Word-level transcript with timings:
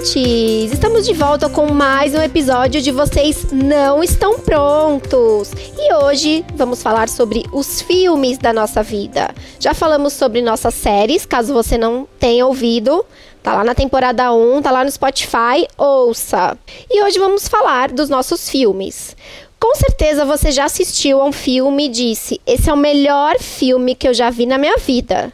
ouvintes! 0.00 0.72
Estamos 0.72 1.06
de 1.06 1.12
volta 1.12 1.48
com 1.48 1.72
mais 1.72 2.14
um 2.14 2.22
episódio 2.22 2.80
de 2.80 2.90
Vocês 2.90 3.52
Não 3.52 4.02
Estão 4.02 4.38
Prontos. 4.38 5.52
E 5.76 5.94
hoje 5.94 6.44
vamos 6.54 6.82
falar 6.82 7.08
sobre 7.08 7.44
os 7.52 7.82
filmes 7.82 8.38
da 8.38 8.52
nossa 8.52 8.82
vida. 8.82 9.28
Já 9.58 9.74
falamos 9.74 10.14
sobre 10.14 10.40
nossas 10.40 10.74
séries, 10.74 11.26
caso 11.26 11.52
você 11.52 11.76
não 11.76 12.08
tenha 12.18 12.46
ouvido. 12.46 13.04
Tá 13.42 13.54
lá 13.54 13.62
na 13.62 13.74
temporada 13.74 14.32
1, 14.32 14.62
tá 14.62 14.70
lá 14.70 14.84
no 14.84 14.90
Spotify, 14.90 15.66
ouça. 15.76 16.56
E 16.90 17.02
hoje 17.02 17.18
vamos 17.18 17.46
falar 17.46 17.90
dos 17.90 18.08
nossos 18.08 18.48
filmes. 18.48 19.14
Com 19.58 19.74
certeza 19.74 20.24
você 20.24 20.50
já 20.50 20.64
assistiu 20.64 21.20
a 21.20 21.26
um 21.26 21.32
filme 21.32 21.86
e 21.86 21.90
disse: 21.90 22.40
Esse 22.46 22.70
é 22.70 22.72
o 22.72 22.76
melhor 22.76 23.38
filme 23.38 23.94
que 23.94 24.08
eu 24.08 24.14
já 24.14 24.30
vi 24.30 24.46
na 24.46 24.56
minha 24.56 24.78
vida. 24.78 25.30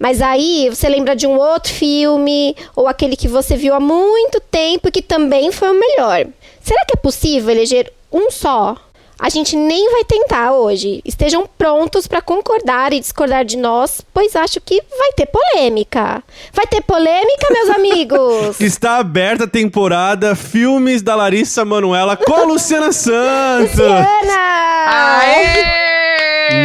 Mas 0.00 0.22
aí 0.22 0.70
você 0.70 0.88
lembra 0.88 1.14
de 1.14 1.26
um 1.26 1.36
outro 1.38 1.70
filme, 1.70 2.56
ou 2.74 2.88
aquele 2.88 3.14
que 3.14 3.28
você 3.28 3.54
viu 3.54 3.74
há 3.74 3.78
muito 3.78 4.40
tempo 4.50 4.88
e 4.88 4.90
que 4.90 5.02
também 5.02 5.52
foi 5.52 5.68
o 5.68 5.78
melhor. 5.78 6.26
Será 6.62 6.82
que 6.86 6.94
é 6.94 6.96
possível 6.96 7.50
eleger 7.50 7.92
um 8.10 8.30
só? 8.30 8.76
A 9.18 9.28
gente 9.28 9.54
nem 9.54 9.92
vai 9.92 10.02
tentar 10.02 10.52
hoje. 10.52 11.02
Estejam 11.04 11.46
prontos 11.58 12.06
para 12.06 12.22
concordar 12.22 12.94
e 12.94 13.00
discordar 13.00 13.44
de 13.44 13.58
nós, 13.58 14.00
pois 14.14 14.34
acho 14.34 14.58
que 14.62 14.82
vai 14.98 15.12
ter 15.12 15.26
polêmica. 15.26 16.24
Vai 16.54 16.66
ter 16.66 16.80
polêmica, 16.80 17.46
meus 17.50 17.68
amigos? 17.76 18.58
Está 18.58 18.96
aberta 18.96 19.44
a 19.44 19.46
temporada 19.46 20.34
Filmes 20.34 21.02
da 21.02 21.14
Larissa 21.14 21.62
Manuela 21.66 22.16
com 22.16 22.32
a 22.32 22.44
Luciana 22.48 22.90
Santos. 22.92 23.72
Luciana! 23.72 25.18
Aê! 25.20 25.89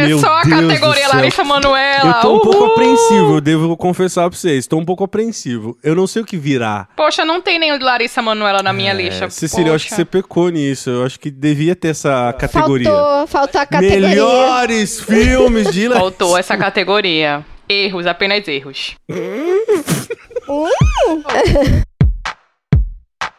Meu 0.06 0.18
Só 0.18 0.28
a 0.28 0.42
Deus 0.42 0.60
categoria. 0.60 1.08
Larissa 1.08 1.44
Manoela. 1.44 2.10
Eu 2.16 2.20
tô 2.20 2.36
um 2.36 2.40
pouco 2.40 2.58
Uhul! 2.58 2.72
apreensivo, 2.72 3.36
eu 3.36 3.40
devo 3.40 3.76
confessar 3.76 4.28
pra 4.28 4.38
vocês. 4.38 4.66
Tô 4.66 4.78
um 4.78 4.84
pouco 4.84 5.04
apreensivo. 5.04 5.76
Eu 5.82 5.94
não 5.94 6.06
sei 6.06 6.22
o 6.22 6.24
que 6.24 6.36
virá. 6.36 6.88
Poxa, 6.96 7.24
não 7.24 7.40
tem 7.40 7.58
nenhum 7.58 7.78
de 7.78 7.84
Larissa 7.84 8.22
Manoela 8.22 8.62
na 8.62 8.72
minha 8.72 8.92
lista. 8.92 9.26
É, 9.26 9.30
Cecília, 9.30 9.70
eu 9.70 9.74
acho 9.74 9.86
que 9.86 9.94
você 9.94 10.04
pecou 10.04 10.48
nisso. 10.48 10.90
Eu 10.90 11.04
acho 11.04 11.18
que 11.18 11.30
devia 11.30 11.74
ter 11.76 11.88
essa 11.88 12.32
categoria. 12.38 12.90
Faltou, 12.90 13.26
faltou 13.26 13.60
a 13.60 13.66
categoria. 13.66 14.08
Melhores 14.08 15.00
filmes 15.00 15.70
de 15.72 15.88
Larissa. 15.88 16.00
Faltou 16.00 16.38
essa 16.38 16.56
categoria. 16.56 17.44
Erros, 17.68 18.06
apenas 18.06 18.46
erros. 18.46 18.94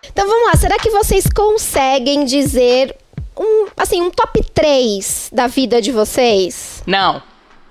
Então 0.09 0.27
vamos 0.27 0.47
lá, 0.47 0.55
será 0.55 0.77
que 0.79 0.89
vocês 0.89 1.25
conseguem 1.33 2.25
dizer 2.25 2.95
um, 3.39 3.67
assim, 3.77 4.01
um 4.01 4.09
top 4.09 4.43
3 4.53 5.29
da 5.33 5.47
vida 5.47 5.81
de 5.81 5.91
vocês? 5.91 6.81
Não. 6.85 7.21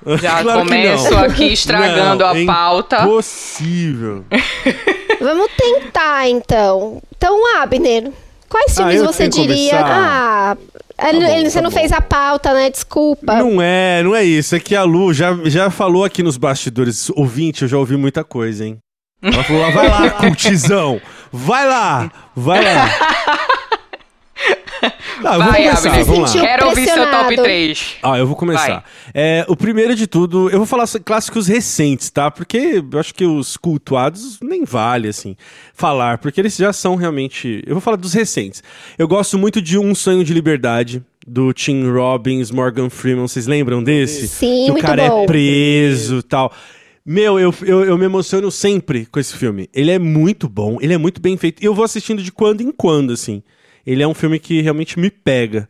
Já 0.20 0.42
Claro 0.42 0.60
começo 0.60 1.16
aqui 1.16 1.52
estragando 1.52 2.22
Não, 2.24 2.30
a 2.30 2.38
é 2.38 2.44
pauta. 2.44 3.02
Impossível. 3.02 4.24
Vamos 5.20 5.48
tentar 5.56 6.28
então. 6.28 7.02
Então, 7.16 7.56
Abner, 7.60 8.12
quais 8.48 8.72
Ah, 8.72 8.74
filmes 8.82 8.96
eu 9.00 9.06
você 9.06 9.26
diria? 9.28 9.70
começar? 9.72 10.56
Ah, 10.98 11.08
ele- 11.08 11.26
bom, 11.26 11.32
ele- 11.32 11.50
você 11.50 11.58
tá 11.58 11.62
não 11.62 11.70
bom. 11.70 11.76
fez 11.76 11.90
a 11.92 12.00
pauta, 12.00 12.52
né? 12.54 12.70
Desculpa. 12.70 13.34
Não 13.36 13.60
é, 13.60 14.02
não 14.02 14.14
é 14.14 14.22
isso. 14.22 14.54
É 14.54 14.60
que 14.60 14.76
a 14.76 14.84
Lu 14.84 15.12
já, 15.12 15.36
já 15.46 15.70
falou 15.70 16.04
aqui 16.04 16.22
nos 16.22 16.36
bastidores. 16.36 17.10
Ouvinte, 17.10 17.62
eu 17.62 17.68
já 17.68 17.76
ouvi 17.78 17.96
muita 17.96 18.22
coisa, 18.22 18.64
hein? 18.64 18.78
Ela 19.22 19.42
falou, 19.42 19.64
"Ah, 19.64 19.70
vai 19.70 19.88
lá, 19.88 20.10
cultizão. 20.20 21.00
Vai 21.32 21.66
lá, 21.66 22.12
vai 22.36 22.62
lá. 22.62 22.88
Tá, 25.22 25.34
eu 25.34 25.42
vou 25.42 25.50
Vai, 25.50 25.62
começar, 25.64 25.88
Abner. 25.88 26.04
vamos 26.04 26.34
lá. 26.34 26.40
Quero 26.40 26.68
ouvir 26.68 26.84
seu 26.84 26.94
top 26.96 27.06
pressionado. 27.08 27.42
3. 27.42 27.96
Ah, 28.02 28.18
eu 28.18 28.26
vou 28.26 28.36
começar. 28.36 28.84
É, 29.14 29.46
o 29.48 29.56
primeiro 29.56 29.94
de 29.94 30.06
tudo, 30.06 30.50
eu 30.50 30.58
vou 30.58 30.66
falar 30.66 30.86
sobre 30.86 31.04
clássicos 31.04 31.46
recentes, 31.48 32.10
tá? 32.10 32.30
Porque 32.30 32.84
eu 32.92 32.98
acho 33.00 33.14
que 33.14 33.24
os 33.24 33.56
cultuados 33.56 34.38
nem 34.42 34.64
vale, 34.64 35.08
assim, 35.08 35.34
falar, 35.72 36.18
porque 36.18 36.38
eles 36.40 36.54
já 36.56 36.70
são 36.72 36.96
realmente. 36.96 37.62
Eu 37.66 37.74
vou 37.74 37.80
falar 37.80 37.96
dos 37.96 38.12
recentes. 38.12 38.62
Eu 38.98 39.08
gosto 39.08 39.38
muito 39.38 39.62
de 39.62 39.78
Um 39.78 39.94
Sonho 39.94 40.22
de 40.22 40.34
Liberdade. 40.34 41.02
Do 41.28 41.52
Tim 41.52 41.90
Robbins, 41.90 42.52
Morgan 42.52 42.88
Freeman, 42.88 43.26
vocês 43.26 43.48
lembram 43.48 43.82
desse? 43.82 44.28
Sim, 44.28 44.66
que 44.66 44.70
o 44.70 44.74
muito 44.74 44.86
cara 44.86 45.08
bom. 45.08 45.24
é 45.24 45.26
preso 45.26 46.18
e 46.18 46.22
tal. 46.22 46.52
Meu, 47.04 47.36
eu, 47.40 47.52
eu, 47.62 47.84
eu 47.84 47.98
me 47.98 48.04
emociono 48.04 48.48
sempre 48.48 49.06
com 49.06 49.18
esse 49.18 49.34
filme. 49.36 49.68
Ele 49.74 49.90
é 49.90 49.98
muito 49.98 50.48
bom, 50.48 50.78
ele 50.80 50.94
é 50.94 50.98
muito 50.98 51.20
bem 51.20 51.36
feito. 51.36 51.60
E 51.60 51.66
eu 51.66 51.74
vou 51.74 51.84
assistindo 51.84 52.22
de 52.22 52.30
quando 52.30 52.60
em 52.60 52.70
quando, 52.70 53.12
assim. 53.12 53.42
Ele 53.86 54.02
é 54.02 54.08
um 54.08 54.14
filme 54.14 54.38
que 54.38 54.60
realmente 54.60 54.98
me 54.98 55.10
pega. 55.10 55.68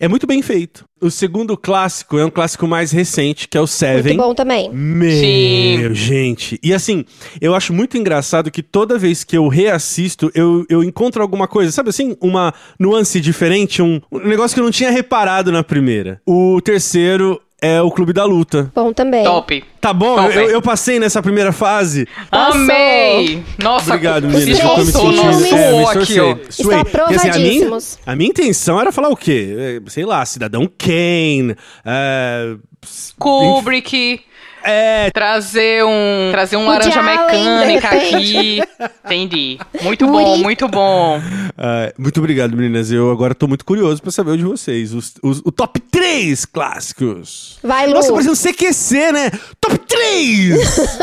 É 0.00 0.06
muito 0.06 0.28
bem 0.28 0.40
feito. 0.42 0.84
O 1.00 1.10
segundo 1.10 1.56
clássico 1.56 2.18
é 2.18 2.24
um 2.24 2.30
clássico 2.30 2.68
mais 2.68 2.92
recente, 2.92 3.48
que 3.48 3.58
é 3.58 3.60
o 3.60 3.66
Seven. 3.66 4.16
Muito 4.16 4.28
bom 4.28 4.34
também. 4.34 4.70
Meu, 4.72 5.10
Sim. 5.10 5.94
gente. 5.94 6.58
E 6.62 6.72
assim, 6.72 7.04
eu 7.40 7.52
acho 7.52 7.72
muito 7.72 7.98
engraçado 7.98 8.48
que 8.48 8.62
toda 8.62 8.96
vez 8.96 9.24
que 9.24 9.36
eu 9.36 9.48
reassisto, 9.48 10.30
eu, 10.36 10.64
eu 10.68 10.84
encontro 10.84 11.20
alguma 11.20 11.48
coisa, 11.48 11.72
sabe 11.72 11.90
assim? 11.90 12.16
Uma 12.20 12.54
nuance 12.78 13.20
diferente, 13.20 13.82
um, 13.82 14.00
um 14.12 14.20
negócio 14.20 14.54
que 14.54 14.60
eu 14.60 14.64
não 14.64 14.70
tinha 14.70 14.90
reparado 14.90 15.50
na 15.50 15.64
primeira. 15.64 16.20
O 16.24 16.60
terceiro 16.60 17.40
é 17.60 17.82
o 17.82 17.90
Clube 17.90 18.12
da 18.12 18.24
Luta. 18.24 18.70
Bom 18.74 18.92
também. 18.92 19.24
Top. 19.24 19.64
Tá 19.80 19.92
bom? 19.92 20.16
Top. 20.16 20.34
Eu, 20.36 20.50
eu 20.50 20.62
passei 20.62 20.98
nessa 20.98 21.20
primeira 21.22 21.52
fase. 21.52 22.06
Passou. 22.30 22.60
Amei! 22.60 23.42
Nossa, 23.62 23.90
Obrigado, 23.94 24.30
se 24.30 24.36
meninas. 24.36 24.60
Eu 24.60 24.68
tô 24.68 24.76
me 24.76 24.82
esforçou, 24.84 25.32
sentindo. 25.34 25.56
é, 25.56 25.72
me 25.72 25.84
aqui, 25.86 26.20
ó. 26.20 26.34
Porque, 26.34 27.14
assim, 27.14 27.28
a, 27.30 27.38
minha, 27.38 27.78
a 28.06 28.16
minha 28.16 28.30
intenção 28.30 28.80
era 28.80 28.92
falar 28.92 29.08
o 29.08 29.16
quê? 29.16 29.80
É, 29.86 29.90
Sei 29.90 30.04
lá, 30.04 30.24
Cidadão 30.24 30.70
Kane. 30.78 31.56
É, 31.84 32.54
Kubrick. 33.18 34.20
É, 34.68 35.10
Trazer 35.10 35.84
um, 35.84 36.28
trazer 36.30 36.56
um 36.56 36.66
Woody 36.66 36.88
laranja 36.90 37.02
mecânica 37.02 37.88
aqui. 37.88 38.60
Entendi. 39.04 39.58
Muito 39.82 40.06
bom, 40.06 40.36
muito 40.38 40.68
bom. 40.68 41.20
Ah, 41.56 41.92
muito 41.98 42.18
obrigado, 42.18 42.56
meninas. 42.56 42.90
Eu 42.92 43.10
agora 43.10 43.34
tô 43.34 43.48
muito 43.48 43.64
curioso 43.64 44.00
pra 44.02 44.10
saber 44.10 44.32
o 44.32 44.36
de 44.36 44.44
vocês. 44.44 44.92
Os, 44.94 45.14
os- 45.22 45.40
o 45.44 45.50
top 45.50 45.80
3 45.80 46.44
clássicos. 46.44 47.58
Vai, 47.62 47.86
Lu. 47.86 47.94
Nossa, 47.94 48.12
parecendo 48.12 48.36
CQC, 48.36 49.12
né? 49.12 49.30
Top 49.60 49.78
3! 49.78 50.58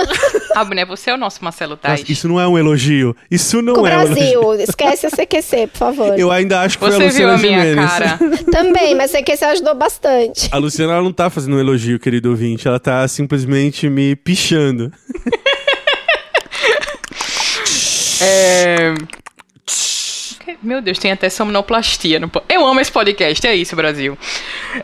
Abner, 0.56 0.86
você 0.88 1.10
é 1.10 1.14
o 1.14 1.18
nosso 1.18 1.44
Marcelo 1.44 1.76
Tais. 1.76 2.00
Nossa, 2.02 2.12
isso 2.12 2.28
não 2.28 2.40
é 2.40 2.48
um 2.48 2.58
elogio. 2.58 3.16
Isso 3.30 3.62
não 3.62 3.74
Com 3.74 3.82
o 3.82 3.88
é 3.88 3.98
um 3.98 4.02
elogio. 4.04 4.42
Brasil. 4.42 4.54
Esquece 4.70 5.08
a 5.08 5.10
CQC, 5.10 5.68
por 5.68 5.78
favor. 5.78 6.18
Eu 6.20 6.32
ainda 6.32 6.62
acho 6.62 6.78
que 6.78 6.86
foi 6.86 6.96
a 6.96 6.98
Você 6.98 7.10
viu 7.10 7.30
Luciana 7.30 7.34
a 7.34 7.38
minha 7.38 7.60
Gimenez. 7.70 7.92
cara? 7.92 8.20
Também, 8.52 8.96
mas 8.96 9.12
CQC 9.12 9.46
ajudou 9.46 9.76
bastante. 9.76 10.48
A 10.52 10.58
Luciana 10.58 10.94
ela 10.94 11.02
não 11.04 11.12
tá 11.12 11.30
fazendo 11.30 11.56
um 11.58 11.60
elogio, 11.60 12.00
querido 12.00 12.30
ouvinte. 12.30 12.68
Ela 12.68 12.80
tá 12.80 13.06
simplesmente 13.08 13.55
me 13.90 14.16
pichando. 14.16 14.92
É... 18.22 18.94
Meu 20.64 20.82
Deus, 20.82 20.98
tem 20.98 21.12
até 21.12 21.30
somnoplastia. 21.30 22.20
No... 22.20 22.32
Eu 22.48 22.66
amo 22.66 22.80
esse 22.80 22.92
podcast, 22.92 23.46
é 23.46 23.56
isso, 23.56 23.76
Brasil. 23.76 24.18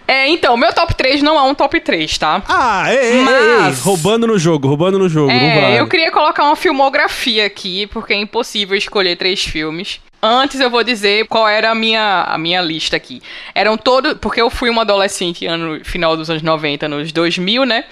É, 0.08 0.28
então, 0.28 0.58
meu 0.58 0.74
top 0.74 0.94
3 0.94 1.22
não 1.22 1.38
é 1.38 1.44
um 1.44 1.56
top 1.56 1.80
3, 1.80 2.18
tá? 2.18 2.44
Ah, 2.48 2.94
ei, 2.94 2.98
ei, 3.00 3.12
ei, 3.18 3.24
Mas- 3.24 3.78
ei. 3.78 3.84
Roubando 3.84 4.28
no 4.28 4.38
jogo, 4.38 4.68
roubando 4.68 5.00
no 5.00 5.08
jogo. 5.08 5.32
É, 5.32 5.62
vale. 5.62 5.78
eu 5.80 5.88
queria 5.88 6.12
colocar 6.12 6.44
uma 6.44 6.56
filmografia 6.56 7.46
aqui, 7.46 7.88
porque 7.88 8.14
é 8.14 8.18
impossível 8.18 8.76
escolher 8.76 9.16
três 9.16 9.44
filmes. 9.44 10.00
Antes 10.22 10.60
eu 10.60 10.70
vou 10.70 10.84
dizer 10.84 11.26
qual 11.28 11.48
era 11.48 11.72
a 11.72 11.76
minha, 11.76 12.24
a 12.28 12.38
minha 12.38 12.62
lista 12.62 12.96
aqui. 12.96 13.22
Eram 13.56 13.78
todos. 13.78 14.14
Porque 14.16 14.42
eu 14.42 14.50
fui 14.50 14.70
uma 14.70 14.84
adolescente 14.84 15.46
ano 15.46 15.84
final 15.84 16.16
dos 16.16 16.30
anos 16.30 16.44
90, 16.44 16.88
nos 16.88 17.12
2000, 17.12 17.66
né? 17.66 17.86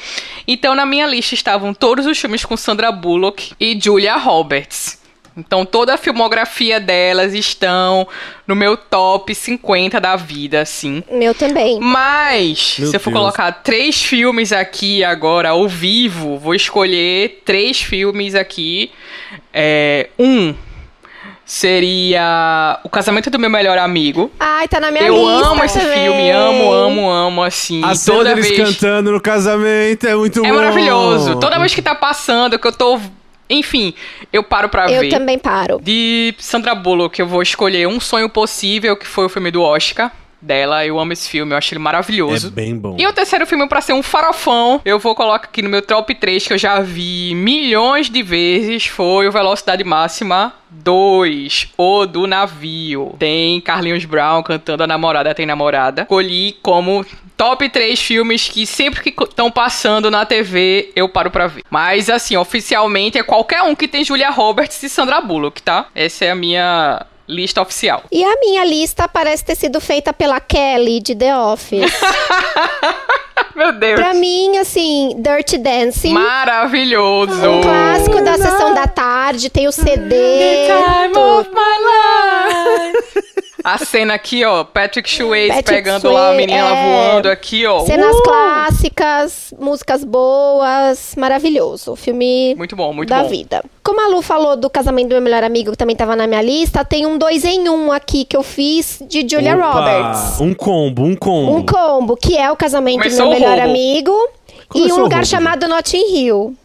Então 0.47 0.75
na 0.75 0.85
minha 0.85 1.07
lista 1.07 1.33
estavam 1.33 1.73
todos 1.73 2.05
os 2.05 2.17
filmes 2.17 2.45
com 2.45 2.55
Sandra 2.55 2.91
Bullock 2.91 3.53
e 3.59 3.79
Julia 3.81 4.15
Roberts. 4.15 4.99
Então 5.37 5.65
toda 5.65 5.93
a 5.93 5.97
filmografia 5.97 6.79
delas 6.79 7.33
estão 7.33 8.07
no 8.45 8.55
meu 8.55 8.75
top 8.75 9.33
50 9.33 9.99
da 9.99 10.15
vida, 10.15 10.61
assim. 10.61 11.03
Meu 11.09 11.33
também. 11.33 11.79
Mas, 11.79 12.75
Meu 12.77 12.89
se 12.89 12.95
eu 12.95 12.99
for 12.99 13.11
Deus. 13.11 13.21
colocar 13.21 13.51
três 13.51 14.03
filmes 14.03 14.51
aqui 14.51 15.03
agora 15.03 15.49
ao 15.49 15.67
vivo, 15.67 16.37
vou 16.37 16.53
escolher 16.53 17.41
três 17.45 17.81
filmes 17.81 18.35
aqui. 18.35 18.91
É, 19.53 20.09
um 20.19 20.53
seria 21.49 22.79
O 22.83 22.89
Casamento 22.89 23.29
do 23.31 23.39
Meu 23.39 23.49
Melhor 23.49 23.77
Amigo. 23.79 24.31
Ai, 24.39 24.67
tá 24.67 24.79
na 24.79 24.91
minha 24.91 25.03
eu 25.03 25.15
lista 25.15 25.47
amo 25.49 25.63
esse 25.63 25.79
também. 25.79 25.93
filme, 26.03 26.29
amo, 26.29 26.71
amo, 26.71 27.09
amo, 27.09 27.43
assim. 27.43 27.81
A 27.83 27.93
toda 27.95 28.35
vez 28.35 28.55
cantando 28.55 29.11
no 29.11 29.19
casamento 29.19 30.05
é 30.07 30.15
muito 30.15 30.45
é 30.45 30.49
bom. 30.49 30.55
maravilhoso. 30.55 31.39
Toda 31.39 31.57
vez 31.57 31.73
que 31.73 31.81
tá 31.81 31.95
passando, 31.95 32.59
que 32.59 32.67
eu 32.67 32.71
tô, 32.71 32.99
enfim, 33.49 33.95
eu 34.31 34.43
paro 34.43 34.69
pra 34.69 34.91
Eu 34.91 35.01
ver. 35.01 35.09
também 35.09 35.39
paro. 35.39 35.79
De 35.81 36.35
Sandra 36.37 36.75
Bullock, 36.75 37.19
eu 37.19 37.25
vou 37.27 37.41
escolher 37.41 37.87
Um 37.87 37.99
Sonho 37.99 38.29
Possível, 38.29 38.95
que 38.95 39.07
foi 39.07 39.25
o 39.25 39.29
filme 39.29 39.49
do 39.49 39.63
Oscar 39.63 40.11
dela. 40.41 40.85
Eu 40.85 40.99
amo 40.99 41.13
esse 41.13 41.29
filme, 41.29 41.53
eu 41.53 41.57
acho 41.57 41.73
ele 41.73 41.79
maravilhoso. 41.79 42.47
É 42.47 42.51
bem 42.51 42.75
bom. 42.75 42.95
E 42.97 43.05
o 43.05 43.13
terceiro 43.13 43.45
filme, 43.45 43.67
pra 43.67 43.81
ser 43.81 43.93
um 43.93 44.03
farofão, 44.03 44.81
eu 44.85 44.99
vou 44.99 45.15
colocar 45.15 45.47
aqui 45.47 45.61
no 45.61 45.69
meu 45.69 45.81
top 45.81 46.13
3, 46.15 46.47
que 46.47 46.53
eu 46.53 46.57
já 46.57 46.79
vi 46.79 47.33
milhões 47.35 48.09
de 48.09 48.23
vezes, 48.23 48.85
foi 48.85 49.27
o 49.27 49.31
Velocidade 49.31 49.83
Máxima 49.83 50.53
2, 50.69 51.73
O 51.77 52.05
do 52.05 52.27
Navio. 52.27 53.15
Tem 53.17 53.59
Carlinhos 53.61 54.05
Brown 54.05 54.43
cantando 54.43 54.83
A 54.83 54.87
Namorada 54.87 55.33
Tem 55.33 55.45
Namorada. 55.45 56.03
Escolhi 56.03 56.57
como 56.61 57.05
top 57.35 57.69
3 57.69 57.99
filmes 57.99 58.49
que 58.49 58.67
sempre 58.67 59.01
que 59.01 59.23
estão 59.23 59.49
passando 59.49 60.11
na 60.11 60.25
TV 60.25 60.91
eu 60.95 61.07
paro 61.07 61.31
pra 61.31 61.47
ver. 61.47 61.63
Mas 61.69 62.09
assim, 62.09 62.35
oficialmente 62.35 63.17
é 63.17 63.23
qualquer 63.23 63.61
um 63.63 63.73
que 63.73 63.87
tem 63.87 64.03
Julia 64.03 64.29
Roberts 64.29 64.83
e 64.83 64.89
Sandra 64.89 65.21
Bullock, 65.21 65.61
tá? 65.61 65.87
Essa 65.95 66.25
é 66.25 66.31
a 66.31 66.35
minha 66.35 67.05
lista 67.29 67.61
oficial. 67.61 68.03
E 68.11 68.23
a 68.23 68.39
minha 68.39 68.65
lista 68.65 69.07
parece 69.07 69.45
ter 69.45 69.55
sido 69.55 69.79
feita 69.79 70.11
pela 70.11 70.39
Kelly 70.39 70.99
de 70.99 71.15
The 71.15 71.37
Office. 71.37 71.93
Meu 73.55 73.71
Deus. 73.73 73.99
pra 73.99 74.13
mim, 74.13 74.57
assim, 74.57 75.15
Dirty 75.17 75.57
Dancing. 75.57 76.13
Maravilhoso. 76.13 77.49
Um 77.49 77.61
clássico 77.61 78.21
da 78.23 78.37
sessão 78.37 78.73
da 78.73 78.87
tarde, 78.87 79.49
tem 79.49 79.67
o 79.67 79.71
CD. 79.71 80.15
Time 80.65 81.13
tudo. 81.13 81.39
of 81.39 81.49
my 81.49 82.93
life. 82.93 83.39
A 83.63 83.77
cena 83.77 84.13
aqui, 84.13 84.43
ó, 84.45 84.63
Patrick 84.63 85.09
Swayze 85.09 85.49
Patrick 85.49 85.69
pegando 85.69 86.09
lá 86.11 86.31
a 86.31 86.33
menina 86.33 86.59
é. 86.75 86.85
voando 87.11 87.29
aqui, 87.29 87.65
ó. 87.65 87.85
Cenas 87.85 88.15
Uh! 88.15 88.21
clássicas, 88.23 89.53
músicas 89.59 90.03
boas, 90.03 91.13
maravilhoso. 91.17 91.95
Filme 91.95 92.55
Muito 92.55 92.75
bom, 92.75 92.93
muito 92.93 93.09
da 93.09 93.23
bom. 93.23 93.29
vida. 93.29 93.63
Como 93.83 93.99
a 94.01 94.07
Lu 94.07 94.21
falou 94.21 94.55
do 94.55 94.69
casamento 94.69 95.09
do 95.09 95.13
meu 95.13 95.21
melhor 95.21 95.43
amigo, 95.43 95.71
que 95.71 95.77
também 95.77 95.95
tava 95.95 96.15
na 96.15 96.25
minha 96.27 96.41
lista, 96.41 96.85
tem 96.85 97.05
um 97.05 97.17
dois 97.17 97.43
em 97.43 97.67
um 97.69 97.91
aqui 97.91 98.23
que 98.25 98.37
eu 98.37 98.43
fiz 98.43 98.99
de 99.07 99.27
Julia 99.29 99.55
Opa, 99.57 99.71
Roberts. 99.71 100.39
Um 100.39 100.53
combo, 100.53 101.03
um 101.03 101.15
combo. 101.15 101.55
Um 101.57 101.65
combo, 101.65 102.15
que 102.15 102.37
é 102.37 102.49
o 102.51 102.55
casamento 102.55 102.99
Começou 102.99 103.25
do 103.25 103.31
meu 103.31 103.39
melhor 103.39 103.57
roubo. 103.57 103.69
amigo. 103.69 104.29
e 104.47 104.67
Começou 104.69 104.97
um 104.97 104.99
o 104.99 105.03
lugar 105.03 105.17
roubo, 105.17 105.27
chamado 105.29 105.67
Notting 105.67 106.15
Hill. 106.15 106.55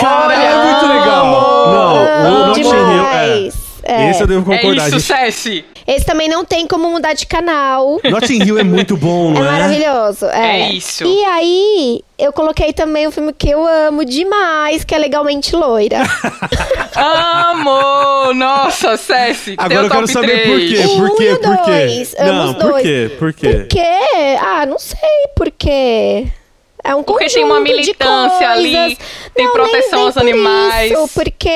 Cara, 0.00 0.34
é 0.34 0.64
muito 0.64 0.86
legal. 0.86 1.26
Não, 1.26 2.42
o 2.42 2.46
Notting 2.48 2.60
Hill, 2.62 2.70
demais. 2.70 3.54
é. 3.60 3.63
É. 3.86 4.10
Esse 4.10 4.22
eu 4.22 4.26
devo 4.26 4.52
É 4.52 4.56
concordar. 4.58 4.88
isso, 4.88 4.98
gente. 4.98 5.02
Cessi. 5.32 5.64
Esse 5.86 6.06
também 6.06 6.28
não 6.28 6.44
tem 6.46 6.66
como 6.66 6.88
mudar 6.90 7.12
de 7.12 7.26
canal. 7.26 8.00
Notting 8.02 8.42
Hill 8.42 8.58
é 8.58 8.64
muito 8.64 8.96
bom, 8.96 9.32
É 9.36 9.38
não 9.38 9.44
é? 9.44 9.50
maravilhoso. 9.50 10.26
É. 10.26 10.60
É 10.62 10.72
isso. 10.72 11.04
E 11.04 11.24
aí, 11.26 12.00
eu 12.18 12.32
coloquei 12.32 12.72
também 12.72 13.06
um 13.06 13.10
filme 13.10 13.32
que 13.34 13.50
eu 13.50 13.66
amo 13.66 14.02
demais, 14.04 14.82
que 14.84 14.94
é 14.94 14.98
Legalmente 14.98 15.54
Loira. 15.54 15.98
Amo! 16.96 18.32
Nossa, 18.34 18.96
Cessi. 18.96 19.54
Agora 19.58 19.86
eu 19.86 19.90
quero 19.90 20.06
saber 20.06 20.42
3. 20.42 20.48
por 20.48 20.58
quê, 20.58 20.84
Um 20.86 20.98
por 21.08 21.16
quê, 21.16 21.24
e 21.24 21.32
o 21.32 21.38
por 21.40 21.56
quê? 21.64 21.70
dois, 21.86 22.14
amo 22.18 22.32
Não, 22.32 22.44
os 22.46 22.52
por 22.56 22.70
dois. 22.70 22.82
quê, 22.82 23.10
por 23.18 23.32
quê? 23.32 23.48
Por 23.52 23.66
quê? 23.68 24.36
Ah, 24.40 24.66
não 24.66 24.78
sei 24.78 24.98
por 25.36 25.50
quê. 25.50 26.26
É 26.86 26.94
um 26.94 27.02
Porque 27.02 27.24
conjunto 27.24 27.34
tem 27.34 27.44
uma 27.44 27.56
de 27.56 27.62
militância 27.62 28.50
ali, 28.50 28.74
coisas. 28.76 28.98
tem 29.34 29.46
Não, 29.46 29.52
proteção 29.54 29.80
nem, 29.80 29.90
nem 29.90 30.04
aos 30.04 30.14
por 30.14 30.20
animais. 30.20 30.92
Isso, 30.92 31.08
porque, 31.14 31.48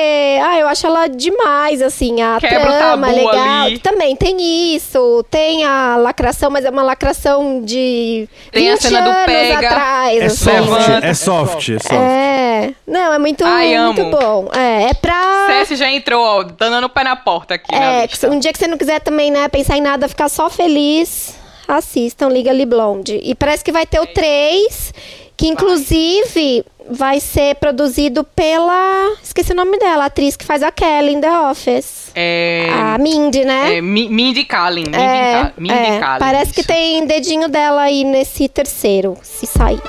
ah, 0.43 0.57
eu 0.59 0.67
acho 0.67 0.87
ela 0.87 1.07
demais, 1.07 1.81
assim, 1.83 2.19
a 2.19 2.39
Quebra 2.39 2.59
o 2.61 2.77
trama 2.77 3.09
é 3.11 3.13
tabu 3.13 3.27
legal. 3.27 3.65
ali. 3.65 3.77
Também 3.77 4.15
tem 4.15 4.75
isso, 4.75 5.23
tem 5.29 5.63
a 5.65 5.97
lacração, 5.97 6.49
mas 6.49 6.65
é 6.65 6.71
uma 6.71 6.81
lacração 6.81 7.61
de 7.63 8.27
Tem 8.51 8.69
a 8.69 8.73
20 8.73 8.81
cena 8.81 9.01
do 9.03 9.09
anos 9.11 9.25
pega. 9.27 9.67
atrás. 9.67 10.19
É 10.19 10.25
assim. 10.25 10.35
soft, 10.45 10.89
é 11.03 11.13
soft, 11.13 11.69
é 11.69 11.79
soft. 11.79 11.93
É, 11.93 12.73
não, 12.87 13.13
é 13.13 13.19
muito, 13.19 13.45
Ai, 13.45 13.77
muito 13.77 14.01
amo. 14.01 14.11
bom. 14.17 14.49
É, 14.51 14.89
é 14.89 14.93
pra. 14.95 15.45
Cessi 15.47 15.75
já 15.75 15.91
entrou, 15.91 16.23
ó, 16.25 16.41
dando 16.43 16.85
o 16.85 16.89
pé 16.89 17.03
na 17.03 17.15
porta 17.15 17.53
aqui 17.53 17.71
na 17.71 17.77
É, 18.03 18.07
um 18.31 18.39
dia 18.39 18.51
que 18.51 18.57
você 18.57 18.67
não 18.67 18.79
quiser 18.79 18.99
também, 18.99 19.29
né, 19.29 19.47
pensar 19.47 19.77
em 19.77 19.81
nada, 19.81 20.07
ficar 20.07 20.27
só 20.27 20.49
feliz, 20.49 21.35
assistam 21.77 22.27
Legally 22.27 22.65
Blonde. 22.65 23.19
E 23.23 23.33
parece 23.35 23.63
que 23.63 23.71
vai 23.71 23.85
ter 23.85 23.99
o 23.99 24.07
3, 24.07 24.93
que 25.37 25.47
inclusive 25.47 26.65
vai 26.89 27.19
ser 27.19 27.55
produzido 27.55 28.23
pela. 28.23 29.15
Esqueci 29.23 29.51
o 29.51 29.55
nome 29.55 29.77
dela, 29.77 30.03
a 30.03 30.07
atriz 30.07 30.35
que 30.35 30.43
faz 30.43 30.63
a 30.63 30.71
Kelly 30.71 31.13
in 31.13 31.21
The 31.21 31.31
Office. 31.31 32.11
É, 32.15 32.67
A 32.71 32.97
Mindy, 32.97 33.45
né? 33.45 33.77
é 33.77 33.81
Mi- 33.81 34.09
Mindy 34.09 34.43
Kaling. 34.43 34.85
Mindy, 34.85 34.97
É, 34.97 35.31
Ka- 35.43 35.53
Mindy 35.57 35.73
é, 35.75 35.99
Kaling, 35.99 36.19
parece 36.19 36.51
que 36.53 36.61
isso. 36.61 36.67
tem 36.67 37.05
dedinho 37.05 37.47
dela 37.47 37.83
aí 37.83 38.03
nesse 38.03 38.49
terceiro, 38.49 39.15
se 39.21 39.45
sair. 39.45 39.79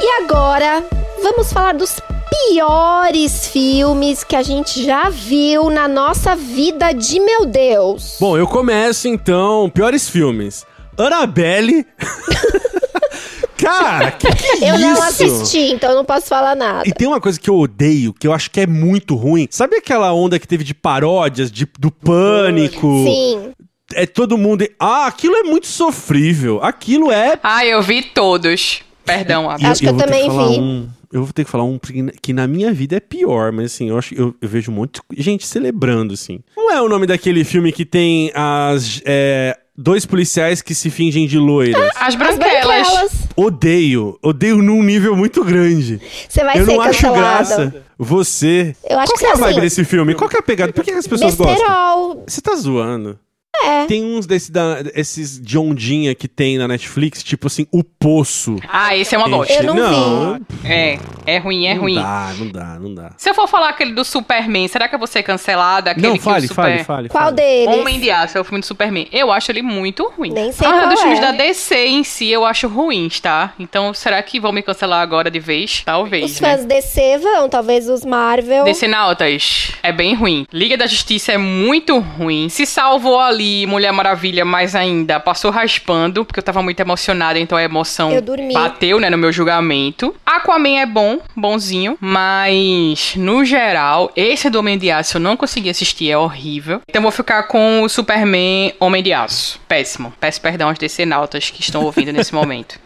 E 0.00 0.22
agora, 0.22 0.84
vamos 1.22 1.52
falar 1.52 1.74
dos 1.74 2.00
piores 2.50 3.46
filmes 3.48 4.22
que 4.22 4.36
a 4.36 4.42
gente 4.42 4.84
já 4.84 5.08
viu 5.08 5.70
na 5.70 5.88
nossa 5.88 6.36
vida 6.36 6.92
de 6.92 7.18
meu 7.20 7.46
Deus. 7.46 8.16
Bom, 8.20 8.36
eu 8.36 8.46
começo 8.46 9.08
então. 9.08 9.70
Piores 9.70 10.08
filmes. 10.08 10.64
Annabelle. 10.98 11.86
Cara, 13.56 14.10
que 14.12 14.30
que 14.34 14.64
é 14.64 14.70
eu 14.70 14.74
isso? 14.74 14.84
não 14.84 15.02
assisti, 15.02 15.58
então 15.72 15.90
eu 15.90 15.96
não 15.96 16.04
posso 16.04 16.26
falar 16.26 16.54
nada. 16.54 16.82
E 16.86 16.92
tem 16.92 17.08
uma 17.08 17.20
coisa 17.20 17.40
que 17.40 17.48
eu 17.48 17.56
odeio, 17.58 18.12
que 18.12 18.26
eu 18.28 18.32
acho 18.32 18.50
que 18.50 18.60
é 18.60 18.66
muito 18.66 19.14
ruim. 19.16 19.48
Sabe 19.50 19.76
aquela 19.76 20.12
onda 20.12 20.38
que 20.38 20.46
teve 20.46 20.62
de 20.62 20.74
paródias, 20.74 21.50
de, 21.50 21.66
do 21.78 21.90
pânico? 21.90 22.86
Sim. 23.04 23.52
É 23.94 24.04
todo 24.04 24.36
mundo. 24.36 24.66
Ah, 24.78 25.06
aquilo 25.06 25.34
é 25.36 25.42
muito 25.42 25.66
sofrível. 25.66 26.60
Aquilo 26.62 27.10
é. 27.10 27.38
Ah, 27.42 27.64
eu 27.64 27.80
vi 27.82 28.02
todos. 28.02 28.82
Perdão, 29.04 29.48
Abel. 29.48 29.70
Acho 29.70 29.80
que 29.80 29.88
eu 29.88 29.94
vou 29.94 30.02
ter 30.02 30.06
também 30.06 30.28
vi. 30.28 30.60
um- 30.60 30.88
eu 31.12 31.24
vou 31.24 31.32
ter 31.32 31.44
que 31.44 31.50
falar 31.50 31.64
um 31.64 31.78
que- 31.78 32.32
na 32.32 32.46
minha 32.46 32.72
vida 32.72 32.96
é 32.96 33.00
pior, 33.00 33.52
mas 33.52 33.66
assim, 33.72 33.88
eu 33.90 33.98
acho 33.98 34.14
eu, 34.14 34.34
eu 34.40 34.48
vejo 34.48 34.70
um 34.70 34.74
monte 34.74 35.00
de 35.12 35.22
gente 35.22 35.46
celebrando, 35.46 36.14
assim. 36.14 36.40
Não 36.56 36.70
é 36.72 36.80
o 36.82 36.88
nome 36.88 37.06
daquele 37.06 37.44
filme 37.44 37.72
que 37.72 37.84
tem 37.84 38.30
as. 38.34 39.00
é, 39.04 39.56
dois 39.78 40.06
policiais 40.06 40.62
que 40.62 40.74
se 40.74 40.88
fingem 40.88 41.26
de 41.26 41.38
loiras. 41.38 41.90
As 41.96 42.08
As 42.08 42.14
branquelas. 42.14 43.28
Odeio. 43.36 44.18
Odeio 44.22 44.62
num 44.62 44.82
nível 44.82 45.14
muito 45.14 45.44
grande. 45.44 46.00
Você 46.28 46.42
vai 46.42 46.58
eu 46.58 46.64
ser 46.64 46.72
não 46.72 46.80
acho 46.80 46.92
cancelada. 47.02 47.20
graça. 47.20 47.84
Você. 47.98 48.74
Eu 48.88 48.98
acho 48.98 49.12
Qual 49.12 49.18
que 49.18 49.24
que 49.24 49.26
é 49.26 49.28
a 49.28 49.32
assim, 49.34 49.42
vibe 49.42 49.60
desse 49.60 49.84
filme? 49.84 50.14
Qual 50.14 50.28
que 50.30 50.36
é 50.36 50.40
a 50.40 50.42
pegada? 50.42 50.72
Por 50.72 50.82
que 50.84 50.90
as 50.90 51.06
pessoas 51.06 51.34
gostam? 51.34 51.56
Besterol. 51.56 52.24
Você 52.26 52.40
tá 52.40 52.54
zoando. 52.56 53.18
É. 53.64 53.86
Tem 53.86 54.04
uns 54.04 54.26
desse 54.26 54.50
da, 54.52 54.78
esses 54.94 55.40
de 55.40 55.58
ondinha 55.58 56.14
que 56.14 56.28
tem 56.28 56.58
na 56.58 56.68
Netflix, 56.68 57.22
tipo 57.22 57.46
assim, 57.46 57.66
O 57.72 57.82
Poço. 57.82 58.56
Ah, 58.68 58.96
esse 58.96 59.14
é 59.14 59.18
uma 59.18 59.28
bosta. 59.28 59.52
Eu 59.52 59.74
não 59.74 60.34
vi. 60.34 60.44
É, 60.64 60.98
é 61.26 61.38
ruim, 61.38 61.66
é 61.66 61.74
não 61.74 61.82
ruim. 61.82 61.94
dá, 61.94 62.34
não 62.38 62.48
dá, 62.48 62.78
não 62.78 62.94
dá. 62.94 63.12
Se 63.16 63.30
eu 63.30 63.34
for 63.34 63.48
falar 63.48 63.70
aquele 63.70 63.92
do 63.92 64.04
Superman, 64.04 64.68
será 64.68 64.88
que 64.88 64.94
eu 64.94 64.98
vou 64.98 65.08
ser 65.08 65.22
cancelada? 65.22 65.90
Aquele 65.90 66.06
não, 66.06 66.16
que 66.16 66.22
fale, 66.22 66.46
o 66.46 66.48
Super... 66.48 66.62
fale, 66.62 66.84
fale. 66.84 67.08
Qual 67.08 67.24
fale. 67.24 67.36
deles? 67.36 67.78
Homem 67.78 67.98
de 67.98 68.10
Aço 68.10 68.38
é 68.38 68.40
o 68.40 68.44
filme 68.44 68.60
do 68.60 68.66
Superman. 68.66 69.08
Eu 69.12 69.32
acho 69.32 69.50
ele 69.50 69.62
muito 69.62 70.12
ruim. 70.16 70.30
Nem 70.30 70.52
sei 70.52 70.66
ah, 70.66 70.72
qual 70.72 70.88
dos 70.88 71.00
filmes 71.00 71.18
é. 71.18 71.22
da 71.22 71.32
DC 71.32 71.86
em 71.86 72.04
si 72.04 72.30
eu 72.30 72.44
acho 72.44 72.68
ruins, 72.68 73.20
tá? 73.20 73.54
Então, 73.58 73.92
será 73.94 74.22
que 74.22 74.38
vão 74.38 74.52
me 74.52 74.62
cancelar 74.62 75.00
agora 75.00 75.30
de 75.30 75.40
vez? 75.40 75.82
Talvez, 75.84 76.32
Os 76.32 76.40
né? 76.40 76.56
fãs 76.56 76.64
DC 76.64 77.18
vão, 77.18 77.48
talvez 77.48 77.88
os 77.88 78.04
Marvel. 78.04 78.64
DC 78.64 78.86
Nautas 78.88 79.72
é 79.82 79.92
bem 79.92 80.14
ruim. 80.14 80.46
Liga 80.52 80.76
da 80.76 80.86
Justiça 80.86 81.32
é 81.32 81.38
muito 81.38 81.98
ruim. 81.98 82.48
Se 82.48 82.66
salvou 82.66 83.18
ali, 83.18 83.45
Mulher 83.68 83.92
Maravilha, 83.92 84.44
mais 84.44 84.74
ainda, 84.74 85.20
passou 85.20 85.50
raspando, 85.50 86.24
porque 86.24 86.40
eu 86.40 86.44
tava 86.44 86.62
muito 86.62 86.80
emocionada, 86.80 87.38
então 87.38 87.56
a 87.58 87.62
emoção 87.62 88.10
bateu, 88.52 89.00
né, 89.00 89.10
no 89.10 89.18
meu 89.18 89.32
julgamento. 89.32 90.14
Aquaman 90.24 90.80
é 90.80 90.86
bom, 90.86 91.18
bonzinho, 91.36 91.96
mas 92.00 93.14
no 93.16 93.44
geral, 93.44 94.10
esse 94.16 94.50
do 94.50 94.58
Homem 94.58 94.78
de 94.78 94.90
Aço 94.90 95.16
eu 95.16 95.20
não 95.20 95.36
consegui 95.36 95.70
assistir, 95.70 96.10
é 96.10 96.18
horrível. 96.18 96.80
Então 96.88 97.02
vou 97.02 97.10
ficar 97.10 97.44
com 97.44 97.82
o 97.82 97.88
Superman 97.88 98.72
Homem 98.80 99.02
de 99.02 99.12
Aço. 99.12 99.60
Péssimo. 99.68 100.12
Peço 100.20 100.40
perdão 100.40 100.68
aos 100.68 100.78
DC 100.78 101.04
Nautas 101.04 101.50
que 101.50 101.60
estão 101.60 101.84
ouvindo 101.84 102.12
nesse 102.12 102.32
momento. 102.34 102.78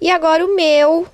E 0.00 0.10
agora 0.10 0.44
o 0.44 0.54
meu, 0.54 1.06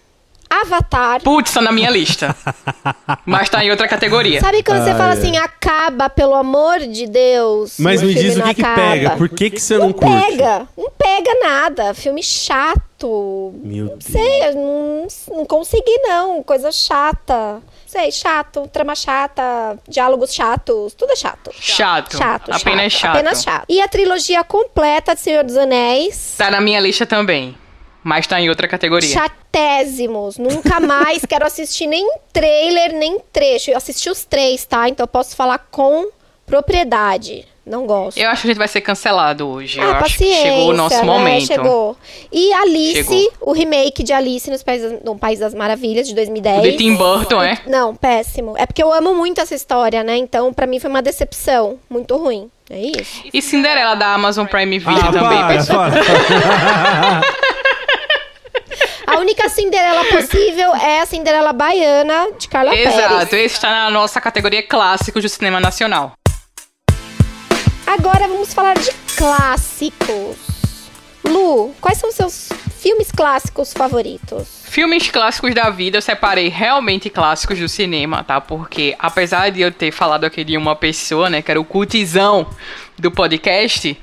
Avatar. 0.60 1.22
Putz, 1.22 1.52
tá 1.52 1.60
na 1.62 1.72
minha 1.72 1.90
lista. 1.90 2.36
Mas 3.24 3.48
tá 3.48 3.64
em 3.64 3.70
outra 3.70 3.88
categoria. 3.88 4.40
Sabe 4.40 4.62
quando 4.62 4.82
você 4.84 4.90
Ai, 4.90 4.96
fala 4.98 5.12
ai. 5.12 5.18
assim, 5.18 5.36
acaba, 5.36 6.10
pelo 6.10 6.34
amor 6.34 6.80
de 6.80 7.06
Deus. 7.06 7.76
Mas 7.78 8.02
me 8.02 8.14
diz 8.14 8.36
o 8.36 8.40
não 8.40 8.48
que, 8.48 8.54
que 8.54 8.62
pega. 8.62 9.10
Por 9.16 9.28
que, 9.28 9.50
que 9.50 9.60
você 9.60 9.78
não, 9.78 9.86
Não 9.86 9.92
curte? 9.92 10.26
pega, 10.36 10.68
não 10.76 10.90
pega 10.90 11.34
nada. 11.42 11.94
Filme 11.94 12.22
chato. 12.22 13.52
Meu 13.64 13.86
Não 13.86 14.00
sei, 14.00 14.42
eu 14.48 14.54
não, 14.54 15.06
não 15.38 15.44
consegui 15.44 15.98
não. 16.04 16.42
Coisa 16.42 16.70
chata. 16.70 17.60
Sei, 17.86 18.10
chato, 18.12 18.68
trama 18.72 18.94
chata, 18.94 19.78
diálogos 19.88 20.32
chatos, 20.32 20.94
tudo 20.94 21.12
é 21.12 21.16
chato. 21.16 21.50
Chato. 21.58 22.16
Chato, 22.16 22.50
Apenas 22.52 22.92
chato. 22.92 23.16
Apenas 23.16 23.42
chato. 23.42 23.64
E 23.68 23.82
a 23.82 23.88
trilogia 23.88 24.42
completa 24.44 25.14
de 25.14 25.20
Senhor 25.20 25.44
dos 25.44 25.56
Anéis. 25.56 26.36
Tá 26.38 26.50
na 26.50 26.60
minha 26.60 26.80
lista 26.80 27.04
também. 27.04 27.54
Mas 28.02 28.26
tá 28.26 28.40
em 28.40 28.48
outra 28.48 28.66
categoria. 28.66 29.08
Chatésimos. 29.08 30.38
Nunca 30.38 30.80
mais 30.80 31.24
quero 31.24 31.46
assistir 31.46 31.86
nem 31.86 32.08
trailer, 32.32 32.92
nem 32.94 33.18
trecho. 33.32 33.70
Eu 33.70 33.76
assisti 33.76 34.10
os 34.10 34.24
três, 34.24 34.64
tá? 34.64 34.88
Então 34.88 35.04
eu 35.04 35.08
posso 35.08 35.36
falar 35.36 35.58
com 35.70 36.08
propriedade. 36.46 37.46
Não 37.64 37.86
gosto. 37.86 38.18
Eu 38.18 38.28
acho 38.28 38.42
que 38.42 38.48
a 38.48 38.50
gente 38.50 38.58
vai 38.58 38.66
ser 38.66 38.80
cancelado 38.80 39.46
hoje. 39.48 39.78
Eu 39.78 39.88
ah, 39.88 39.98
acho 39.98 40.18
que 40.18 40.24
paciência, 40.24 40.50
chegou 40.50 40.70
o 40.70 40.72
nosso 40.72 40.96
né? 40.96 41.02
momento. 41.04 41.46
Chegou. 41.46 41.96
E 42.32 42.52
Alice, 42.52 43.04
Chegou. 43.04 43.32
o 43.40 43.52
remake 43.52 44.02
de 44.02 44.12
Alice 44.12 44.50
nos 44.50 44.64
Países, 44.64 44.98
no 45.04 45.16
País 45.16 45.38
das 45.38 45.54
Maravilhas, 45.54 46.08
de 46.08 46.14
2010. 46.14 46.58
O 46.58 46.62
de 46.62 46.76
Tim 46.76 46.96
Burton, 46.96 47.40
é? 47.40 47.60
Não, 47.68 47.94
péssimo. 47.94 48.54
É 48.58 48.66
porque 48.66 48.82
eu 48.82 48.92
amo 48.92 49.14
muito 49.14 49.40
essa 49.40 49.54
história, 49.54 50.02
né? 50.02 50.16
Então, 50.16 50.52
pra 50.52 50.66
mim 50.66 50.80
foi 50.80 50.90
uma 50.90 51.00
decepção. 51.00 51.78
Muito 51.88 52.16
ruim. 52.16 52.50
É 52.68 52.80
isso. 52.80 53.22
E 53.32 53.40
Cinderela 53.40 53.94
da 53.94 54.12
Amazon 54.14 54.46
Prime 54.46 54.78
Video 54.80 54.98
Ah, 54.98 55.12
também. 55.12 55.38
para, 55.38 55.48
pessoal. 55.54 55.90
para. 55.90 57.22
A 59.12 59.18
única 59.18 59.46
Cinderela 59.50 60.04
possível 60.06 60.74
é 60.74 61.00
a 61.00 61.06
Cinderela 61.06 61.52
baiana 61.52 62.32
de 62.38 62.48
Carla 62.48 62.74
Exato, 62.74 63.26
Pérez. 63.26 63.32
esse 63.34 63.54
está 63.56 63.70
na 63.70 63.90
nossa 63.90 64.18
categoria 64.22 64.62
clássicos 64.62 65.22
do 65.22 65.28
cinema 65.28 65.60
nacional. 65.60 66.12
Agora 67.86 68.26
vamos 68.26 68.54
falar 68.54 68.74
de 68.74 68.90
clássicos. 69.14 70.36
Lu, 71.24 71.74
quais 71.80 71.98
são 71.98 72.08
os 72.08 72.14
seus 72.14 72.48
filmes 72.80 73.12
clássicos 73.12 73.74
favoritos? 73.74 74.62
Filmes 74.64 75.08
clássicos 75.10 75.54
da 75.54 75.68
vida, 75.68 75.98
eu 75.98 76.02
separei 76.02 76.48
realmente 76.48 77.10
clássicos 77.10 77.58
do 77.58 77.68
cinema, 77.68 78.24
tá? 78.24 78.40
Porque 78.40 78.96
apesar 78.98 79.50
de 79.50 79.60
eu 79.60 79.70
ter 79.70 79.92
falado 79.92 80.24
aqui 80.24 80.42
de 80.42 80.56
uma 80.56 80.74
pessoa, 80.74 81.28
né, 81.28 81.42
que 81.42 81.50
era 81.50 81.60
o 81.60 81.64
cultizão 81.64 82.48
do 82.98 83.10
podcast, 83.10 83.94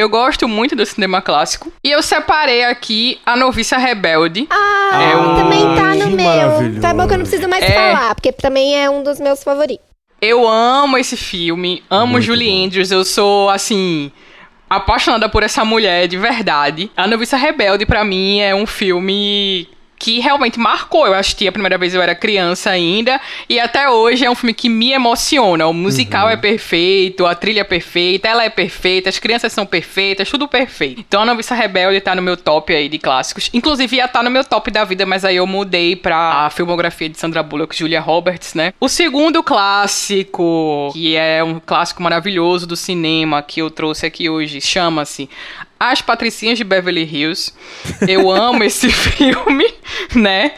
eu 0.00 0.08
gosto 0.08 0.48
muito 0.48 0.74
do 0.74 0.84
cinema 0.86 1.20
clássico. 1.22 1.72
E 1.84 1.90
eu 1.90 2.02
separei 2.02 2.64
aqui 2.64 3.18
A 3.24 3.36
Noviça 3.36 3.76
Rebelde. 3.78 4.46
Ah, 4.50 5.02
É 5.12 5.16
um- 5.16 5.34
também 5.36 5.60
tá 5.76 5.94
no 5.94 6.10
que 6.10 6.16
meu. 6.16 6.80
Tá 6.80 6.92
bom 6.94 7.06
que 7.06 7.14
eu 7.14 7.18
não 7.18 7.24
preciso 7.26 7.48
mais 7.48 7.62
É. 7.64 7.70
falar, 7.72 8.14
porque 8.14 8.32
também 8.32 8.80
é 8.82 8.88
um 8.90 9.02
dos 9.02 9.20
meus 9.20 9.42
favoritos. 9.44 9.84
Eu 10.20 10.46
amo 10.46 10.98
esse 10.98 11.16
filme, 11.16 11.82
amo 11.88 12.12
Muito 12.12 12.24
Julie 12.24 12.50
bom. 12.50 12.66
Andrews, 12.66 12.90
eu 12.90 13.04
sou, 13.04 13.48
assim, 13.48 14.12
apaixonada 14.68 15.28
por 15.28 15.42
essa 15.42 15.64
mulher 15.64 16.06
de 16.08 16.16
verdade. 16.18 16.90
A 16.96 17.06
Noviça 17.06 17.36
Rebelde, 17.36 17.86
pra 17.86 18.04
mim, 18.04 18.38
é 18.40 18.54
um 18.54 18.66
filme 18.66 19.66
que 20.00 20.18
realmente 20.18 20.58
marcou. 20.58 21.06
Eu 21.06 21.12
assisti 21.14 21.46
a 21.46 21.52
primeira 21.52 21.76
vez 21.78 21.94
eu 21.94 22.00
era 22.02 22.14
criança 22.14 22.70
ainda 22.70 23.20
e 23.48 23.60
até 23.60 23.88
hoje 23.88 24.24
é 24.24 24.30
um 24.30 24.34
filme 24.34 24.54
que 24.54 24.68
me 24.68 24.90
emociona. 24.92 25.66
O 25.66 25.72
musical 25.74 26.24
Uhum. 26.26 26.32
é 26.32 26.36
perfeito, 26.38 27.26
a 27.26 27.34
trilha 27.34 27.60
é 27.60 27.64
perfeita, 27.64 28.26
ela 28.26 28.42
é 28.42 28.48
perfeita, 28.50 29.08
as 29.10 29.18
crianças 29.18 29.52
são 29.52 29.66
perfeitas, 29.66 30.28
tudo 30.30 30.48
perfeito. 30.48 31.00
Então 31.06 31.20
a 31.22 31.26
Noviça 31.26 31.54
Rebelde 31.54 32.00
tá 32.00 32.14
no 32.14 32.22
meu 32.22 32.36
top 32.36 32.74
aí 32.74 32.88
de 32.88 32.98
clássicos. 32.98 33.50
Inclusive 33.52 33.96
ia 33.96 34.06
estar 34.06 34.22
no 34.22 34.30
meu 34.30 34.42
top 34.42 34.70
da 34.70 34.84
vida, 34.84 35.04
mas 35.04 35.22
aí 35.24 35.36
eu 35.36 35.46
mudei 35.46 35.94
pra 35.94 36.46
a 36.46 36.50
filmografia 36.50 37.08
de 37.08 37.18
Sandra 37.18 37.42
Bullock, 37.42 37.76
Julia 37.76 38.00
Roberts, 38.00 38.54
né? 38.54 38.72
O 38.80 38.88
segundo 38.88 39.42
clássico, 39.42 40.90
que 40.94 41.14
é 41.16 41.44
um 41.44 41.60
clássico 41.60 42.02
maravilhoso 42.02 42.66
do 42.66 42.74
cinema 42.76 43.42
que 43.42 43.60
eu 43.60 43.70
trouxe 43.70 44.06
aqui 44.06 44.30
hoje, 44.30 44.60
chama-se 44.62 45.28
As 45.80 46.02
Patricinhas 46.02 46.58
de 46.58 46.64
Beverly 46.64 47.04
Hills. 47.04 47.54
Eu 48.06 48.30
amo 48.30 48.62
esse 48.62 48.90
filme, 48.92 49.64
né? 50.14 50.52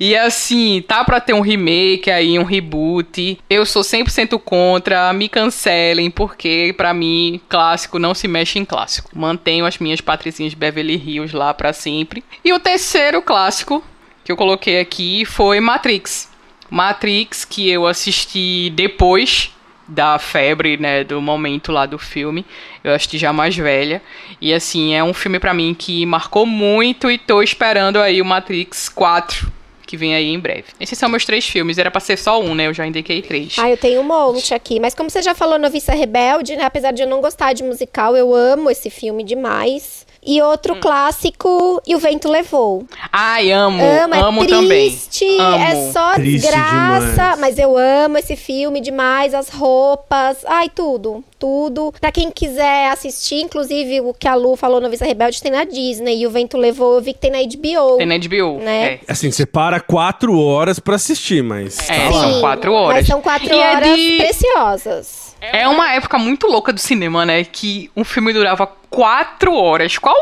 E 0.00 0.16
assim, 0.16 0.82
tá 0.86 1.04
pra 1.04 1.20
ter 1.20 1.32
um 1.32 1.40
remake 1.40 2.10
aí, 2.10 2.36
um 2.36 2.42
reboot. 2.42 3.38
Eu 3.48 3.64
sou 3.64 3.82
100% 3.82 4.36
contra, 4.40 5.12
me 5.12 5.28
cancelem, 5.28 6.10
porque 6.10 6.74
pra 6.76 6.92
mim, 6.92 7.40
clássico 7.48 8.00
não 8.00 8.14
se 8.14 8.26
mexe 8.26 8.58
em 8.58 8.64
clássico. 8.64 9.10
Mantenho 9.14 9.64
as 9.64 9.78
minhas 9.78 10.00
Patricinhas 10.00 10.50
de 10.50 10.56
Beverly 10.56 10.96
Hills 10.96 11.36
lá 11.36 11.54
pra 11.54 11.72
sempre. 11.72 12.24
E 12.44 12.52
o 12.52 12.58
terceiro 12.58 13.22
clássico 13.22 13.80
que 14.24 14.32
eu 14.32 14.36
coloquei 14.36 14.80
aqui 14.80 15.24
foi 15.24 15.60
Matrix. 15.60 16.28
Matrix, 16.68 17.44
que 17.44 17.70
eu 17.70 17.86
assisti 17.86 18.72
depois 18.74 19.53
da 19.86 20.18
febre, 20.18 20.76
né, 20.76 21.04
do 21.04 21.20
momento 21.20 21.70
lá 21.70 21.86
do 21.86 21.98
filme. 21.98 22.44
Eu 22.82 22.92
assisti 22.92 23.18
já 23.18 23.32
mais 23.32 23.56
velha. 23.56 24.02
E 24.40 24.52
assim, 24.52 24.94
é 24.94 25.02
um 25.02 25.14
filme 25.14 25.38
pra 25.38 25.54
mim 25.54 25.74
que 25.78 26.04
marcou 26.06 26.46
muito 26.46 27.10
e 27.10 27.18
tô 27.18 27.42
esperando 27.42 27.98
aí 27.98 28.20
o 28.20 28.24
Matrix 28.24 28.88
4, 28.88 29.52
que 29.86 29.96
vem 29.96 30.14
aí 30.14 30.32
em 30.32 30.38
breve. 30.38 30.64
Esses 30.80 30.98
são 30.98 31.08
meus 31.08 31.24
três 31.24 31.46
filmes, 31.46 31.78
era 31.78 31.90
pra 31.90 32.00
ser 32.00 32.16
só 32.16 32.40
um, 32.40 32.54
né? 32.54 32.66
Eu 32.66 32.74
já 32.74 32.86
indiquei 32.86 33.20
três. 33.22 33.56
Ah, 33.58 33.70
eu 33.70 33.76
tenho 33.76 34.00
um 34.00 34.04
monte 34.04 34.54
aqui. 34.54 34.80
Mas 34.80 34.94
como 34.94 35.10
você 35.10 35.22
já 35.22 35.34
falou, 35.34 35.58
Noviça 35.58 35.92
Rebelde, 35.92 36.56
né? 36.56 36.64
Apesar 36.64 36.92
de 36.92 37.02
eu 37.02 37.08
não 37.08 37.20
gostar 37.20 37.52
de 37.52 37.62
musical, 37.62 38.16
eu 38.16 38.34
amo 38.34 38.70
esse 38.70 38.90
filme 38.90 39.22
demais. 39.22 40.06
E 40.26 40.40
Hum. 40.42 40.46
outro 40.46 40.76
clássico, 40.76 41.82
E 41.86 41.94
o 41.94 41.98
Vento 41.98 42.28
Levou. 42.30 42.84
Ai, 43.12 43.50
amo, 43.52 43.82
Amo, 43.82 44.14
amo 44.14 44.44
é 44.44 44.46
também. 44.46 44.88
triste, 44.90 45.26
Amo. 45.38 45.62
é 45.64 45.92
só 45.92 46.14
Triste 46.14 46.40
desgraça. 46.42 47.10
demais. 47.12 47.38
Mas 47.40 47.58
eu 47.58 47.76
amo 47.76 48.16
esse 48.18 48.34
filme 48.36 48.80
demais, 48.80 49.34
as 49.34 49.48
roupas, 49.50 50.38
ai, 50.46 50.68
tudo, 50.68 51.22
tudo. 51.38 51.92
Pra 52.00 52.10
quem 52.10 52.30
quiser 52.30 52.88
assistir, 52.90 53.40
inclusive 53.42 54.00
o 54.00 54.14
que 54.14 54.26
a 54.26 54.34
Lu 54.34 54.56
falou, 54.56 54.80
Noviça 54.80 55.04
Rebelde, 55.04 55.42
tem 55.42 55.52
na 55.52 55.64
Disney. 55.64 56.20
E 56.22 56.26
o 56.26 56.30
Vento 56.30 56.56
Levou, 56.56 56.94
eu 56.94 57.00
vi 57.02 57.12
que 57.12 57.18
tem 57.20 57.30
na 57.30 57.38
HBO. 57.42 57.98
Tem 57.98 58.06
na 58.06 58.16
HBO, 58.18 58.58
Né? 58.60 58.84
é. 58.94 59.00
Assim, 59.06 59.30
você 59.30 59.44
para 59.44 59.78
quatro 59.80 60.38
horas 60.40 60.78
pra 60.78 60.94
assistir, 60.96 61.42
mas 61.42 61.78
É, 61.90 62.06
tá 62.06 62.12
são 62.12 62.40
quatro 62.40 62.72
horas. 62.72 62.96
Mas 62.96 63.06
são 63.06 63.20
quatro 63.20 63.52
E 63.54 63.58
é 63.60 63.76
horas 63.76 63.96
de- 63.96 64.16
preciosas. 64.16 65.23
É 65.52 65.68
uma 65.68 65.92
época 65.92 66.18
muito 66.18 66.46
louca 66.46 66.72
do 66.72 66.80
cinema, 66.80 67.24
né? 67.26 67.44
Que 67.44 67.90
um 67.96 68.04
filme 68.04 68.32
durava 68.32 68.66
quatro 68.90 69.54
horas. 69.54 69.98
Qual. 69.98 70.16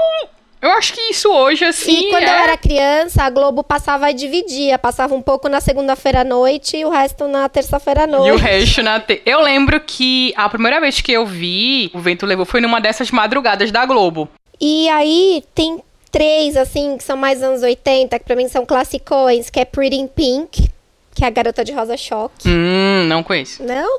Eu 0.61 0.71
acho 0.73 0.93
que 0.93 1.01
isso 1.11 1.29
hoje, 1.29 1.65
assim. 1.65 2.07
E 2.07 2.11
quando 2.11 2.23
é... 2.23 2.29
eu 2.29 2.43
era 2.45 2.57
criança, 2.57 3.25
a 3.25 3.31
Globo 3.31 3.65
passava 3.65 4.11
e 4.11 4.15
dividia. 4.15 4.79
Passava 4.79 5.13
um 5.15 5.21
pouco 5.21 5.49
na 5.49 5.61
segunda-feira 5.61 6.21
à 6.21 6.25
noite 6.25 6.77
e 6.77 6.85
o 6.85 6.89
resto 6.89 7.27
na 7.27 7.49
terça-feira 7.49 8.03
à 8.03 8.05
E 8.05 8.11
noite. 8.11 8.31
o 8.31 8.37
resto 8.37 8.81
na 8.83 9.01
te... 9.01 9.21
Eu 9.27 9.41
lembro 9.43 9.81
que 9.81 10.33
a 10.37 10.49
primeira 10.49 10.81
vez 10.81 11.01
que 11.01 11.11
eu 11.11 11.27
vi 11.27 11.91
O 11.93 11.99
Vento 11.99 12.25
Levou 12.27 12.47
foi 12.47 12.61
numa 12.61 12.81
dessas 12.81 13.11
madrugadas 13.11 13.73
da 13.73 13.85
Globo. 13.85 14.29
E 14.61 14.89
aí 14.91 15.43
tem 15.53 15.83
três, 16.13 16.57
assim, 16.57 16.97
que 16.97 17.03
são 17.03 17.17
mais 17.17 17.43
anos 17.43 17.63
80, 17.63 18.17
que 18.21 18.25
pra 18.25 18.37
mim 18.37 18.47
são 18.47 18.65
classicões, 18.65 19.51
que 19.51 19.59
é 19.59 19.65
Pretty 19.65 19.97
in 19.97 20.07
Pink, 20.07 20.69
que 21.13 21.25
é 21.25 21.27
a 21.27 21.31
garota 21.31 21.65
de 21.65 21.73
rosa 21.73 21.97
choque. 21.97 22.49
Hum, 22.49 23.07
não 23.09 23.25
conheço. 23.25 23.65
Não? 23.65 23.99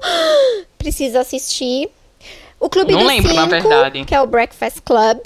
Precisa 0.84 1.22
assistir. 1.22 1.90
O 2.60 2.70
Clube 2.70 2.94
Não 2.94 3.06
lembro, 3.06 3.34
na 3.34 3.44
Cinco, 3.44 3.50
verdade. 3.70 4.06
que 4.06 4.14
é 4.14 4.22
o 4.22 4.28
Breakfast 4.28 4.80
Club. 4.84 5.20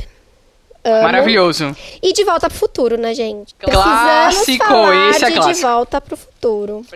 Amo. 0.83 1.03
Maravilhoso. 1.03 1.75
E 2.01 2.13
De 2.13 2.23
Volta 2.23 2.47
pro 2.47 2.57
Futuro, 2.57 2.97
né, 2.97 3.13
gente? 3.13 3.53
Clássico, 3.55 4.45
Precisamos 4.45 4.67
falar 4.67 5.09
esse 5.09 5.25
é 5.25 5.27
de 5.27 5.33
De 5.33 5.39
clássico. 5.41 5.67
Volta 5.67 6.01
pro 6.01 6.15
Futuro. 6.15 6.36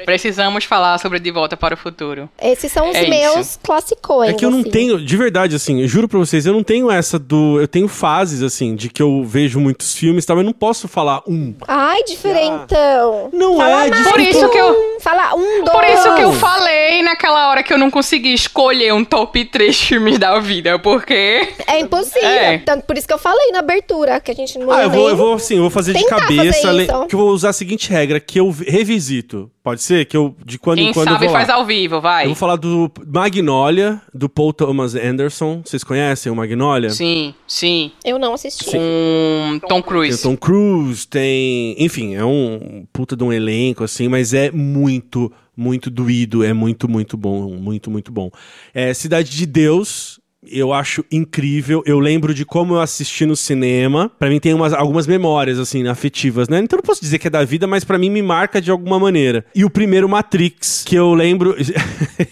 Precisamos 0.06 0.64
falar 0.66 0.98
sobre 1.00 1.20
De 1.20 1.32
Volta 1.32 1.56
para 1.58 1.74
o 1.74 1.78
Futuro. 1.78 2.30
Esses 2.42 2.72
são 2.72 2.90
os 2.90 2.96
É 2.96 3.08
meus 3.08 3.48
isso. 3.48 3.60
classicões. 3.64 4.30
É 4.30 4.34
que 4.34 4.46
eu 4.46 4.50
não 4.52 4.62
assim. 4.62 4.70
tenho, 4.70 5.04
de 5.04 5.18
verdade, 5.18 5.56
assim, 5.56 5.82
eu 5.82 5.88
juro 5.88 6.08
pra 6.08 6.20
vocês, 6.20 6.46
eu 6.46 6.54
não 6.54 6.64
tenho 6.64 6.90
essa 6.90 7.18
do. 7.20 7.60
Eu 7.60 7.68
tenho 7.68 7.88
fases, 7.88 8.42
assim, 8.44 8.76
de 8.76 8.90
que 8.90 9.02
eu 9.02 9.24
vejo 9.26 9.60
muitos 9.60 9.96
filmes 9.96 10.24
e 10.24 10.28
tal, 10.28 10.38
eu 10.38 10.44
não 10.44 10.54
posso 10.54 10.88
falar 10.88 11.22
um. 11.28 11.54
Ai, 11.68 12.04
diferentão. 12.04 13.30
Não 13.34 13.58
Fala 13.58 13.86
é, 13.86 13.90
mais. 13.90 14.08
Por 14.10 14.20
isso 14.20 14.50
que 14.50 14.58
eu- 14.58 14.72
um. 14.98 15.00
Fala 15.00 15.36
um, 15.36 15.64
dois. 15.64 15.72
Por 15.72 15.84
isso 15.84 16.16
que 16.16 16.22
eu 16.22 16.32
falei 16.34 17.02
naquela 17.02 17.50
hora 17.50 17.64
que 17.64 17.74
eu 17.74 17.78
não 17.78 17.90
consegui 17.90 18.34
escolher 18.34 18.94
um 18.94 19.04
top 19.04 19.44
3 19.46 19.80
filmes 19.80 20.20
da 20.20 20.40
vida, 20.40 20.78
porque. 20.80 21.48
É 21.68 21.80
impossível. 21.80 22.28
É. 22.30 22.58
Tanto 22.60 22.86
por 22.86 22.98
isso 22.98 23.08
que 23.08 23.14
eu 23.14 23.18
falei 23.18 23.52
na 23.52 23.60
abertura, 23.60 24.20
que 24.20 24.32
a 24.32 24.36
gente 24.36 24.58
não 24.60 24.72
Ah, 24.72 24.84
eu 24.84 24.90
vou, 24.90 25.10
eu 25.10 25.18
vou 25.18 25.34
assim, 25.34 25.56
eu 25.56 25.62
vou 25.62 25.70
fazer 25.72 25.94
de 25.94 26.06
cabeça, 26.06 26.62
fazer 26.62 26.72
le- 26.74 26.88
que 27.08 27.16
eu 27.16 27.20
vou 27.20 27.30
usar 27.30 27.50
a 27.50 27.54
seguinte 27.54 27.90
regra, 27.90 28.20
que 28.20 28.40
eu 28.40 28.50
revisito. 28.52 29.41
Pode 29.64 29.82
ser? 29.82 30.06
Que 30.06 30.18
eu, 30.18 30.36
de 30.46 30.60
quando 30.60 30.80
em 30.80 30.86
Quem 30.86 30.94
quando 30.94 31.08
eu 31.08 31.14
sabe 31.14 31.26
vou 31.26 31.34
faz 31.36 31.48
lá. 31.48 31.56
ao 31.56 31.66
vivo, 31.66 32.02
vai. 32.02 32.24
Eu 32.24 32.28
vou 32.30 32.36
falar 32.36 32.56
do 32.56 32.92
Magnolia, 33.08 34.02
do 34.14 34.30
Paul 34.30 34.54
Thomas 34.54 34.96
Anderson. 34.96 35.62
Vocês 35.66 35.84
conhecem 35.84 36.32
o 36.32 36.36
Magnolia? 36.36 36.90
Sim, 36.90 37.34
sim. 37.48 37.92
Eu 38.04 38.18
não 38.20 38.34
assisti. 38.34 38.66
Com 38.66 39.60
Tom 39.62 39.68
Tem 39.68 39.80
o 39.80 39.84
Cruise. 39.84 40.24
Tom 40.24 40.38
Cruise, 40.38 41.08
tem. 41.08 41.76
Enfim, 41.78 42.16
é 42.16 42.24
um 42.26 42.86
puta 42.94 43.16
de 43.16 43.24
um 43.24 43.34
elenco, 43.34 43.84
assim, 43.84 44.08
mas 44.08 44.34
é 44.34 44.52
muito, 44.52 45.32
muito 45.56 45.90
doído. 45.90 46.44
É 46.44 46.54
muito, 46.54 46.88
muito 46.88 47.18
bom. 47.18 47.52
Muito, 47.56 47.90
muito 47.92 48.12
bom. 48.12 48.30
É 48.74 48.94
Cidade 48.94 49.30
de 49.32 49.46
Deus. 49.46 50.21
Eu 50.48 50.74
acho 50.74 51.06
incrível. 51.12 51.84
Eu 51.86 52.00
lembro 52.00 52.34
de 52.34 52.44
como 52.44 52.74
eu 52.74 52.82
assisti 52.82 53.26
no 53.26 53.36
cinema. 53.36 54.12
Pra 54.18 54.28
mim 54.28 54.40
tem 54.40 54.54
umas, 54.54 54.74
algumas 54.74 55.06
memórias, 55.06 55.60
assim, 55.60 55.88
afetivas, 55.88 56.50
né? 56.50 56.60
Então 56.60 56.78
não 56.78 56.84
posso 56.84 57.02
dizer 57.02 57.20
que 57.20 57.28
é 57.28 57.30
da 57.30 57.44
vida, 57.44 57.68
mas 57.68 57.84
pra 57.84 57.98
mim 57.98 58.10
me 58.10 58.24
marca 58.24 58.60
de 58.60 58.72
alguma 58.72 59.00
maneira. 59.00 59.46
E 59.54 59.64
o 59.64 59.70
primeiro 59.70 60.10
Matrix, 60.10 60.84
que 60.84 60.96
eu 60.96 61.14
lembro. 61.14 61.56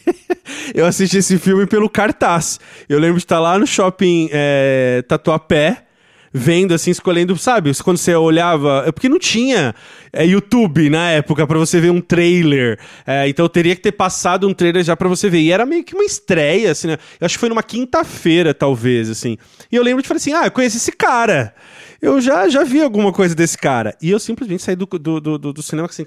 eu 0.73 0.85
assisti 0.87 1.17
esse 1.17 1.37
filme 1.37 1.67
pelo 1.67 1.87
cartaz. 1.87 2.59
Eu 2.87 2.99
lembro 2.99 3.17
de 3.17 3.25
estar 3.25 3.39
lá 3.39 3.59
no 3.59 3.67
shopping 3.67 4.29
é, 4.31 5.03
Tatuapé 5.07 5.88
vendo, 6.33 6.73
assim, 6.73 6.91
escolhendo, 6.91 7.37
sabe? 7.37 7.71
Quando 7.83 7.97
você 7.97 8.13
olhava. 8.15 8.83
é 8.87 8.91
Porque 8.91 9.09
não 9.09 9.19
tinha 9.19 9.73
é, 10.13 10.25
YouTube 10.25 10.89
na 10.89 11.09
época 11.11 11.45
pra 11.47 11.57
você 11.57 11.79
ver 11.79 11.89
um 11.91 12.01
trailer. 12.01 12.79
É, 13.05 13.27
então 13.27 13.45
eu 13.45 13.49
teria 13.49 13.75
que 13.75 13.81
ter 13.81 13.91
passado 13.91 14.47
um 14.47 14.53
trailer 14.53 14.83
já 14.83 14.95
pra 14.95 15.07
você 15.09 15.29
ver. 15.29 15.39
E 15.39 15.51
era 15.51 15.65
meio 15.65 15.83
que 15.83 15.93
uma 15.95 16.03
estreia, 16.03 16.71
assim, 16.71 16.87
né? 16.87 16.97
Eu 17.19 17.25
acho 17.25 17.35
que 17.35 17.39
foi 17.39 17.49
numa 17.49 17.63
quinta-feira, 17.63 18.53
talvez, 18.53 19.09
assim. 19.09 19.37
E 19.71 19.75
eu 19.75 19.83
lembro 19.83 20.01
de 20.01 20.07
falar 20.07 20.17
assim: 20.17 20.33
ah, 20.33 20.45
eu 20.45 20.51
conheço 20.51 20.77
esse 20.77 20.91
cara. 20.91 21.53
Eu 22.01 22.21
já, 22.21 22.47
já 22.47 22.63
vi 22.63 22.81
alguma 22.81 23.11
coisa 23.11 23.35
desse 23.35 23.57
cara. 23.57 23.95
E 24.01 24.09
eu 24.09 24.19
simplesmente 24.19 24.63
saí 24.63 24.75
do, 24.75 24.85
do, 24.85 25.19
do- 25.37 25.53
do 25.53 25.61
cinema 25.61 25.87
assim. 25.87 26.05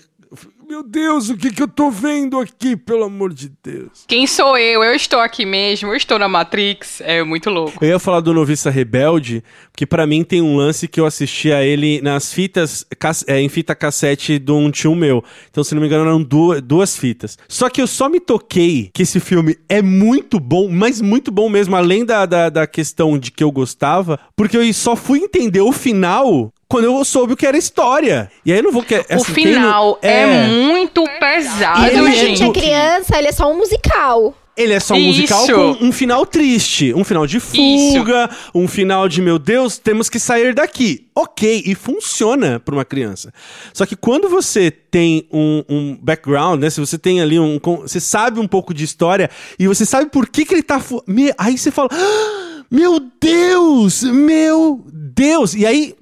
Meu 0.73 0.83
Deus, 0.83 1.29
o 1.29 1.37
que, 1.37 1.51
que 1.51 1.63
eu 1.63 1.69
tô 1.69 1.91
vendo 1.91 2.41
aqui, 2.41 2.79
pelo 2.79 3.05
amor 3.05 3.35
de 3.35 3.53
Deus? 3.63 4.07
Quem 4.09 4.27
sou 4.27 4.57
eu? 4.57 4.83
Eu 4.83 4.95
estou 4.95 5.21
aqui 5.21 5.45
mesmo, 5.45 5.91
eu 5.91 5.95
estou 5.95 6.19
na 6.19 6.31
Matrix. 6.31 7.03
É 7.03 7.23
muito 7.23 7.51
louco. 7.51 7.85
Eu 7.85 7.91
ia 7.91 7.99
falar 7.99 8.21
do 8.21 8.33
Noviça 8.33 8.71
Rebelde, 8.71 9.45
porque 9.71 9.85
pra 9.85 10.07
mim 10.07 10.25
tem 10.25 10.41
um 10.41 10.57
lance 10.57 10.89
que 10.89 10.99
eu 10.99 11.05
assisti 11.05 11.53
a 11.53 11.63
ele 11.63 12.01
nas 12.01 12.33
fitas, 12.33 12.87
é, 13.27 13.39
em 13.39 13.51
fita 13.51 13.75
cassete 13.75 14.39
de 14.39 14.51
um 14.51 14.71
tio 14.71 14.95
meu. 14.95 15.23
Então, 15.51 15.63
se 15.63 15.75
não 15.75 15.83
me 15.83 15.89
engano, 15.89 16.09
eram 16.09 16.23
duas, 16.23 16.63
duas 16.63 16.97
fitas. 16.97 17.37
Só 17.47 17.69
que 17.69 17.83
eu 17.83 17.87
só 17.87 18.09
me 18.09 18.19
toquei 18.19 18.91
que 18.95 19.03
esse 19.03 19.21
filme 19.21 19.59
é 19.69 19.83
muito 19.83 20.41
bom, 20.41 20.71
mas 20.71 21.03
muito 21.03 21.31
bom 21.31 21.51
mesmo, 21.51 21.77
além 21.77 22.03
da, 22.03 22.25
da, 22.25 22.49
da 22.49 22.67
questão 22.67 23.19
de 23.19 23.31
que 23.31 23.45
eu 23.45 23.53
gostava, 23.53 24.19
porque 24.35 24.57
eu 24.57 24.73
só 24.73 24.97
fui 24.97 25.19
entender 25.19 25.61
o 25.61 25.71
final 25.71 26.51
quando 26.73 26.85
eu 26.87 27.05
soube 27.05 27.35
o 27.35 27.37
que 27.37 27.47
era 27.47 27.57
história. 27.57 28.31
E 28.45 28.53
aí 28.53 28.59
eu 28.59 28.65
não 28.65 28.73
vou... 28.73 28.83
Que, 28.83 28.97
o 28.97 29.01
assim, 29.09 29.15
não- 29.15 29.23
final 29.35 29.99
é... 30.03 30.47
muito 30.49 31.05
pesado, 31.21 31.83
a 31.83 31.89
ele 31.89 32.09
é 32.09 32.13
gente 32.13 32.43
é 32.43 32.51
criança, 32.51 33.17
ele 33.19 33.29
é 33.29 33.33
só 33.33 33.51
um 33.53 33.57
musical. 33.59 34.35
Ele 34.55 34.75
é 34.75 34.81
só 34.81 34.93
um 34.93 35.01
musical 35.01 35.45
Isso. 35.45 35.55
com 35.55 35.85
um 35.87 35.91
final 35.91 36.27
triste, 36.27 36.93
um 36.93 37.03
final 37.05 37.27
de 37.27 37.41
fuga, 37.41 38.29
um 38.55 38.69
final 38.69 39.09
de 39.09 39.23
meu 39.23 39.39
Deus, 39.39 39.79
temos 39.79 40.11
que 40.11 40.19
sair 40.19 40.55
daqui. 40.55 41.07
Ok, 41.15 41.63
e 41.65 41.75
funciona 41.75 42.61
para 42.61 42.75
uma 42.75 42.85
criança. 42.85 43.33
Só 43.73 43.87
que 43.87 43.97
quando 43.97 44.29
você 44.29 44.71
tem 44.71 45.27
um, 45.33 45.65
um 45.71 45.97
background, 46.03 46.61
né? 46.61 46.69
Se 46.69 46.81
você 46.81 46.99
tem 46.99 47.23
ali 47.23 47.39
um. 47.41 47.59
Você 47.81 47.99
sabe 47.99 48.39
um 48.41 48.47
pouco 48.47 48.75
de 48.75 48.85
história 48.85 49.31
e 49.59 49.67
você 49.67 49.87
sabe 49.87 50.11
por 50.11 50.29
que, 50.29 50.45
que 50.45 50.53
ele 50.53 50.63
tá. 50.63 50.79
fu- 50.79 51.03
Me- 51.07 51.33
Aí 51.39 51.57
você 51.57 51.71
fala. 51.71 51.89
"Ah, 51.91 52.63
Meu 52.71 53.01
Deus! 53.19 54.03
Meu 54.03 54.85
Deus! 54.93 55.55
E 55.55 55.65
aí, 55.65 55.95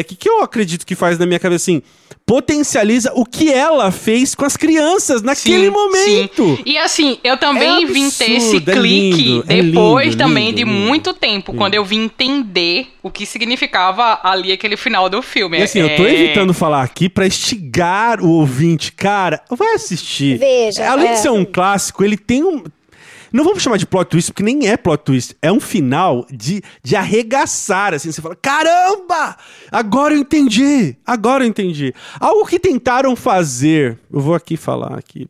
o 0.00 0.04
que, 0.04 0.16
que 0.16 0.28
eu 0.28 0.42
acredito 0.42 0.86
que 0.86 0.94
faz 0.94 1.18
na 1.18 1.26
minha 1.26 1.38
cabeça 1.38 1.62
assim? 1.64 1.82
Potencializa 2.26 3.12
o 3.14 3.26
que 3.26 3.52
ela 3.52 3.90
fez 3.92 4.34
com 4.34 4.46
as 4.46 4.56
crianças 4.56 5.20
naquele 5.20 5.66
Sim, 5.66 5.70
momento. 5.70 6.56
sim. 6.56 6.62
E 6.64 6.78
assim, 6.78 7.18
eu 7.22 7.36
também 7.36 7.84
É 7.84 7.86
vim 7.86 8.08
ter 8.10 8.30
esse 8.32 8.56
é 8.56 8.60
clique 8.60 9.16
lindo, 9.22 9.44
é 9.46 9.62
depois 9.62 10.06
lindo, 10.08 10.16
também 10.18 10.44
lindo, 10.46 10.56
de 10.56 10.64
lindo. 10.64 10.74
muito 10.86 11.12
tempo, 11.12 11.52
quando 11.52 11.74
eu 11.74 11.84
vim 11.84 12.04
entender 12.04 12.86
o 13.02 13.10
que 13.10 13.26
significava 13.26 14.20
ali 14.22 14.52
aquele 14.52 14.76
final 14.78 15.10
do 15.10 15.20
filme. 15.20 15.58
E 15.58 15.62
assim, 15.64 15.80
eu 15.80 15.96
tô 15.96 16.04
É- 16.06 16.14
evitando 16.14 16.54
falar 16.54 16.82
aqui 16.82 17.10
pra 17.10 17.26
instigar 17.26 18.20
o 18.22 18.30
ouvinte. 18.30 18.90
Cara, 18.92 19.42
vai 19.50 19.74
assistir. 19.74 20.38
Veja, 20.38 20.88
Além 20.90 21.08
é. 21.08 21.12
de 21.12 21.18
ser 21.18 21.30
um 21.30 21.44
clássico, 21.44 22.02
ele 22.02 22.16
tem 22.16 22.42
um. 22.42 22.64
Não 23.34 23.42
vamos 23.42 23.64
chamar 23.64 23.78
de 23.78 23.84
plot 23.84 24.08
twist, 24.08 24.30
porque 24.30 24.44
nem 24.44 24.68
é 24.68 24.76
plot 24.76 25.02
twist. 25.02 25.36
É 25.42 25.50
um 25.50 25.58
final 25.58 26.24
de, 26.30 26.62
de 26.84 26.94
arregaçar, 26.94 27.92
assim. 27.92 28.12
Você 28.12 28.22
fala, 28.22 28.36
caramba! 28.36 29.36
Agora 29.72 30.14
eu 30.14 30.20
entendi! 30.20 30.96
Agora 31.04 31.42
eu 31.42 31.48
entendi. 31.48 31.92
Algo 32.20 32.46
que 32.46 32.60
tentaram 32.60 33.16
fazer, 33.16 33.98
eu 34.12 34.20
vou 34.20 34.36
aqui 34.36 34.56
falar 34.56 34.96
aqui, 34.96 35.28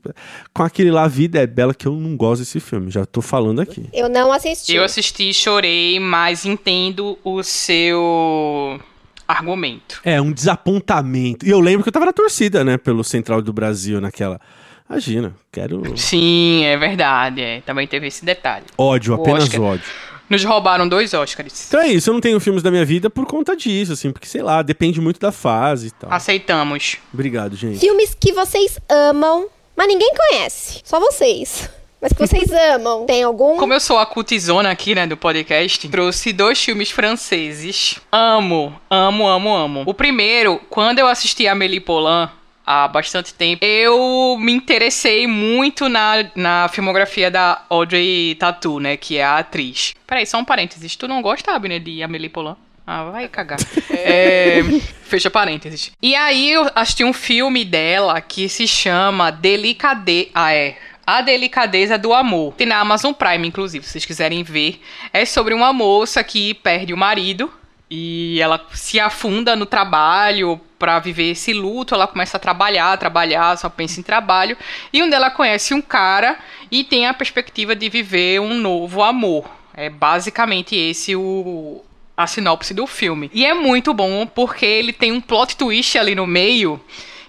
com 0.52 0.62
aquele 0.62 0.90
lá, 0.90 1.08
Vida 1.08 1.40
é 1.40 1.46
Bela, 1.46 1.72
que 1.72 1.88
eu 1.88 1.94
não 1.94 2.14
gosto 2.14 2.40
desse 2.40 2.60
filme. 2.60 2.90
Já 2.90 3.06
tô 3.06 3.22
falando 3.22 3.62
aqui. 3.62 3.88
Eu 3.90 4.10
não 4.10 4.30
assisti. 4.30 4.74
Eu 4.74 4.84
assisti, 4.84 5.32
chorei, 5.32 5.98
mas 5.98 6.44
entendo 6.44 7.18
o 7.24 7.42
seu 7.42 8.78
argumento. 9.26 10.02
É, 10.04 10.20
um 10.20 10.30
desapontamento. 10.30 11.46
E 11.46 11.48
eu 11.48 11.58
lembro 11.58 11.82
que 11.82 11.88
eu 11.88 11.92
tava 11.92 12.04
na 12.04 12.12
torcida, 12.12 12.62
né, 12.62 12.76
pelo 12.76 13.02
Central 13.02 13.40
do 13.40 13.50
Brasil 13.50 13.98
naquela. 13.98 14.38
Imagina, 14.88 15.34
quero 15.50 15.96
Sim, 15.96 16.64
é 16.64 16.76
verdade. 16.76 17.40
É. 17.40 17.60
Também 17.62 17.86
teve 17.86 18.06
esse 18.06 18.24
detalhe. 18.24 18.64
ódio, 18.76 19.12
O 19.16 19.20
apenas 19.20 19.44
Oscar. 19.44 19.60
ódio. 19.62 19.84
Nos 20.28 20.42
roubaram 20.44 20.88
dois 20.88 21.12
Oscars. 21.12 21.66
Então 21.68 21.80
é 21.80 21.88
isso, 21.88 22.08
eu 22.08 22.14
não 22.14 22.20
tenho 22.20 22.40
filmes 22.40 22.62
da 22.62 22.70
minha 22.70 22.84
vida 22.84 23.10
por 23.10 23.26
conta 23.26 23.54
disso, 23.54 23.92
assim, 23.92 24.10
porque 24.10 24.26
sei 24.26 24.42
lá, 24.42 24.62
depende 24.62 25.00
muito 25.00 25.20
da 25.20 25.30
fase 25.30 25.88
e 25.88 25.90
tal. 25.90 26.10
Aceitamos. 26.12 26.96
Obrigado, 27.12 27.54
gente. 27.56 27.78
Filmes 27.78 28.14
que 28.18 28.32
vocês 28.32 28.78
amam, 28.88 29.46
mas 29.76 29.86
ninguém 29.86 30.10
conhece. 30.14 30.80
Só 30.82 30.98
vocês. 30.98 31.68
Mas 32.00 32.12
que 32.12 32.18
vocês 32.26 32.50
amam. 32.74 33.04
Tem 33.06 33.22
algum? 33.22 33.56
Como 33.58 33.72
eu 33.74 33.80
sou 33.80 33.98
a 33.98 34.06
cutizona 34.06 34.70
aqui, 34.70 34.94
né, 34.94 35.06
do 35.06 35.16
podcast, 35.16 35.88
trouxe 35.88 36.32
dois 36.32 36.58
filmes 36.62 36.90
franceses. 36.90 37.98
Amo, 38.10 38.74
amo, 38.90 39.26
amo, 39.28 39.54
amo. 39.54 39.82
O 39.86 39.92
primeiro, 39.94 40.58
quando 40.70 40.98
eu 40.98 41.06
assisti 41.06 41.46
a 41.46 41.52
Amélie 41.52 41.80
Poulain, 41.80 42.28
há 42.66 42.88
bastante 42.88 43.34
tempo, 43.34 43.64
eu 43.64 44.36
me 44.38 44.52
interessei 44.52 45.26
muito 45.26 45.88
na, 45.88 46.24
na 46.34 46.68
filmografia 46.68 47.30
da 47.30 47.62
Audrey 47.68 48.34
Tautou, 48.36 48.80
né, 48.80 48.96
que 48.96 49.18
é 49.18 49.24
a 49.24 49.38
atriz. 49.38 49.94
Peraí, 50.06 50.26
só 50.26 50.38
um 50.38 50.44
parênteses. 50.44 50.96
Tu 50.96 51.06
não 51.06 51.20
gosta, 51.22 51.52
Abner, 51.52 51.80
de 51.80 52.02
Amélie 52.02 52.28
Poulain? 52.28 52.56
Ah, 52.86 53.04
vai 53.10 53.28
cagar. 53.28 53.58
É, 54.06 54.60
fecha 55.04 55.30
parênteses. 55.30 55.90
E 56.02 56.14
aí 56.14 56.50
eu 56.50 56.70
assisti 56.74 57.04
um 57.04 57.12
filme 57.12 57.64
dela 57.64 58.20
que 58.20 58.48
se 58.48 58.68
chama 58.68 59.30
Delicade... 59.30 60.28
Ah, 60.34 60.52
é... 60.52 60.76
A 61.06 61.20
Delicadeza 61.20 61.98
do 61.98 62.14
Amor. 62.14 62.54
Tem 62.54 62.66
na 62.66 62.78
Amazon 62.78 63.12
Prime, 63.12 63.46
inclusive, 63.46 63.84
se 63.84 63.92
vocês 63.92 64.04
quiserem 64.06 64.42
ver. 64.42 64.80
É 65.12 65.26
sobre 65.26 65.52
uma 65.52 65.70
moça 65.70 66.24
que 66.24 66.54
perde 66.54 66.94
o 66.94 66.96
marido 66.96 67.52
e 67.96 68.40
ela 68.40 68.60
se 68.72 68.98
afunda 68.98 69.54
no 69.54 69.64
trabalho 69.64 70.60
pra 70.80 70.98
viver 70.98 71.30
esse 71.30 71.52
luto. 71.52 71.94
Ela 71.94 72.08
começa 72.08 72.36
a 72.36 72.40
trabalhar, 72.40 72.98
trabalhar, 72.98 73.56
só 73.56 73.68
pensa 73.68 74.00
em 74.00 74.02
trabalho. 74.02 74.56
E 74.92 75.00
onde 75.00 75.14
ela 75.14 75.30
conhece 75.30 75.72
um 75.72 75.80
cara 75.80 76.36
e 76.72 76.82
tem 76.82 77.06
a 77.06 77.14
perspectiva 77.14 77.76
de 77.76 77.88
viver 77.88 78.40
um 78.40 78.54
novo 78.54 79.00
amor. 79.00 79.48
É 79.72 79.88
basicamente 79.88 80.74
esse 80.74 81.14
o 81.14 81.84
a 82.16 82.26
sinopse 82.26 82.74
do 82.74 82.84
filme. 82.84 83.30
E 83.32 83.46
é 83.46 83.54
muito 83.54 83.94
bom 83.94 84.26
porque 84.26 84.66
ele 84.66 84.92
tem 84.92 85.12
um 85.12 85.20
plot 85.20 85.56
twist 85.56 85.96
ali 85.96 86.16
no 86.16 86.26
meio 86.26 86.80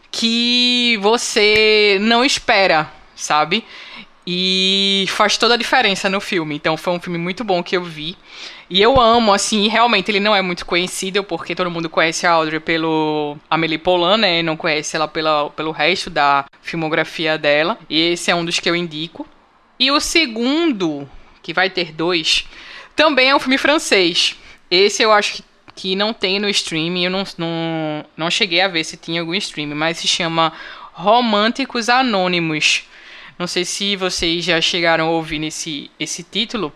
que 0.10 0.98
você 1.00 2.00
não 2.02 2.26
espera, 2.26 2.92
sabe? 3.16 3.64
E 4.28 5.06
faz 5.10 5.38
toda 5.38 5.54
a 5.54 5.58
diferença 5.58 6.10
no 6.10 6.20
filme. 6.20 6.56
Então 6.56 6.76
foi 6.76 6.94
um 6.94 7.00
filme 7.00 7.18
muito 7.18 7.44
bom 7.44 7.62
que 7.62 7.78
eu 7.78 7.84
vi. 7.84 8.18
E 8.70 8.82
eu 8.82 9.00
amo, 9.00 9.32
assim, 9.32 9.68
realmente 9.68 10.10
ele 10.10 10.20
não 10.20 10.36
é 10.36 10.42
muito 10.42 10.66
conhecido, 10.66 11.24
porque 11.24 11.54
todo 11.54 11.70
mundo 11.70 11.90
conhece 11.90 12.26
a 12.26 12.32
Audrey 12.32 12.60
pelo 12.60 13.38
Amélie 13.48 13.78
Poulain, 13.78 14.18
né? 14.18 14.42
Não 14.42 14.58
conhece 14.58 14.96
ela 14.96 15.08
pela, 15.08 15.52
pelo 15.52 15.72
resto 15.72 16.10
da 16.10 16.46
filmografia 16.62 17.38
dela. 17.38 17.78
E 17.88 18.14
esse 18.14 18.32
é 18.32 18.36
um 18.36 18.44
dos 18.44 18.60
que 18.60 18.70
eu 18.70 18.76
indico. 18.76 19.28
E 19.80 19.92
o 19.92 20.00
segundo, 20.00 21.08
que 21.44 21.54
vai 21.54 21.70
ter 21.70 21.92
dois, 21.92 22.48
também 22.96 23.30
é 23.30 23.36
um 23.36 23.40
filme 23.40 23.58
francês. 23.58 24.36
Esse 24.72 25.04
eu 25.04 25.12
acho 25.12 25.34
que, 25.34 25.44
que 25.76 25.96
não 25.96 26.14
tem 26.14 26.40
no 26.40 26.50
streaming, 26.50 27.04
eu 27.06 27.12
não, 27.12 27.24
não, 27.38 28.06
não 28.18 28.32
cheguei 28.32 28.62
a 28.62 28.68
ver 28.68 28.84
se 28.84 28.98
tinha 28.98 29.22
algum 29.22 29.36
streaming, 29.36 29.76
mas 29.76 29.98
se 29.98 30.08
chama 30.08 30.54
Românticos 30.94 31.90
Anônimos. 31.90 32.84
Não 33.38 33.48
sei 33.48 33.66
se 33.66 33.96
vocês 33.96 34.46
já 34.46 34.60
chegaram 34.62 35.08
a 35.08 35.12
ouvir 35.12 35.40
nesse 35.40 35.92
esse 36.00 36.24
título, 36.24 36.72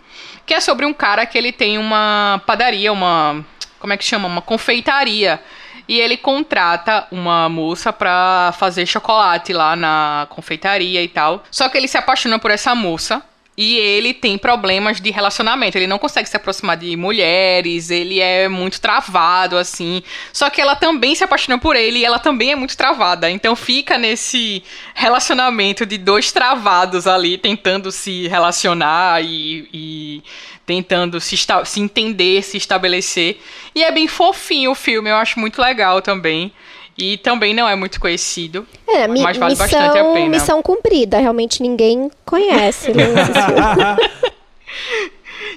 que 0.45 0.53
é 0.53 0.59
sobre 0.59 0.85
um 0.85 0.93
cara 0.93 1.25
que 1.25 1.37
ele 1.37 1.51
tem 1.51 1.77
uma 1.77 2.41
padaria, 2.45 2.91
uma 2.91 3.45
como 3.79 3.93
é 3.93 3.97
que 3.97 4.03
chama, 4.03 4.27
uma 4.27 4.41
confeitaria. 4.41 5.41
E 5.87 5.99
ele 5.99 6.17
contrata 6.17 7.07
uma 7.11 7.49
moça 7.49 7.91
pra 7.91 8.53
fazer 8.59 8.85
chocolate 8.85 9.53
lá 9.53 9.75
na 9.75 10.27
confeitaria 10.29 11.01
e 11.01 11.07
tal. 11.07 11.43
Só 11.49 11.67
que 11.67 11.77
ele 11.77 11.87
se 11.87 11.97
apaixona 11.97 12.37
por 12.37 12.51
essa 12.51 12.75
moça. 12.75 13.23
E 13.61 13.75
ele 13.75 14.13
tem 14.13 14.37
problemas 14.37 15.01
de 15.01 15.11
relacionamento. 15.11 15.77
Ele 15.77 15.85
não 15.85 15.99
consegue 15.99 16.29
se 16.29 16.37
aproximar 16.37 16.77
de 16.77 16.95
mulheres. 16.95 17.91
Ele 17.91 18.21
é 18.21 18.47
muito 18.47 18.79
travado, 18.79 19.57
assim. 19.57 20.01
Só 20.31 20.49
que 20.49 20.61
ela 20.61 20.77
também 20.77 21.13
se 21.13 21.25
apaixona 21.25 21.57
por 21.57 21.75
ele 21.75 21.99
e 21.99 22.05
ela 22.05 22.19
também 22.19 22.53
é 22.53 22.55
muito 22.55 22.77
travada. 22.77 23.29
Então 23.29 23.57
fica 23.57 23.97
nesse 23.97 24.63
relacionamento 24.95 25.85
de 25.85 25.97
dois 25.97 26.31
travados 26.31 27.05
ali, 27.05 27.37
tentando 27.37 27.91
se 27.91 28.29
relacionar 28.29 29.21
e, 29.21 29.67
e 29.73 30.23
tentando 30.65 31.19
se, 31.19 31.35
se 31.65 31.81
entender, 31.81 32.41
se 32.43 32.55
estabelecer. 32.55 33.41
E 33.75 33.83
é 33.83 33.91
bem 33.91 34.07
fofinho 34.07 34.71
o 34.71 34.75
filme, 34.75 35.09
eu 35.09 35.17
acho 35.17 35.37
muito 35.37 35.61
legal 35.61 36.01
também. 36.01 36.53
E 36.99 37.17
também 37.17 37.53
não 37.53 37.67
é 37.67 37.75
muito 37.75 37.99
conhecido. 37.99 38.67
É, 38.87 39.07
mi 39.07 39.21
mas 39.21 39.37
vale 39.37 39.51
missão, 39.53 39.65
bastante 39.67 39.97
a 39.97 40.03
pena. 40.13 40.29
missão 40.29 40.61
cumprida. 40.61 41.17
Realmente 41.17 41.61
ninguém 41.61 42.11
conhece. 42.25 42.91
né. 42.93 43.05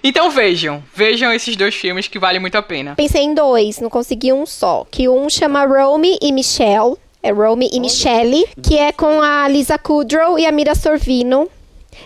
Então 0.05 0.31
vejam, 0.31 0.83
vejam 0.95 1.33
esses 1.33 1.55
dois 1.55 1.75
filmes 1.75 2.09
que 2.09 2.19
valem 2.19 2.41
muito 2.41 2.57
a 2.57 2.63
pena. 2.63 2.95
Pensei 2.97 3.23
em 3.23 3.35
dois, 3.35 3.79
não 3.79 3.89
consegui 3.89 4.33
um 4.33 4.45
só. 4.45 4.85
Que 4.91 5.09
um 5.09 5.29
chama 5.31 5.65
Romy 5.65 6.19
e 6.21 6.33
Michelle. 6.33 6.97
É 7.23 7.31
Romy 7.31 7.71
e 7.73 7.79
Michelle. 7.79 8.45
Que 8.61 8.79
é 8.79 8.91
com 8.91 9.21
a 9.23 9.47
Lisa 9.49 9.79
Kudrow 9.79 10.39
e 10.39 10.47
a 10.47 10.51
Mira 10.51 10.75
Sorvino. 10.75 11.49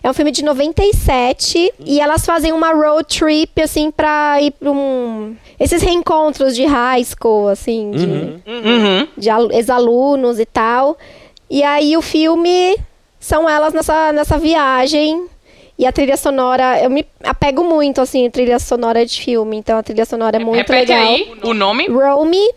É 0.03 0.11
um 0.11 0.15
filme 0.15 0.31
de 0.31 0.45
97. 0.45 1.73
E 1.85 2.01
elas 2.01 2.25
fazem 2.27 2.53
uma 2.53 2.73
road 2.73 3.05
trip, 3.07 3.61
assim, 3.63 3.91
pra 3.91 4.41
ir 4.41 4.51
pra 4.53 4.71
um... 4.71 5.37
Esses 5.59 5.81
reencontros 5.83 6.55
de 6.55 6.65
high 6.67 7.03
school, 7.05 7.49
assim, 7.49 7.91
de, 7.93 8.07
Uhum. 8.07 9.09
de 9.17 9.31
alu- 9.31 9.53
ex-alunos 9.53 10.39
e 10.39 10.45
tal. 10.47 10.97
E 11.49 11.63
aí 11.63 11.97
o 11.97 12.03
filme 12.03 12.77
são 13.19 13.49
elas 13.49 13.73
nessa, 13.73 14.13
nessa 14.13 14.37
viagem. 14.39 15.27
E 15.79 15.87
a 15.87 15.93
trilha 15.93 16.17
sonora, 16.17 16.83
eu 16.83 16.89
me 16.91 17.07
apego 17.23 17.63
muito, 17.63 18.01
assim, 18.01 18.27
a 18.27 18.31
trilha 18.31 18.59
sonora 18.59 19.05
de 19.05 19.21
filme. 19.21 19.57
Então 19.57 19.79
a 19.79 19.83
trilha 19.83 20.05
sonora 20.05 20.37
é 20.37 20.39
muito 20.39 20.57
Repete 20.73 20.91
legal. 20.93 21.07
aí 21.09 21.33
o 21.43 21.53
nome. 21.55 21.87
Romy 21.89 22.49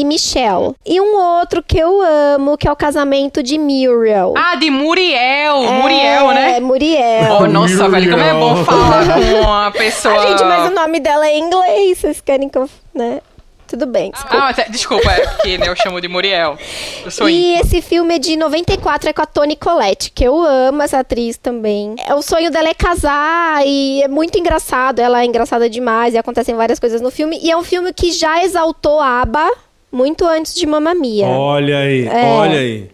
e 0.00 0.04
Michelle. 0.04 0.74
E 0.86 1.00
um 1.00 1.16
outro 1.16 1.62
que 1.62 1.78
eu 1.78 2.00
amo, 2.34 2.56
que 2.56 2.68
é 2.68 2.72
o 2.72 2.76
casamento 2.76 3.42
de 3.42 3.58
Muriel. 3.58 4.34
Ah, 4.36 4.54
de 4.56 4.70
Muriel. 4.70 5.62
Muriel, 5.62 6.30
É, 6.30 6.34
né? 6.34 6.60
Muriel. 6.60 7.38
Oh, 7.40 7.46
nossa, 7.46 7.88
velho, 7.88 8.10
como 8.10 8.22
é 8.22 8.32
bom 8.32 8.48
Muriel. 8.50 8.64
falar 8.64 9.04
com 9.14 9.40
uma 9.40 9.70
pessoa. 9.76 10.14
Ah, 10.22 10.26
gente, 10.28 10.44
mas 10.44 10.70
o 10.70 10.74
nome 10.74 11.00
dela 11.00 11.26
é 11.26 11.36
em 11.36 11.42
inglês. 11.44 11.98
Vocês 11.98 12.20
querem 12.20 12.48
que 12.48 12.58
eu. 12.58 12.68
Né? 12.94 13.20
Tudo 13.66 13.84
bem, 13.84 14.10
desculpa. 14.10 14.36
Ah, 14.38 14.52
desculpa, 14.70 15.10
é 15.12 15.26
porque 15.26 15.58
né, 15.58 15.68
eu 15.68 15.76
chamo 15.76 16.00
de 16.00 16.08
Muriel. 16.08 16.56
Eu 17.04 17.10
sou 17.10 17.28
E 17.28 17.34
íntimo. 17.52 17.60
esse 17.66 17.82
filme 17.82 18.14
é 18.14 18.18
de 18.18 18.34
94, 18.34 19.10
é 19.10 19.12
com 19.12 19.20
a 19.20 19.26
Toni 19.26 19.56
Collette, 19.56 20.10
que 20.10 20.24
eu 20.24 20.40
amo 20.42 20.80
essa 20.80 21.00
atriz 21.00 21.36
também. 21.36 21.94
É, 22.08 22.14
o 22.14 22.22
sonho 22.22 22.50
dela 22.50 22.66
é 22.70 22.72
casar 22.72 23.60
e 23.66 24.02
é 24.02 24.08
muito 24.08 24.38
engraçado. 24.38 25.00
Ela 25.00 25.20
é 25.20 25.26
engraçada 25.26 25.68
demais 25.68 26.14
e 26.14 26.18
acontecem 26.18 26.54
várias 26.54 26.78
coisas 26.78 27.02
no 27.02 27.10
filme. 27.10 27.38
E 27.42 27.50
é 27.50 27.56
um 27.58 27.62
filme 27.62 27.92
que 27.92 28.10
já 28.10 28.42
exaltou 28.42 29.00
a 29.00 29.20
ABBA 29.20 29.46
muito 29.90 30.24
antes 30.26 30.54
de 30.54 30.66
Mamma 30.66 30.94
Mia. 30.94 31.26
Olha 31.26 31.78
aí, 31.78 32.06
É. 32.06 32.24
olha 32.26 32.58
aí. 32.58 32.90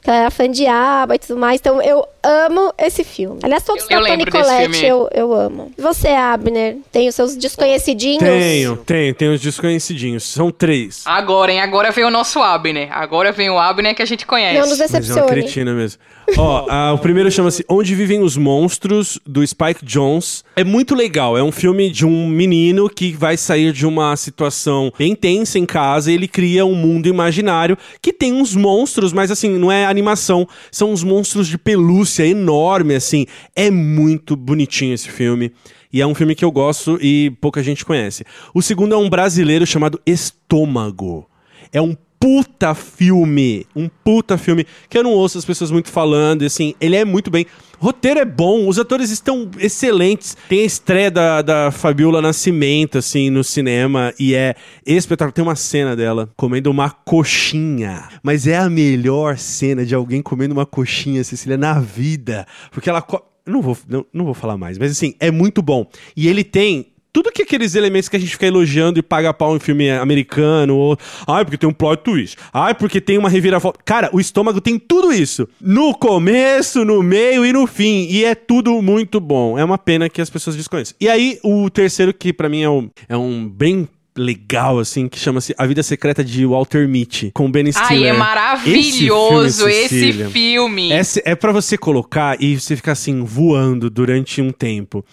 que 0.00 0.08
ela 0.10 0.20
era 0.20 0.30
fã 0.30 0.48
de 0.50 0.64
ABBA 0.66 1.16
e 1.16 1.18
tudo 1.18 1.38
mais. 1.38 1.60
Então 1.60 1.82
eu 1.82 2.06
amo 2.22 2.72
esse 2.78 3.02
filme. 3.04 3.40
Aliás, 3.42 3.62
todos 3.64 3.82
Eu 3.90 4.00
da 4.00 4.06
Toni 4.06 4.24
Collette 4.26 4.86
eu, 4.86 5.08
eu 5.12 5.32
amo. 5.34 5.70
Você, 5.76 6.08
Abner, 6.08 6.76
tem 6.90 7.08
os 7.08 7.14
seus 7.14 7.36
desconhecidinhos? 7.36 8.20
Tenho, 8.22 8.76
tenho, 8.78 9.14
tenho 9.14 9.32
os 9.34 9.40
desconhecidinhos. 9.40 10.22
São 10.24 10.50
três. 10.50 11.02
Agora, 11.04 11.52
hein? 11.52 11.60
Agora 11.60 11.90
vem 11.90 12.04
o 12.04 12.10
nosso 12.10 12.40
Abner. 12.40 12.88
Agora 12.96 13.32
vem 13.32 13.50
o 13.50 13.58
Abner 13.58 13.94
que 13.94 14.00
a 14.00 14.06
gente 14.06 14.24
conhece. 14.24 14.54
Não 14.58 14.66
nos 14.68 14.78
Mas 14.78 14.80
é 14.80 14.94
uma 14.94 15.00
decepcione. 15.00 15.28
cretina 15.30 15.74
mesmo. 15.74 16.00
Ó, 16.36 16.94
o 16.94 16.98
primeiro 16.98 17.30
chama-se 17.30 17.64
Onde 17.68 17.94
Vivem 17.94 18.20
os 18.20 18.36
Monstros, 18.36 19.18
do 19.26 19.46
Spike 19.46 19.84
Jones. 19.84 20.44
É 20.54 20.62
muito 20.62 20.94
legal. 20.94 21.36
É 21.38 21.42
um 21.42 21.50
filme 21.50 21.90
de 21.90 22.04
um 22.04 22.28
menino 22.28 22.88
que 22.88 23.12
vai 23.12 23.36
sair 23.36 23.72
de 23.72 23.86
uma 23.86 24.14
situação 24.16 24.92
bem 24.98 25.14
tensa 25.14 25.58
em 25.58 25.66
casa 25.66 26.10
e 26.10 26.14
ele 26.14 26.28
cria 26.28 26.64
um 26.64 26.74
mundo 26.74 27.08
imaginário 27.08 27.76
que 28.02 28.12
tem 28.12 28.32
uns 28.32 28.54
monstros, 28.54 29.12
mas 29.12 29.30
assim, 29.30 29.50
não 29.50 29.72
é 29.72 29.86
animação. 29.86 30.46
São 30.70 30.92
uns 30.92 31.02
monstros 31.02 31.48
de 31.48 31.56
pelúcia 31.56 32.26
enorme, 32.26 32.94
assim. 32.94 33.26
É 33.56 33.70
muito 33.70 34.36
bonitinho 34.36 34.94
esse 34.94 35.08
filme. 35.08 35.52
E 35.92 36.02
é 36.02 36.06
um 36.06 36.14
filme 36.14 36.34
que 36.34 36.44
eu 36.44 36.52
gosto 36.52 36.98
e 37.00 37.30
pouca 37.40 37.62
gente 37.62 37.84
conhece. 37.84 38.24
O 38.54 38.60
segundo 38.60 38.94
é 38.94 38.98
um 38.98 39.08
brasileiro 39.08 39.66
chamado 39.66 39.98
Estômago. 40.04 41.26
É 41.72 41.80
um 41.80 41.96
puta 42.20 42.74
filme. 42.74 43.66
Um 43.74 43.88
puta 43.88 44.36
filme 44.36 44.66
que 44.88 44.98
eu 44.98 45.02
não 45.02 45.12
ouço 45.12 45.38
as 45.38 45.44
pessoas 45.44 45.70
muito 45.70 45.88
falando. 45.90 46.42
E 46.42 46.46
assim, 46.46 46.74
ele 46.80 46.96
é 46.96 47.04
muito 47.04 47.30
bem. 47.30 47.46
O 47.80 47.84
roteiro 47.84 48.18
é 48.18 48.24
bom, 48.24 48.66
os 48.66 48.76
atores 48.78 49.08
estão 49.10 49.48
excelentes. 49.58 50.36
Tem 50.48 50.62
a 50.62 50.64
estreia 50.64 51.10
da, 51.10 51.42
da 51.42 51.70
Fabiola 51.70 52.20
Nascimento, 52.20 52.98
assim, 52.98 53.30
no 53.30 53.44
cinema. 53.44 54.12
E 54.18 54.34
é 54.34 54.54
espetacular. 54.84 55.32
Tem 55.32 55.44
uma 55.44 55.54
cena 55.56 55.94
dela 55.94 56.28
comendo 56.36 56.70
uma 56.70 56.90
coxinha. 56.90 58.08
Mas 58.22 58.46
é 58.46 58.56
a 58.56 58.68
melhor 58.68 59.38
cena 59.38 59.84
de 59.86 59.94
alguém 59.94 60.20
comendo 60.22 60.52
uma 60.54 60.66
coxinha, 60.66 61.22
Cecília, 61.22 61.56
na 61.56 61.78
vida. 61.80 62.46
Porque 62.72 62.90
ela. 62.90 63.00
co- 63.00 63.24
Não 63.46 63.62
vou, 63.62 63.78
não, 63.88 64.04
não 64.12 64.24
vou 64.24 64.34
falar 64.34 64.58
mais, 64.58 64.76
mas 64.76 64.90
assim, 64.92 65.14
é 65.20 65.30
muito 65.30 65.62
bom. 65.62 65.86
E 66.16 66.26
ele 66.28 66.42
tem 66.44 66.86
tudo 67.18 67.32
que 67.32 67.42
aqueles 67.42 67.74
elementos 67.74 68.08
que 68.08 68.14
a 68.14 68.20
gente 68.20 68.30
fica 68.30 68.46
elogiando 68.46 69.00
e 69.00 69.02
paga 69.02 69.34
pau 69.34 69.56
em 69.56 69.58
filme 69.58 69.90
americano, 69.90 70.76
ou 70.76 70.96
ai, 71.26 71.44
porque 71.44 71.58
tem 71.58 71.68
um 71.68 71.72
plot 71.72 72.04
twist, 72.04 72.36
ai, 72.52 72.72
porque 72.72 73.00
tem 73.00 73.18
uma 73.18 73.28
reviravolta. 73.28 73.80
Cara, 73.84 74.08
o 74.12 74.20
estômago 74.20 74.60
tem 74.60 74.78
tudo 74.78 75.12
isso. 75.12 75.48
No 75.60 75.92
começo, 75.98 76.84
no 76.84 77.02
meio 77.02 77.44
e 77.44 77.52
no 77.52 77.66
fim. 77.66 78.06
E 78.08 78.24
é 78.24 78.36
tudo 78.36 78.80
muito 78.80 79.18
bom. 79.18 79.58
É 79.58 79.64
uma 79.64 79.76
pena 79.76 80.08
que 80.08 80.20
as 80.20 80.30
pessoas 80.30 80.54
desconhecem. 80.54 80.94
E 81.00 81.08
aí, 81.08 81.40
o 81.42 81.68
terceiro, 81.68 82.14
que 82.14 82.32
pra 82.32 82.48
mim 82.48 82.62
é 82.62 82.70
um, 82.70 82.88
é 83.08 83.16
um 83.16 83.48
bem 83.48 83.88
legal, 84.18 84.78
assim, 84.78 85.08
que 85.08 85.18
chama-se 85.18 85.54
A 85.56 85.64
Vida 85.66 85.82
Secreta 85.82 86.22
de 86.24 86.44
Walter 86.44 86.88
Mitty, 86.88 87.30
com 87.32 87.50
Ben 87.50 87.70
Stiller. 87.70 87.88
Ai, 87.90 88.06
é 88.08 88.12
maravilhoso 88.12 89.68
esse 89.68 89.88
Cecília, 89.88 90.28
filme. 90.28 90.92
É, 90.92 91.00
é 91.24 91.34
para 91.34 91.52
você 91.52 91.78
colocar 91.78 92.36
e 92.42 92.58
você 92.58 92.76
ficar 92.76 92.92
assim, 92.92 93.22
voando 93.24 93.88
durante 93.88 94.40
um 94.42 94.50
tempo. 94.50 95.04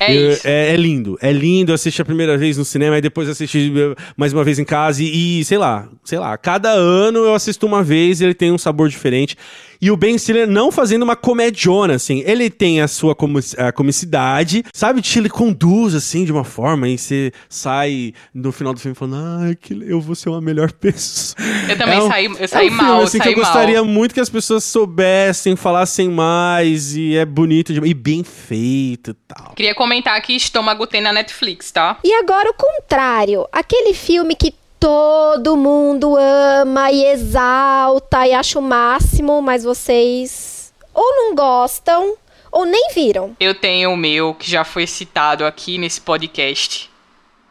É 0.00 0.14
Eu- 0.14 0.32
isso. 0.32 0.46
É, 0.46 0.74
é 0.74 0.76
lindo, 0.76 1.18
é 1.20 1.32
lindo 1.32 1.72
assistir 1.72 2.02
a 2.02 2.04
primeira 2.04 2.36
vez 2.36 2.56
no 2.56 2.64
cinema 2.64 2.98
e 2.98 3.00
depois 3.00 3.28
assistir 3.28 3.72
eh, 3.76 3.94
mais 4.16 4.32
uma 4.32 4.44
vez 4.44 4.58
em 4.58 4.64
casa 4.64 5.02
e, 5.02 5.40
e, 5.40 5.44
sei 5.44 5.58
lá, 5.58 5.88
sei 6.04 6.18
lá, 6.18 6.36
cada 6.36 6.70
ano 6.70 7.18
eu 7.20 7.34
assisto 7.34 7.66
uma 7.66 7.82
vez 7.82 8.20
e 8.20 8.24
ele 8.24 8.34
tem 8.34 8.52
um 8.52 8.58
sabor 8.58 8.88
diferente. 8.88 9.36
E 9.80 9.90
o 9.90 9.96
Ben 9.96 10.16
Stiller 10.18 10.46
não 10.48 10.72
fazendo 10.72 11.02
uma 11.02 11.14
comediona, 11.16 11.94
assim. 11.94 12.22
Ele 12.26 12.50
tem 12.50 12.80
a 12.80 12.88
sua 12.88 13.16
a 13.58 13.72
comicidade, 13.72 14.64
sabe? 14.72 15.02
Ele 15.16 15.28
conduz, 15.28 15.94
assim, 15.94 16.24
de 16.24 16.32
uma 16.32 16.44
forma 16.44 16.88
e 16.88 16.98
você 16.98 17.32
sai 17.48 18.12
no 18.34 18.50
final 18.52 18.72
do 18.74 18.80
filme 18.80 18.94
falando, 18.94 19.16
ai, 19.44 19.54
que 19.54 19.72
eu 19.86 20.00
vou 20.00 20.14
ser 20.14 20.28
uma 20.30 20.40
melhor 20.40 20.72
pessoa. 20.72 21.36
Eu 21.68 21.76
também 21.78 21.98
É 21.98 22.02
um- 22.02 22.08
saí, 22.08 22.24
eu 22.26 22.36
é 22.38 22.46
saí 22.46 22.66
um 22.66 22.70
filme, 22.70 22.82
mal, 22.88 22.98
eu 23.00 23.04
assim, 23.04 23.18
que 23.18 23.24
saí 23.24 23.32
eu 23.32 23.38
gostaria 23.38 23.82
mal. 23.82 23.84
muito 23.92 24.14
que 24.14 24.20
as 24.20 24.28
pessoas 24.30 24.64
soubessem, 24.64 25.56
falassem 25.56 26.08
mais, 26.08 26.96
e 26.96 27.16
é 27.16 27.24
bonito 27.24 27.72
de- 27.72 27.80
e 27.88 27.94
bem 27.94 28.22
feito 28.24 29.10
e 29.10 29.14
tal. 29.26 29.52
Queria 29.54 29.74
comentar 29.74 30.20
que 30.22 30.32
Estômago 30.32 30.86
tem 30.86 31.00
na 31.00 31.12
Netflix, 31.12 31.70
tá? 31.70 31.98
E 32.04 32.12
agora 32.14 32.50
o 32.50 32.54
contrário, 32.54 33.46
aquele 33.52 33.94
filme 33.94 34.34
que 34.34 34.52
todo 34.78 35.56
mundo 35.56 36.16
ama 36.16 36.90
e 36.90 37.04
exalta 37.04 38.26
e 38.26 38.32
acha 38.32 38.58
o 38.58 38.62
máximo, 38.62 39.42
mas 39.42 39.64
vocês 39.64 40.72
ou 40.94 41.16
não 41.16 41.34
gostam 41.34 42.16
ou 42.50 42.64
nem 42.64 42.90
viram. 42.94 43.36
Eu 43.38 43.54
tenho 43.54 43.92
o 43.92 43.96
meu, 43.96 44.34
que 44.34 44.50
já 44.50 44.64
foi 44.64 44.86
citado 44.86 45.44
aqui 45.44 45.78
nesse 45.78 46.00
podcast. 46.00 46.90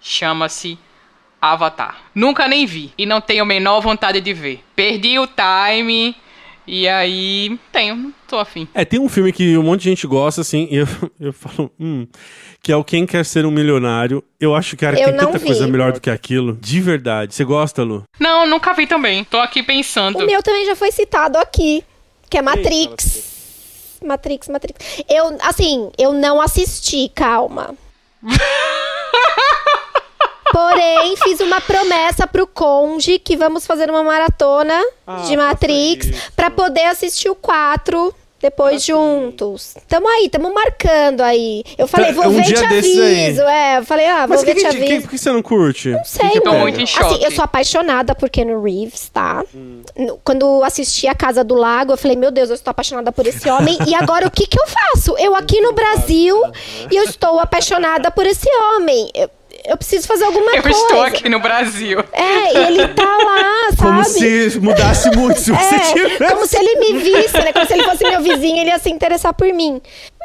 Chama-se 0.02 0.78
Avatar. 1.42 1.98
Nunca 2.16 2.48
nem 2.48 2.66
vi. 2.66 2.94
E 2.98 3.06
não 3.06 3.22
tenho 3.22 3.44
a 3.44 3.46
menor 3.46 3.82
vontade 3.82 4.20
de 4.20 4.34
ver. 4.34 4.64
Perdi 4.76 5.20
o 5.20 5.28
time. 5.28 6.16
E 6.68 6.86
aí, 6.86 7.58
tenho, 7.72 8.14
tô 8.28 8.38
afim. 8.38 8.68
É, 8.74 8.84
tem 8.84 9.00
um 9.00 9.08
filme 9.08 9.32
que 9.32 9.58
um 9.58 9.64
monte 9.64 9.84
de 9.84 9.90
gente 9.90 10.06
gosta, 10.06 10.42
assim, 10.42 10.68
e 10.70 10.76
eu, 10.76 10.88
eu 11.18 11.32
falo, 11.32 11.72
hum, 11.80 12.06
que 12.62 12.74
é 12.74 12.76
o 12.76 12.84
Quem 12.84 13.06
Quer 13.06 13.24
Ser 13.24 13.46
um 13.46 13.52
Milionário. 13.52 14.22
Eu 14.38 14.54
acho, 14.54 14.76
cara, 14.76 14.98
que 14.98 15.02
Eu 15.02 15.08
tem 15.08 15.18
tanta 15.18 15.38
vi. 15.38 15.46
coisa 15.46 15.66
melhor 15.66 15.94
do 15.94 16.02
que 16.02 16.10
aquilo. 16.10 16.58
De 16.60 16.82
verdade. 16.82 17.34
Você 17.34 17.46
gosta, 17.46 17.84
Lu? 17.84 18.04
Não, 18.20 18.46
nunca 18.46 18.74
vi 18.74 18.86
também. 18.86 19.24
Tô 19.24 19.38
aqui 19.40 19.64
pensando. 19.64 20.20
O 20.20 20.26
meu 20.26 20.44
também 20.44 20.66
já 20.66 20.76
foi 20.76 20.92
citado 20.92 21.38
aqui, 21.38 21.84
que 22.30 22.38
é 22.38 22.42
Matrix. 22.42 23.98
Matrix, 24.04 24.50
Matrix. 24.50 25.04
Eu, 25.10 25.38
assim, 25.42 25.90
eu 25.98 26.12
não 26.12 26.42
assisti, 26.42 27.10
calma. 27.16 27.74
Porém, 30.58 31.16
fiz 31.18 31.40
uma 31.40 31.62
promessa 31.62 32.26
pro 32.26 32.48
Conde 32.48 33.20
que 33.20 33.38
vamos 33.38 33.66
fazer 33.68 33.90
uma 33.92 34.02
maratona 34.04 34.74
Ah, 35.06 35.18
de 35.28 35.38
Matrix 35.38 36.08
pra 36.36 36.50
poder 36.50 36.86
assistir 36.86 37.30
o 37.30 37.36
4 37.36 38.14
depois 38.40 38.84
juntos. 38.84 39.76
Tamo 39.88 40.08
aí, 40.08 40.30
tamo 40.30 40.54
marcando 40.54 41.22
aí. 41.22 41.64
Eu 41.78 41.88
falei, 41.88 42.14
Tá, 42.14 42.22
vou 42.22 42.28
um 42.32 42.36
ver 42.36 42.42
e 42.42 42.44
dia 42.46 42.56
te 42.58 42.68
desses 42.70 43.00
aí. 43.00 43.26
aviso. 43.26 43.42
É, 43.44 43.78
eu 43.80 43.86
falei, 43.86 44.06
ah, 44.08 44.26
vou 44.28 44.30
Mas 44.38 44.44
ver 44.44 44.54
que, 44.56 44.62
e 44.62 44.64
te 44.64 44.70
que, 44.70 44.78
que, 44.78 44.84
aviso. 44.86 45.02
por 45.02 45.10
que 45.12 45.18
você 45.18 45.32
não 45.32 45.42
curte? 45.42 45.90
Não 45.90 46.06
sei, 46.06 46.30
Tô 46.42 46.50
mano. 46.50 46.60
muito 46.62 46.80
em 46.82 46.86
choque. 46.86 47.16
Assim, 47.16 47.24
eu 47.24 47.32
sou 47.32 47.44
apaixonada 47.44 48.14
por 48.16 48.30
Keanu 48.30 48.62
Reeves, 48.62 49.10
tá? 49.10 49.44
Hum. 49.56 49.82
Quando 50.24 50.64
assisti 50.64 51.08
A 51.08 51.16
Casa 51.16 51.44
do 51.44 51.56
Lago, 51.56 51.94
eu 51.94 51.98
falei, 51.98 52.16
meu 52.16 52.30
Deus, 52.32 52.50
eu 52.50 52.56
estou 52.56 52.70
apaixonada 52.72 53.12
por 53.12 53.26
esse 53.26 53.50
homem. 53.50 53.76
e 53.88 53.94
agora 53.96 54.28
o 54.28 54.32
que 54.32 54.46
que 54.46 54.60
eu 54.60 54.66
faço? 54.68 55.16
Eu 55.18 55.36
aqui 55.36 55.60
no 55.62 55.74
Brasil 55.74 56.40
e 56.92 56.96
eu 56.96 57.04
estou 57.06 57.40
apaixonada 57.40 58.12
por 58.12 58.26
esse 58.26 58.48
homem. 58.76 59.10
Eu, 59.16 59.30
eu 59.68 59.78
preciso 59.78 60.08
fazer 60.08 60.26
alguma 60.26 60.56
Eu 60.56 60.62
coisa. 60.64 60.78
estou 60.78 61.02
aqui 61.02 61.30
no 61.30 61.40
Brasil. 61.40 62.00
É, 62.14 62.54
e 62.54 62.58
ele 62.68 62.88
tá 62.90 63.04
lá, 63.18 63.68
sabe? 63.76 63.82
Como 63.82 64.04
se 64.06 64.60
mudasse 64.60 65.10
muito 65.16 65.40
se 65.40 65.52
você 65.52 65.76
É, 65.76 65.80
tivesse. 65.94 66.34
como 66.34 66.48
se 66.48 66.58
ele 66.58 66.76
me 66.80 67.00
visse, 67.00 67.38
né? 67.38 67.54
Como 67.54 67.66
se 67.66 67.74
ele 67.74 67.84
fosse 67.84 68.04
meu 68.10 68.22
vizinho, 68.22 68.58
ele 68.60 68.70
ia 68.70 68.80
se 68.80 68.90
interessar 68.90 69.34
por 69.34 69.48
mim. 69.54 69.82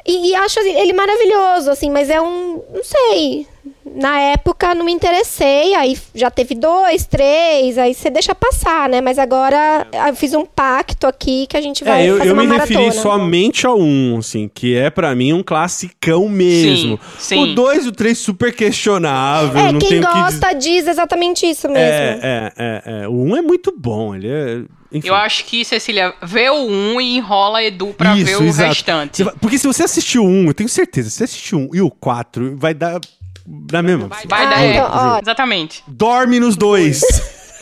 E, 0.07 0.31
e 0.31 0.35
acho 0.35 0.59
assim, 0.59 0.75
ele 0.79 0.93
maravilhoso, 0.93 1.71
assim, 1.71 1.91
mas 1.91 2.09
é 2.11 2.21
um. 2.21 2.63
Não 2.73 2.83
sei. 2.85 3.47
Na 3.95 4.19
época 4.19 4.75
não 4.75 4.85
me 4.87 4.93
interessei, 4.93 5.75
aí 5.75 5.97
já 6.15 6.31
teve 6.31 6.55
dois, 6.55 7.05
três, 7.05 7.77
aí 7.77 7.95
você 7.95 8.09
deixa 8.11 8.35
passar, 8.35 8.89
né? 8.89 9.01
Mas 9.01 9.19
agora 9.19 9.87
eu 10.09 10.17
fiz 10.17 10.33
um 10.35 10.47
pacto 10.47 11.07
aqui 11.07 11.47
que 11.47 11.57
a 11.57 11.61
gente 11.61 11.85
vai 11.85 12.03
É, 12.07 12.11
eu, 12.11 12.17
fazer 12.19 12.31
eu 12.31 12.35
uma 12.35 12.43
me 12.43 12.49
maratona. 12.49 12.81
referi 12.81 13.01
somente 13.01 13.67
ao 13.67 13.79
1, 13.79 14.17
assim, 14.19 14.51
que 14.53 14.75
é 14.77 14.89
pra 14.89 15.15
mim 15.15 15.33
um 15.33 15.43
classicão 15.43 16.29
mesmo. 16.29 16.99
Sim, 17.19 17.37
sim. 17.37 17.53
O 17.53 17.55
2 17.55 17.85
e 17.85 17.89
o 17.89 17.93
3 17.93 18.17
super 18.19 18.53
questionável, 18.55 19.61
É, 19.61 19.73
não 19.73 19.79
quem 19.79 19.99
o 19.99 20.03
que 20.03 20.07
gosta 20.13 20.53
diz 20.55 20.87
exatamente 20.89 21.45
isso 21.47 21.69
mesmo. 21.69 21.81
É, 21.83 22.19
é, 22.23 22.53
é, 22.57 23.03
é. 23.05 23.09
O 23.09 23.13
1 23.25 23.37
é 23.37 23.43
muito 23.43 23.73
bom, 23.77 24.15
ele 24.15 24.29
é... 24.29 24.63
Enfim. 24.95 25.09
Eu 25.09 25.15
acho 25.15 25.45
que, 25.47 25.65
Cecília, 25.65 26.13
vê 26.23 26.51
o 26.51 26.67
1 26.67 27.01
e 27.01 27.17
enrola 27.17 27.59
a 27.61 27.65
Edu 27.65 27.95
pra 27.97 28.15
ver 28.15 28.37
o 28.37 28.43
exato. 28.45 28.69
restante. 28.69 29.25
Porque 29.41 29.57
se 29.57 29.67
você 29.67 29.85
assistir 29.85 30.19
o 30.19 30.25
1, 30.25 30.47
eu 30.49 30.55
tenho 30.55 30.69
certeza, 30.69 31.09
se 31.09 31.17
você 31.17 31.25
assistir 31.25 31.55
o 31.55 31.61
1 31.61 31.69
e 31.75 31.81
o 31.81 31.91
4, 31.91 32.57
vai 32.59 32.75
dar 32.75 33.01
na 33.47 33.83
mesma. 33.83 34.09
Vai 34.27 34.45
Ah, 34.47 34.51
dar. 34.51 34.65
então, 34.67 34.91
ó. 34.93 35.19
Exatamente. 35.21 35.83
Dorme 35.87 36.39
nos 36.41 36.57
dois. 36.57 37.01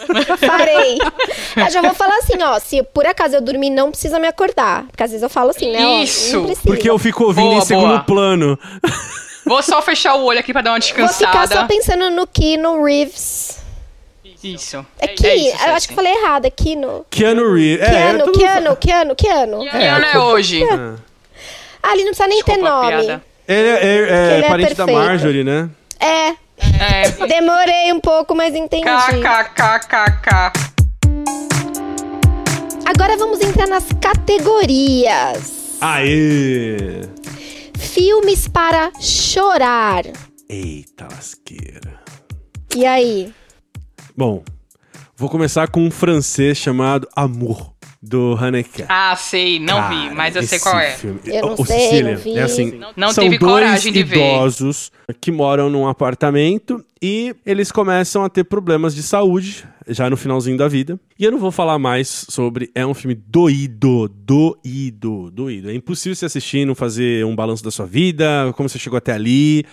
Farei. 0.38 0.98
eu 1.56 1.70
já 1.70 1.82
vou 1.82 1.94
falar 1.94 2.16
assim, 2.18 2.40
ó. 2.42 2.58
Se 2.58 2.82
por 2.82 3.06
acaso 3.06 3.36
eu 3.36 3.40
dormir, 3.40 3.70
não 3.70 3.90
precisa 3.90 4.18
me 4.18 4.26
acordar. 4.26 4.84
Porque 4.86 5.02
às 5.02 5.10
vezes 5.10 5.22
eu 5.22 5.28
falo 5.30 5.50
assim, 5.50 5.70
né? 5.70 5.84
ó, 5.84 6.02
Isso, 6.02 6.42
precisa. 6.44 6.66
Porque 6.66 6.88
eu 6.90 6.98
fico 6.98 7.24
ouvindo 7.24 7.48
Boa, 7.50 7.58
em 7.58 7.64
segundo 7.66 7.88
boa. 7.88 8.00
plano. 8.00 8.58
Vou 9.46 9.62
só 9.62 9.80
fechar 9.82 10.14
o 10.14 10.24
olho 10.24 10.38
aqui 10.38 10.52
pra 10.52 10.62
dar 10.62 10.70
uma 10.72 10.78
Vou 10.78 10.86
ficar 10.88 11.06
descansada. 11.06 11.54
só 11.60 11.66
pensando 11.66 12.10
no 12.10 12.26
Keanu 12.26 12.82
Reeves. 12.84 13.58
Isso. 14.42 14.84
É 14.98 15.06
Ki, 15.08 15.26
isso, 15.28 15.66
eu 15.66 15.74
acho 15.74 15.86
que 15.86 15.92
eu 15.92 15.96
falei 15.96 16.12
errado, 16.14 16.46
é 16.46 16.50
Kino. 16.50 17.04
Keanu 17.10 17.52
Reeves. 17.54 17.86
É, 17.86 17.90
Keanu, 17.90 18.18
mundo 18.26 18.38
Keanu, 18.38 18.76
Keanu, 18.76 19.14
Keanu. 19.16 19.58
Que 19.70 19.76
ano 19.76 20.06
é 20.06 20.18
hoje? 20.18 20.66
fala. 20.66 20.96
Ah, 21.82 21.92
ele 21.92 22.04
não 22.04 22.12
precisa 22.12 22.26
nem 22.28 22.42
ter 22.42 22.52
Desculpa 22.52 22.74
a 22.86 22.90
nome. 22.90 23.20
Ele 23.52 23.68
é, 23.68 23.72
é- 23.72 24.10
é 24.10 24.36
Ele 24.36 24.44
é 24.44 24.48
parente 24.48 24.74
da. 24.74 24.86
Marjorie, 24.86 25.42
né? 25.42 25.68
É, 25.98 26.28
É. 26.28 27.26
demorei 27.26 27.92
um 27.92 27.98
pouco, 28.00 28.32
mas 28.34 28.54
entendi. 28.54 28.84
KKKKK. 28.84 30.52
Agora 32.86 33.16
vamos 33.16 33.40
entrar 33.40 33.66
nas 33.66 33.86
categorias. 34.00 35.78
Aê! 35.80 37.02
Filmes 37.76 38.46
para 38.46 38.92
chorar. 39.00 40.04
Eita 40.48 41.08
lasqueira. 41.10 42.00
E 42.76 42.86
aí? 42.86 43.32
Bom, 44.16 44.44
vou 45.16 45.28
começar 45.28 45.68
com 45.68 45.84
um 45.84 45.90
francês 45.90 46.56
chamado 46.58 47.08
Amour. 47.16 47.72
Do 48.10 48.36
Haneke. 48.38 48.84
Ah, 48.88 49.14
sei, 49.16 49.60
não 49.60 49.76
Cara, 49.76 49.88
vi, 50.08 50.14
mas 50.14 50.34
eu 50.36 50.42
sei 50.42 50.58
qual 50.58 50.78
é. 50.78 50.90
filme- 50.90 51.20
Eu 51.26 51.42
não 51.46 51.54
Ô, 51.56 51.64
sei, 51.64 51.78
Cecília, 51.78 52.12
não 52.14 52.20
vi. 52.20 52.36
É 52.36 52.42
assim, 52.42 52.72
Não- 52.72 52.92
não 52.96 53.12
são 53.12 53.22
tive 53.24 53.38
dois 53.38 53.52
coragem 53.52 53.92
de 53.92 54.02
ver. 54.02 54.16
idosos 54.16 54.90
que 55.20 55.30
moram 55.30 55.70
num 55.70 55.86
apartamento 55.86 56.84
e 57.00 57.34
eles 57.46 57.70
começam 57.70 58.24
a 58.24 58.28
ter 58.28 58.42
problemas 58.44 58.94
de 58.96 59.02
saúde 59.04 59.64
já 59.88 60.10
no 60.10 60.16
finalzinho 60.16 60.56
da 60.58 60.66
vida. 60.66 60.98
E 61.18 61.24
eu 61.24 61.30
não 61.30 61.38
vou 61.38 61.52
falar 61.52 61.78
mais 61.78 62.26
sobre. 62.28 62.70
É 62.74 62.84
um 62.84 62.94
filme 62.94 63.14
doído, 63.14 64.08
doído, 64.08 65.30
doído. 65.30 65.70
É 65.70 65.74
impossível 65.74 66.14
você 66.16 66.26
assistir, 66.26 66.58
e 66.58 66.64
não 66.64 66.74
fazer 66.74 67.24
um 67.24 67.34
balanço 67.36 67.62
da 67.64 67.70
sua 67.70 67.86
vida, 67.86 68.52
como 68.56 68.68
você 68.68 68.78
chegou 68.78 68.96
até 68.96 69.12
ali. 69.12 69.64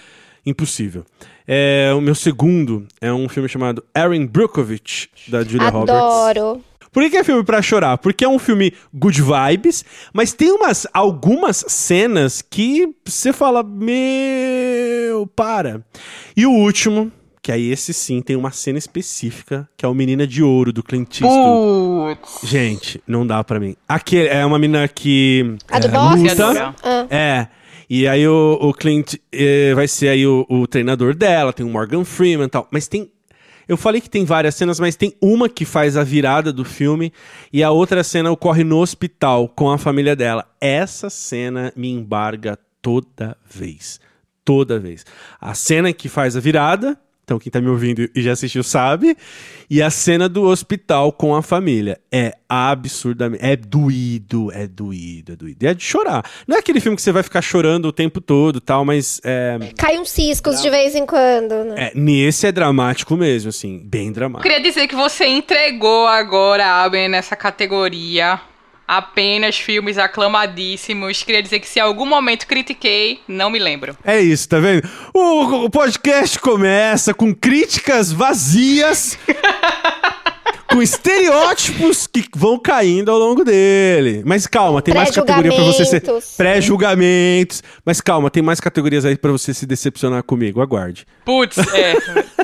Impossível. 0.45 1.04
É, 1.45 1.91
o 1.93 2.00
meu 2.00 2.15
segundo 2.15 2.88
é 3.02 3.12
um 3.12 3.28
filme 3.28 3.50
chamado 3.50 3.84
Erin 3.95 4.26
Brockovich, 4.26 5.10
da 5.28 5.43
Julia 5.43 5.67
Roberts. 5.69 5.93
Adoro. 5.93 6.63
Por 6.91 7.04
que 7.04 7.10
que 7.10 7.17
é 7.17 7.23
filme 7.23 7.43
pra 7.43 7.62
chorar? 7.62 7.97
Porque 7.97 8.23
é 8.23 8.30
um 8.30 8.39
filme 8.39 8.73
good 8.93 9.21
vibes, 9.21 9.84
mas 10.13 10.34
tem 10.34 10.52
umas 10.52 10.88
algumas 10.93 11.63
cenas 11.67 12.41
que 12.41 12.89
você 13.06 13.32
fala, 13.34 13.63
meu, 13.63 15.28
para. 15.36 15.84
E 16.36 16.45
o 16.45 16.52
último, 16.52 17.12
que 17.41 17.52
aí 17.52 17.71
esse 17.71 17.93
sim 17.93 18.21
tem 18.21 18.36
uma 18.36 18.52
cena 18.52 18.78
específica, 18.78 19.69
que 19.78 19.86
é 19.86 19.88
o 19.88 19.93
Menina 19.93 20.28
de 20.28 20.43
Ouro 20.43 20.73
do 20.73 20.84
Clint 20.84 21.21
Eastwood. 21.21 22.19
Putz. 22.19 22.50
Gente, 22.50 23.02
não 23.08 23.26
dá 23.26 23.43
pra 23.43 23.60
mim. 23.60 23.76
Aquele 23.88 24.28
é 24.30 24.45
uma 24.45 24.60
menina 24.60 24.88
que 24.88 25.56
A 25.69 25.80
do 25.80 25.88
é, 25.88 25.89
boxe? 25.91 26.23
luta. 26.23 26.76
Ah. 26.84 27.08
É. 27.10 27.47
E 27.89 28.06
aí 28.06 28.28
o, 28.28 28.58
o 28.62 28.73
Clint 28.73 29.15
eh, 29.32 29.73
vai 29.73 29.88
ser 29.88 30.10
aí 30.10 30.28
o, 30.28 30.45
o 30.50 30.67
treinador 30.67 31.15
dela, 31.15 31.54
tem 31.54 31.65
o 31.65 31.69
Morgan 31.69 32.04
Freeman 32.04 32.47
e 32.47 32.50
tal. 32.50 32.67
Mas 32.69 32.88
tem. 32.88 33.10
Eu 33.67 33.75
falei 33.77 33.99
que 33.99 34.10
tem 34.10 34.23
várias 34.23 34.56
cenas, 34.56 34.80
mas 34.80 34.95
tem 34.95 35.13
uma 35.21 35.49
que 35.49 35.65
faz 35.65 35.97
a 35.97 36.03
virada 36.03 36.53
do 36.53 36.63
filme 36.63 37.12
e 37.51 37.63
a 37.63 37.71
outra 37.71 38.03
cena 38.03 38.32
ocorre 38.32 38.63
no 38.63 38.77
hospital 38.77 39.49
com 39.49 39.69
a 39.69 39.77
família 39.77 40.15
dela. 40.15 40.45
Essa 40.62 41.10
cena 41.10 41.73
me 41.75 41.89
embarga 41.89 42.58
toda 42.82 43.38
vez. 43.45 43.99
Toda 44.45 44.80
vez. 44.80 45.06
A 45.41 45.53
cena 45.53 45.91
que 45.91 46.08
faz 46.08 46.38
a 46.38 46.39
virada, 46.39 46.97
então 47.27 47.37
quem 47.37 47.51
tá 47.51 47.59
me 47.59 47.67
ouvindo 47.67 48.09
e 48.15 48.21
já 48.21 48.31
assistiu 48.31 48.63
sabe, 48.63 49.17
e 49.69 49.81
a 49.81 49.89
cena 49.89 50.29
do 50.29 50.43
hospital 50.43 51.11
com 51.11 51.35
a 51.35 51.41
família. 51.41 51.99
É 52.09 52.33
absurdamente. 52.47 53.43
É 53.43 53.53
doído, 53.57 54.49
é 54.53 54.65
doído, 54.65 55.33
é 55.33 55.35
doído. 55.35 55.65
E 55.65 55.67
é 55.67 55.73
de 55.73 55.83
chorar. 55.83 56.23
Não 56.47 56.55
é 56.55 56.59
aquele 56.59 56.79
filme 56.79 56.95
que 56.95 57.01
você 57.01 57.11
vai 57.11 57.23
ficar 57.23 57.41
chorando 57.41 57.89
o 57.89 57.91
tempo 57.91 58.21
todo 58.21 58.59
e 58.59 58.61
tal, 58.61 58.85
mas 58.85 59.19
é, 59.25 59.59
Cai 59.77 59.99
uns 59.99 60.09
ciscos 60.09 60.61
de 60.61 60.69
vez 60.69 60.95
em 60.95 61.05
quando, 61.05 61.65
né? 61.65 61.89
é. 61.89 61.91
Nesse 61.93 62.47
é 62.47 62.51
dramático 62.51 63.17
mesmo, 63.17 63.49
assim, 63.49 63.81
bem 63.83 64.13
dramático. 64.13 64.43
Queria 64.43 64.61
dizer 64.61 64.87
que 64.87 64.95
você 64.95 65.25
entregou 65.25 66.07
agora, 66.07 66.65
Aben, 66.81 67.09
nessa 67.09 67.35
categoria. 67.35 68.39
Apenas 68.88 69.58
filmes 69.58 69.97
aclamadíssimos. 69.97 71.21
Queria 71.21 71.43
dizer 71.43 71.60
que 71.60 71.67
se 71.67 71.78
em 71.80 71.82
algum 71.82 72.06
momento 72.06 72.47
critiquei, 72.47 73.19
não 73.28 73.50
me 73.50 73.60
lembro. 73.60 73.97
É 74.04 74.19
isso, 74.19 74.47
tá 74.47 74.60
vendo? 74.60 74.88
O, 75.13 75.65
o 75.65 75.69
podcast 75.69 76.39
começa 76.39 77.13
com 77.13 77.36
críticas 77.36 78.13
vazias, 78.13 79.19
com 80.71 80.82
estereótipos 80.82 82.08
que 82.08 82.23
vão 82.34 82.58
caindo 82.58 83.12
ao 83.12 83.17
longo 83.19 83.43
dele. 83.43 84.21
Mas 84.26 84.47
calma, 84.47 84.82
tem 84.82 84.93
mais 84.93 85.12
categoria 85.12 85.52
pra 85.54 85.63
você 85.65 85.84
ser 85.84 86.00
Pré-julgamentos. 86.02 86.36
pré-julgamentos. 86.38 87.63
Mas 87.86 88.00
calma, 88.00 88.30
tem 88.30 88.41
mais 88.41 88.62
categorias 88.62 89.04
aí 89.04 89.17
pra 89.17 89.32
você 89.34 89.54
se 89.54 89.65
decepcionar 89.65 90.23
comigo. 90.23 90.62
Aguarde. 90.62 91.06
Putz, 91.26 91.58
é. 91.73 91.95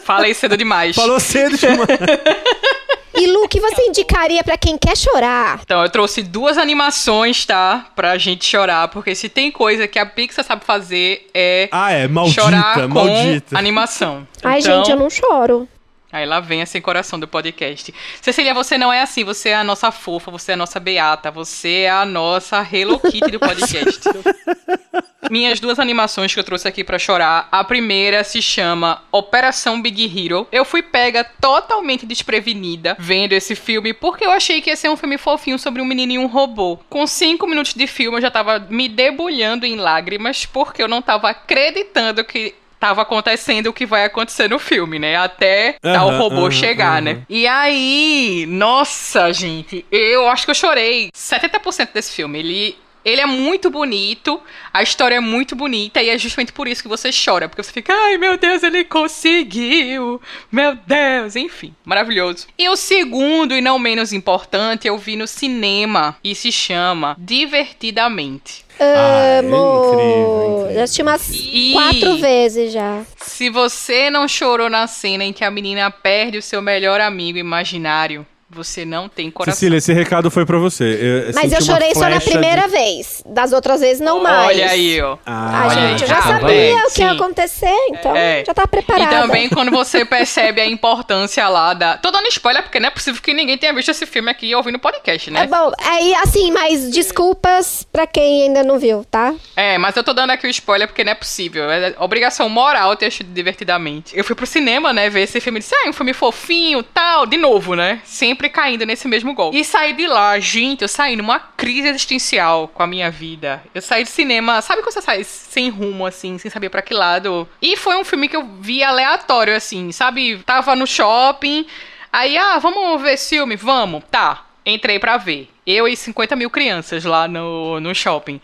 falei 0.02 0.34
cedo 0.34 0.58
demais. 0.58 0.94
Falou 0.96 1.20
cedo 1.22 1.58
demais. 1.58 1.88
E 3.15 3.28
Lu, 3.28 3.43
o 3.43 3.47
que 3.47 3.60
você 3.60 3.84
indicaria 3.84 4.43
pra 4.43 4.58
quem 4.58 4.78
quer 4.78 4.97
chorar? 4.97 5.60
Então, 5.63 5.84
eu 5.84 5.89
trouxe 5.89 6.21
duas 6.23 6.58
animações, 6.58 7.45
tá? 7.45 7.86
Pra 7.95 8.17
gente 8.17 8.45
chorar, 8.45 8.88
porque 8.88 9.13
se 9.13 9.30
tem 9.30 9.52
coisa 9.52 9.88
que 9.88 9.99
a 9.99 10.06
Pixar 10.06 10.43
sabe 10.43 10.65
fazer 10.65 11.28
é 11.34 11.69
Ah, 11.71 11.91
é, 11.91 12.08
maldita, 12.08 12.41
chorar 12.41 12.73
com 12.82 12.88
maldita. 12.88 13.58
animação. 13.58 14.28
Ai, 14.43 14.60
Então, 14.60 14.78
gente, 14.80 14.91
eu 14.91 14.97
não 14.97 15.10
choro. 15.10 15.67
Aí 16.13 16.28
lá 16.28 16.39
vem 16.39 16.62
a 16.62 16.65
sem 16.67 16.80
coração 16.80 17.19
do 17.19 17.28
podcast. 17.28 17.91
Cecília, 18.21 18.54
você 18.54 18.78
não 18.78 18.93
é 18.93 19.02
assim, 19.02 19.23
você 19.23 19.49
é 19.49 19.56
a 19.56 19.63
nossa 19.63 19.91
fofa, 19.91 20.30
você 20.30 20.52
é 20.52 20.54
a 20.54 20.58
nossa 20.58 20.80
beata, 20.80 21.32
você 21.32 21.86
é 21.86 21.89
a 21.89 22.06
nossa 22.06 22.65
Hello 22.71 22.99
Kitty 22.99 23.32
do 23.32 23.39
podcast. 23.39 24.02
Minhas 25.32 25.60
duas 25.60 25.80
animações 25.80 26.32
que 26.32 26.39
eu 26.39 26.43
trouxe 26.43 26.67
aqui 26.67 26.84
pra 26.84 26.99
chorar. 26.99 27.47
A 27.52 27.63
primeira 27.63 28.23
se 28.23 28.43
chama 28.43 29.02
Operação 29.12 29.82
Big 29.82 30.04
Hero. 30.06 30.47
Eu 30.52 30.63
fui 30.63 30.84
pega 30.84 31.23
totalmente 31.23 32.06
desprevenida 32.06 32.95
vendo 32.99 33.34
esse 33.34 33.56
filme 33.56 33.91
porque 33.93 34.23
eu 34.23 34.30
achei 34.30 34.62
que 34.62 34.69
ia 34.69 34.76
ser 34.76 34.89
um 34.89 34.97
filme 34.97 35.17
fofinho 35.17 35.58
sobre 35.58 35.82
um 35.82 35.86
menino 35.86 36.12
e 36.12 36.17
um 36.19 36.28
robô. 36.28 36.78
Com 36.89 37.08
cinco 37.08 37.47
minutos 37.47 37.73
de 37.73 37.88
filme 37.88 38.17
eu 38.17 38.21
já 38.21 38.30
tava 38.30 38.60
me 38.69 38.88
debulhando 38.88 39.65
em 39.65 39.78
lágrimas 39.78 40.45
porque 40.45 40.84
eu 40.84 40.88
não 40.88 41.02
tava 41.02 41.30
acreditando 41.30 42.23
que 42.23 42.54
tava 42.84 43.04
acontecendo 43.04 43.67
o 43.67 43.74
que 43.74 43.86
vai 43.86 44.04
acontecer 44.04 44.50
no 44.50 44.60
filme, 44.60 45.00
né? 45.00 45.15
Até 45.15 45.78
tal 45.82 46.10
Aham, 46.10 46.17
robô 46.17 46.52
chegar, 46.52 47.02
né? 47.02 47.22
E 47.30 47.48
aí, 47.48 48.46
nossa, 48.46 49.32
gente, 49.32 49.86
eu 49.89 50.28
acho 50.28 50.43
que 50.43 50.52
eu 50.52 50.56
chorei 50.56 51.10
70% 51.15 51.93
desse 51.93 52.12
filme. 52.12 52.39
Ele 52.39 52.76
ele 53.06 53.19
é 53.19 53.26
muito 53.26 53.69
bonito, 53.69 54.41
a 54.74 54.82
história 54.82 55.15
é 55.15 55.19
muito 55.19 55.56
bonita 55.56 56.02
e 56.02 56.10
é 56.10 56.17
justamente 56.17 56.54
por 56.54 56.67
isso 56.67 56.82
que 56.82 56.88
você 56.88 57.10
chora, 57.12 57.50
porque 57.50 57.62
você 57.62 57.72
fica, 57.72 57.93
ai 57.93 58.17
meu 58.17 58.38
Deus, 58.38 58.63
ele 58.63 58.86
conseguiu, 58.86 60.22
meu 60.50 60.76
Deus, 60.76 61.36
enfim, 61.36 61.76
maravilhoso. 61.84 62.48
E 62.58 62.69
o 62.69 62.78
segundo 62.78 63.54
e 63.54 63.62
não 63.62 63.78
menos 63.78 64.13
importante, 64.13 64.88
eu 64.88 64.98
vi 64.98 65.17
no 65.17 65.28
cinema 65.28 66.15
e 66.24 66.34
se 66.34 66.52
chama 66.52 67.15
Divertidamente. 67.19 68.62
Ah, 68.80 68.84
é 68.84 69.40
Amo. 69.40 69.56
incrível, 69.86 70.46
incrível. 70.62 70.74
Já 70.74 70.84
assisti 70.84 71.02
umas 71.02 71.30
E- 71.32 71.72
quatro 71.74 72.18
vezes 72.18 72.74
já. 72.74 73.02
Se 73.18 73.50
você 73.50 74.10
não 74.10 74.28
chorou 74.28 74.70
na 74.70 74.88
cena 74.88 75.24
em 75.24 75.32
que 75.34 75.44
a 75.44 75.52
menina 75.52 75.90
perde 75.92 76.38
o 76.38 76.42
seu 76.42 76.62
melhor 76.62 77.00
amigo 77.00 77.38
imaginário, 77.38 78.26
você 78.54 78.86
não 78.86 79.10
tem 79.10 79.30
coração. 79.32 79.54
Cecília, 79.54 79.78
esse 79.78 79.92
recado 79.94 80.30
foi 80.32 80.46
pra 80.46 80.58
você. 80.58 80.84
Eu 81.28 81.34
Mas 81.34 81.52
eu 81.52 81.62
chorei 81.62 81.94
só 81.94 82.08
na 82.10 82.20
primeira 82.22 82.63
de- 82.63 82.68
vez. 82.70 83.24
Das 83.26 83.52
outras 83.54 83.82
vezes, 83.82 84.00
não 84.00 84.22
mais. 84.22 84.48
Olha 84.48 84.70
aí, 84.70 85.02
ó. 85.02 85.18
Ah, 85.26 85.63
Ah, 85.63 85.68
Olha 85.68 85.89
gente, 85.89 86.02
eu 86.04 86.08
já 86.08 86.16
tá 86.16 86.22
sabia 86.24 86.86
o 86.88 86.92
que 86.94 87.02
ia 87.02 87.12
acontecer, 87.12 87.76
então 87.89 88.16
É. 88.16 88.44
já 88.46 88.54
tava 88.54 88.68
preparada. 88.68 89.04
E 89.16 89.20
também 89.22 89.50
quando 89.50 89.72
você 89.72 90.06
percebe 90.06 90.62
a 90.62 90.66
importância 90.66 91.48
lá 91.48 91.74
da. 91.74 91.98
Tô 91.98 92.12
dando 92.12 92.28
spoiler 92.28 92.63
porque 92.63 92.80
não 92.80 92.88
é 92.88 92.92
possível 92.92 93.22
que 93.22 93.34
ninguém 93.34 93.58
tenha 93.58 93.74
visto 93.74 93.89
esse 93.89 94.06
filme 94.06 94.30
aqui 94.30 94.54
ouvindo 94.56 94.76
o 94.76 94.80
podcast, 94.80 95.30
É 95.30 95.34
né? 95.34 95.48
bom, 95.48 95.72
aí 95.84 96.13
assim, 96.16 96.52
mas 96.52 96.89
desculpas 96.89 97.88
pra 97.92 98.06
quem 98.08 98.44
ainda 98.44 98.63
não 98.63 98.78
viu, 98.80 99.06
tá? 99.10 99.34
É, 99.56 99.78
mas 99.78 99.96
eu 99.96 100.04
tô 100.04 100.13
dando 100.13 100.32
aqui 100.32 100.46
o 100.48 100.50
spoiler 100.50 100.88
porque 100.88 101.04
não 101.04 101.12
é 101.12 101.16
possível. 101.16 101.70
É 101.70 101.94
obrigação 102.00 102.50
moral 102.50 102.96
ter 102.96 103.08
assistido 103.08 103.34
divertidamente. 103.34 104.16
Eu 104.18 104.24
fui 104.24 104.36
pro 104.36 104.46
cinema, 104.46 104.92
né, 104.94 105.10
ver 105.10 105.22
esse 105.22 105.39
filme 105.39 105.60
e 105.60 105.62
disse, 105.62 105.74
ah, 105.76 105.86
é 105.86 105.89
um 105.89 105.94
filme 105.94 106.13
fofinho 106.13 106.84
tal. 106.84 107.26
De 107.26 107.38
novo, 107.38 107.76
né? 107.76 108.02
Sempre 108.04 108.43
caindo 108.50 108.86
nesse 108.86 109.08
mesmo 109.08 109.34
golpe. 109.34 109.58
E 109.58 109.64
saí 109.64 109.94
de 109.94 110.08
lá, 110.08 110.40
gente, 110.40 110.82
eu 110.82 110.88
saí 110.88 111.16
numa 111.16 111.40
crise 111.40 111.88
existencial 111.88 112.68
com 112.68 112.84
a 112.84 112.88
minha 112.88 113.10
vida. 113.10 113.64
Eu 113.74 113.82
saí 113.82 114.04
de 114.04 114.10
cinema, 114.10 114.62
sabe 114.62 114.82
quando 114.82 114.94
você 114.94 115.02
sai 115.02 115.24
sem 115.24 115.70
rumo, 115.70 116.06
assim, 116.06 116.38
sem 116.38 116.50
saber 116.50 116.70
pra 116.70 116.82
que 116.82 116.94
lado? 116.94 117.48
E 117.62 117.76
foi 117.78 117.96
um 117.96 118.04
filme 118.04 118.28
que 118.28 118.36
eu 118.36 118.48
vi 118.60 118.84
aleatório, 118.84 119.56
assim, 119.56 119.92
sabe? 119.92 120.38
Tava 120.46 120.76
no 120.76 120.88
shopping, 120.88 121.66
aí, 122.12 122.38
ah, 122.38 122.60
vamos 122.60 123.02
ver 123.02 123.14
esse 123.14 123.36
filme? 123.36 123.56
Vamos, 123.56 124.04
tá. 124.10 124.46
Entrei 124.66 124.98
pra 125.00 125.18
ver. 125.18 125.50
Eu 125.66 125.88
e 125.88 125.96
50 125.96 126.36
mil 126.36 126.50
crianças 126.50 127.04
lá 127.04 127.28
no, 127.28 127.80
no 127.80 127.94
shopping. 127.94 128.40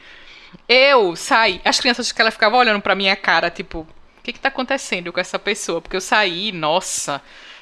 Eu 0.67 1.15
saí, 1.15 1.61
as 1.63 1.79
crianças 1.79 2.11
que 2.11 2.21
ela 2.21 2.31
ficava 2.31 2.57
olhando 2.57 2.81
pra 2.81 2.95
minha 2.95 3.15
cara, 3.15 3.49
tipo, 3.49 3.79
o 3.79 4.21
que 4.23 4.33
que 4.33 4.39
tá 4.39 4.49
acontecendo 4.49 5.11
com 5.11 5.19
essa 5.19 5.39
pessoa? 5.39 5.81
Porque 5.81 5.95
eu 5.95 6.01
saí, 6.01 6.51
nossa, 6.51 7.21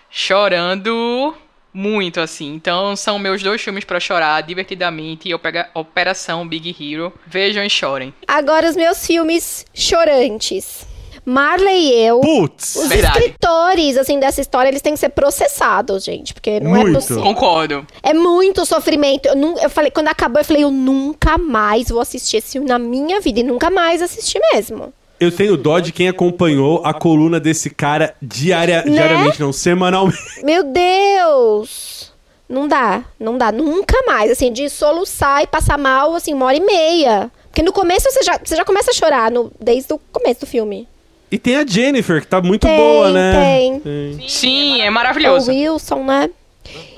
chorando 0.10 1.36
muito, 1.78 2.20
assim. 2.20 2.54
Então, 2.56 2.96
são 2.96 3.20
meus 3.20 3.44
dois 3.44 3.62
filmes 3.62 3.84
pra 3.84 4.00
chorar, 4.00 4.42
divertidamente, 4.42 5.30
e 5.30 5.34
Opera- 5.34 5.70
Operação 5.76 6.48
Big 6.48 6.76
Hero. 6.80 7.14
Vejam 7.28 7.64
e 7.64 7.70
chorem. 7.70 8.14
Agora 8.28 8.68
os 8.68 8.76
meus 8.76 9.06
filmes 9.06 9.66
chorantes. 9.74 10.88
Marley 11.26 11.90
e 11.90 12.06
eu. 12.08 12.22
Putz! 12.22 12.78
Os 12.78 12.88
Verdade. 12.88 13.18
escritores, 13.20 13.98
assim, 13.98 14.18
dessa 14.18 14.40
história, 14.40 14.70
eles 14.70 14.82
têm 14.82 14.94
que 14.94 15.00
ser 15.00 15.10
processados, 15.10 16.06
gente, 16.06 16.34
porque 16.34 16.60
não 16.62 16.74
é 16.76 16.80
Muito. 16.80 16.96
possível. 16.96 17.22
Concordo. 17.22 17.86
É 18.02 18.14
muito 18.14 18.66
sofrimento. 18.66 19.28
Eu, 19.28 19.36
nu- 19.36 19.58
eu 19.60 19.70
falei, 19.70 19.92
quando 19.92 20.08
acabou, 20.08 20.40
eu 20.40 20.46
falei, 20.46 20.64
eu 20.64 20.72
nunca 20.72 21.38
mais 21.38 21.90
vou 21.90 22.00
assistir 22.00 22.38
esse 22.38 22.54
filme 22.54 22.68
na 22.68 22.80
minha 22.80 23.20
vida. 23.20 23.42
E 23.42 23.44
nunca 23.44 23.70
mais 23.70 24.02
assisti 24.02 24.40
mesmo. 24.54 24.94
Eu 25.20 25.32
tenho 25.32 25.58
dó 25.58 25.80
de 25.80 25.92
quem 25.92 26.08
acompanhou 26.08 26.82
a 26.86 26.94
coluna 26.94 27.40
desse 27.40 27.70
cara 27.70 28.14
diária, 28.22 28.84
Né? 28.86 28.92
diariamente, 28.92 29.40
não, 29.40 29.52
semanalmente. 29.52 30.18
Meu 30.44 30.64
Deus! 30.64 32.14
Não 32.50 32.68
dá, 32.68 33.04
não 33.20 33.38
dá. 33.38 33.52
Nunca 33.52 33.96
mais. 34.06 34.32
Assim, 34.32 34.52
de 34.54 34.70
soluçar 34.70 35.44
e 35.44 35.48
passar 35.48 35.78
mal, 35.78 36.16
assim, 36.16 36.34
uma 36.34 36.46
hora 36.46 36.56
e 36.56 36.62
meia. 36.62 37.30
Porque 37.50 37.62
no 37.62 37.74
começo 37.74 38.10
você 38.10 38.24
já, 38.24 38.40
você 38.44 38.56
já 38.56 38.64
começa 38.64 38.92
a 38.92 38.94
chorar, 38.94 39.30
no, 39.32 39.52
desde 39.60 39.92
o 39.94 40.00
começo 40.12 40.42
do 40.42 40.46
filme. 40.46 40.88
E 41.30 41.38
tem 41.38 41.58
a 41.58 41.66
Jennifer, 41.66 42.22
que 42.22 42.28
tá 42.28 42.42
muito 42.42 42.66
Tem, 42.66 42.78
boa, 42.78 43.12
né? 43.12 43.34
tem. 43.82 44.30
Sim, 44.30 44.82
é 44.82 44.86
É 44.86 44.90
o 44.90 44.94
maravilhoso. 44.94 45.52
Wilson, 45.52 46.04
né? 46.04 46.30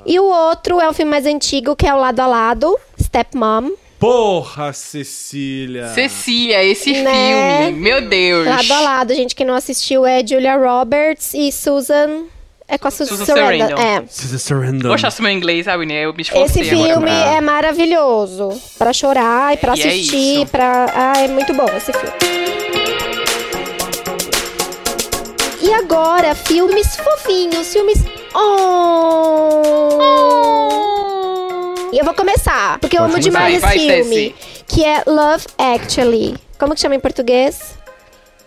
E 0.05 0.19
o 0.19 0.25
outro 0.25 0.79
é 0.79 0.87
um 0.87 0.93
filme 0.93 1.09
mais 1.09 1.25
antigo, 1.25 1.75
que 1.75 1.87
é 1.87 1.93
o 1.93 1.97
Lado 1.99 2.19
a 2.19 2.27
Lado, 2.27 2.77
Stepmom. 3.01 3.71
Porra, 3.99 4.71
Cecília. 4.71 5.89
Cecília, 5.89 6.63
esse 6.63 6.93
Né? 7.01 7.65
filme. 7.65 7.79
Meu 7.81 8.01
Deus. 8.07 8.47
Lado 8.47 8.71
a 8.73 8.79
Lado, 8.81 9.13
gente 9.13 9.35
que 9.35 9.43
não 9.43 9.53
assistiu 9.55 10.05
é 10.05 10.25
Julia 10.25 10.55
Roberts 10.55 11.33
e 11.33 11.51
Susan... 11.51 12.23
É 12.71 12.77
com 12.77 12.87
a 12.87 12.91
Susan, 12.91 13.17
Susan 13.17 13.25
Sarandon. 13.25 13.67
Sarandon. 13.67 13.81
É. 13.81 14.03
Cecília 14.07 14.37
Sarandon. 14.39 14.89
Poxa, 14.89 15.09
meu 15.21 15.31
inglês, 15.31 15.65
sabe, 15.65 15.85
né? 15.87 16.05
Eu 16.05 16.13
me 16.13 16.21
esforcei 16.21 16.61
Esse 16.61 16.69
filme 16.69 17.01
pra- 17.01 17.33
é 17.35 17.41
maravilhoso. 17.41 18.49
Pra 18.77 18.93
chorar 18.93 19.55
e 19.55 19.57
pra 19.57 19.75
E 19.75 19.81
é 19.81 19.87
assistir, 19.87 20.43
isso. 20.43 20.45
pra... 20.51 20.85
Ah, 20.93 21.13
é 21.19 21.27
muito 21.27 21.51
bom 21.53 21.65
esse 21.75 21.91
filme. 21.91 22.13
E 25.61 25.73
agora, 25.73 26.33
filmes 26.35 26.95
fofinhos, 26.95 27.73
filmes... 27.73 27.97
Oh! 28.35 29.89
E 31.91 31.97
eu 31.97 32.05
vou 32.05 32.13
começar, 32.13 32.77
porque 32.79 32.97
eu 32.97 33.01
Pode 33.01 33.13
amo 33.13 33.23
começar. 33.23 33.47
demais 33.59 33.63
esse 33.75 33.87
filme. 34.03 34.35
Que 34.67 34.83
é 34.85 35.03
Love 35.07 35.45
Actually. 35.57 36.35
Como 36.57 36.75
que 36.75 36.81
chama 36.81 36.95
em 36.95 36.99
português? 36.99 37.77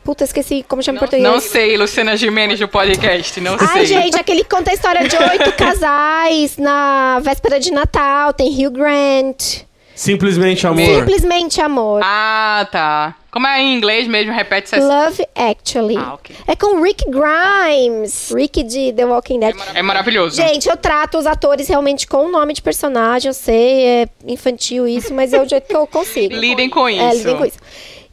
Puta, 0.05 0.25
esqueci 0.25 0.65
como 0.69 0.83
chama 0.83 0.97
em 0.97 1.01
português. 1.01 1.23
Não 1.29 1.41
sei, 1.41 1.77
Luciana 1.77 2.17
Gimenez 2.17 2.59
do 2.59 2.67
podcast, 2.69 3.41
não 3.41 3.57
Ai, 3.59 3.69
sei. 3.69 3.87
gente, 3.87 4.19
aquele 4.19 4.43
que 4.43 4.51
conta 4.51 4.71
a 4.71 4.75
história 4.75 5.09
de 5.09 5.17
oito 5.17 5.53
casais 5.57 6.57
na 6.57 7.21
véspera 7.21 7.59
de 7.61 7.71
Natal. 7.71 8.33
Tem 8.33 8.49
Hugh 8.49 8.71
Grant. 8.73 9.63
Simplesmente 9.95 10.67
amor. 10.67 10.85
Simplesmente 10.85 11.61
amor. 11.61 12.01
Ah, 12.05 12.67
tá. 12.71 13.17
Como 13.31 13.47
é 13.47 13.61
em 13.63 13.75
inglês 13.77 14.07
mesmo? 14.07 14.33
Repete 14.33 14.77
isso. 14.77 14.87
Love 14.87 15.27
Actually. 15.35 15.97
Ah, 15.97 16.15
ok. 16.15 16.37
É 16.47 16.55
com 16.55 16.83
Rick 16.83 17.05
Grimes. 17.09 18.31
Rick 18.35 18.63
de 18.63 18.93
The 18.93 19.07
Walking 19.07 19.41
Dead. 19.41 19.57
É 19.75 19.83
maravilhoso. 19.83 20.37
Gente, 20.37 20.69
eu 20.69 20.77
trato 20.77 21.17
os 21.17 21.27
atores 21.27 21.67
realmente 21.69 22.07
com 22.07 22.27
o 22.27 22.31
nome 22.31 22.53
de 22.53 22.61
personagem. 22.61 23.29
Eu 23.29 23.35
sei, 23.35 23.85
é 23.85 24.09
infantil 24.27 24.87
isso, 24.87 25.15
mas 25.15 25.33
é 25.33 25.41
o 25.41 25.49
jeito 25.49 25.67
que 25.67 25.77
eu 25.77 25.87
consigo. 25.87 26.35
Lidem 26.35 26.69
com 26.69 26.89
isso. 26.89 27.03
É, 27.03 27.15
lidem 27.15 27.37
com 27.37 27.47
isso. 27.47 27.59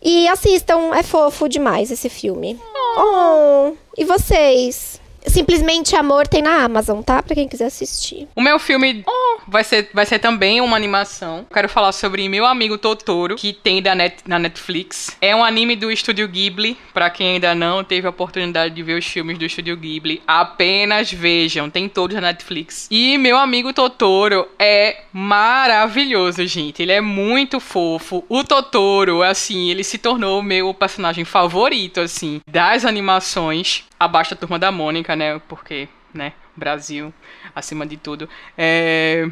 E 0.02 0.28
assistam, 0.30 0.96
é 0.96 1.04
fofo 1.04 1.50
demais 1.50 1.92
esse 1.92 2.08
filme. 2.08 2.58
Oh, 2.98 3.74
e 3.98 4.06
vocês? 4.06 4.99
Simplesmente 5.30 5.96
Amor 5.96 6.28
tem 6.28 6.42
na 6.42 6.64
Amazon, 6.64 7.02
tá? 7.02 7.22
Pra 7.22 7.36
quem 7.36 7.48
quiser 7.48 7.66
assistir. 7.66 8.28
O 8.36 8.42
meu 8.42 8.60
filme 8.60 9.04
oh, 9.08 9.40
vai, 9.48 9.64
ser, 9.64 9.90
vai 9.94 10.06
ser 10.06 10.20
também 10.20 10.60
uma 10.60 10.76
animação. 10.76 11.46
Quero 11.54 11.70
falar 11.70 11.92
sobre 11.92 12.28
Meu 12.28 12.46
Amigo 12.46 12.78
Totoro, 12.78 13.36
que 13.36 13.54
tem 13.54 13.82
da 13.82 13.96
net, 13.96 14.18
na 14.26 14.40
Netflix. 14.40 15.16
É 15.22 15.36
um 15.36 15.44
anime 15.44 15.76
do 15.76 15.92
Estúdio 15.92 16.28
Ghibli. 16.28 16.78
Pra 16.94 17.10
quem 17.10 17.34
ainda 17.36 17.54
não 17.54 17.84
teve 17.84 18.08
a 18.08 18.10
oportunidade 18.10 18.74
de 18.74 18.84
ver 18.84 18.98
os 18.98 19.06
filmes 19.06 19.38
do 19.38 19.46
Estúdio 19.46 19.78
Ghibli, 19.78 20.22
apenas 20.28 21.12
vejam. 21.12 21.70
Tem 21.70 21.88
todos 21.88 22.16
na 22.16 22.22
Netflix. 22.22 22.88
E 22.90 23.18
Meu 23.18 23.38
Amigo 23.38 23.72
Totoro 23.72 24.48
é 24.58 25.02
maravilhoso, 25.14 26.46
gente. 26.48 26.82
Ele 26.82 26.92
é 26.92 27.02
muito 27.02 27.60
fofo. 27.60 28.24
O 28.28 28.44
Totoro, 28.44 29.22
assim, 29.22 29.70
ele 29.70 29.84
se 29.84 29.98
tornou 29.98 30.40
o 30.40 30.44
meu 30.44 30.74
personagem 30.74 31.26
favorito, 31.26 32.00
assim, 32.00 32.42
das 32.50 32.86
animações. 32.86 33.84
Abaixo 34.00 34.32
da 34.32 34.38
Turma 34.38 34.58
da 34.58 34.72
Mônica, 34.72 35.14
né? 35.20 35.42
Porque, 35.48 35.90
né? 36.14 36.34
Brasil, 36.56 37.14
acima 37.54 37.86
de 37.86 37.98
tudo. 37.98 38.28
É. 38.58 39.28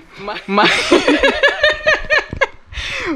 Mas. 0.46 0.72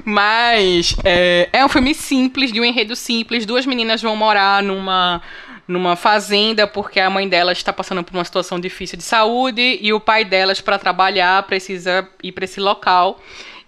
Mas 0.06 0.96
é, 1.04 1.50
é 1.52 1.66
um 1.66 1.70
filme 1.70 1.94
simples, 1.94 2.52
de 2.52 2.62
um 2.62 2.66
enredo 2.66 2.96
simples. 2.96 3.46
Duas 3.46 3.66
meninas 3.66 4.02
vão 4.02 4.16
morar 4.16 4.64
numa, 4.64 5.22
numa 5.68 5.98
fazenda 5.98 6.66
porque 6.66 7.00
a 7.00 7.10
mãe 7.10 7.28
delas 7.28 7.58
está 7.58 7.74
passando 7.74 8.02
por 8.02 8.16
uma 8.16 8.24
situação 8.24 8.58
difícil 8.58 8.98
de 8.98 9.04
saúde 9.04 9.78
e 9.82 9.92
o 9.92 10.00
pai 10.00 10.24
delas, 10.24 10.62
para 10.62 10.80
trabalhar, 10.80 11.44
precisa 11.44 12.08
ir 12.24 12.32
para 12.32 12.46
esse 12.46 12.60
local. 12.60 13.20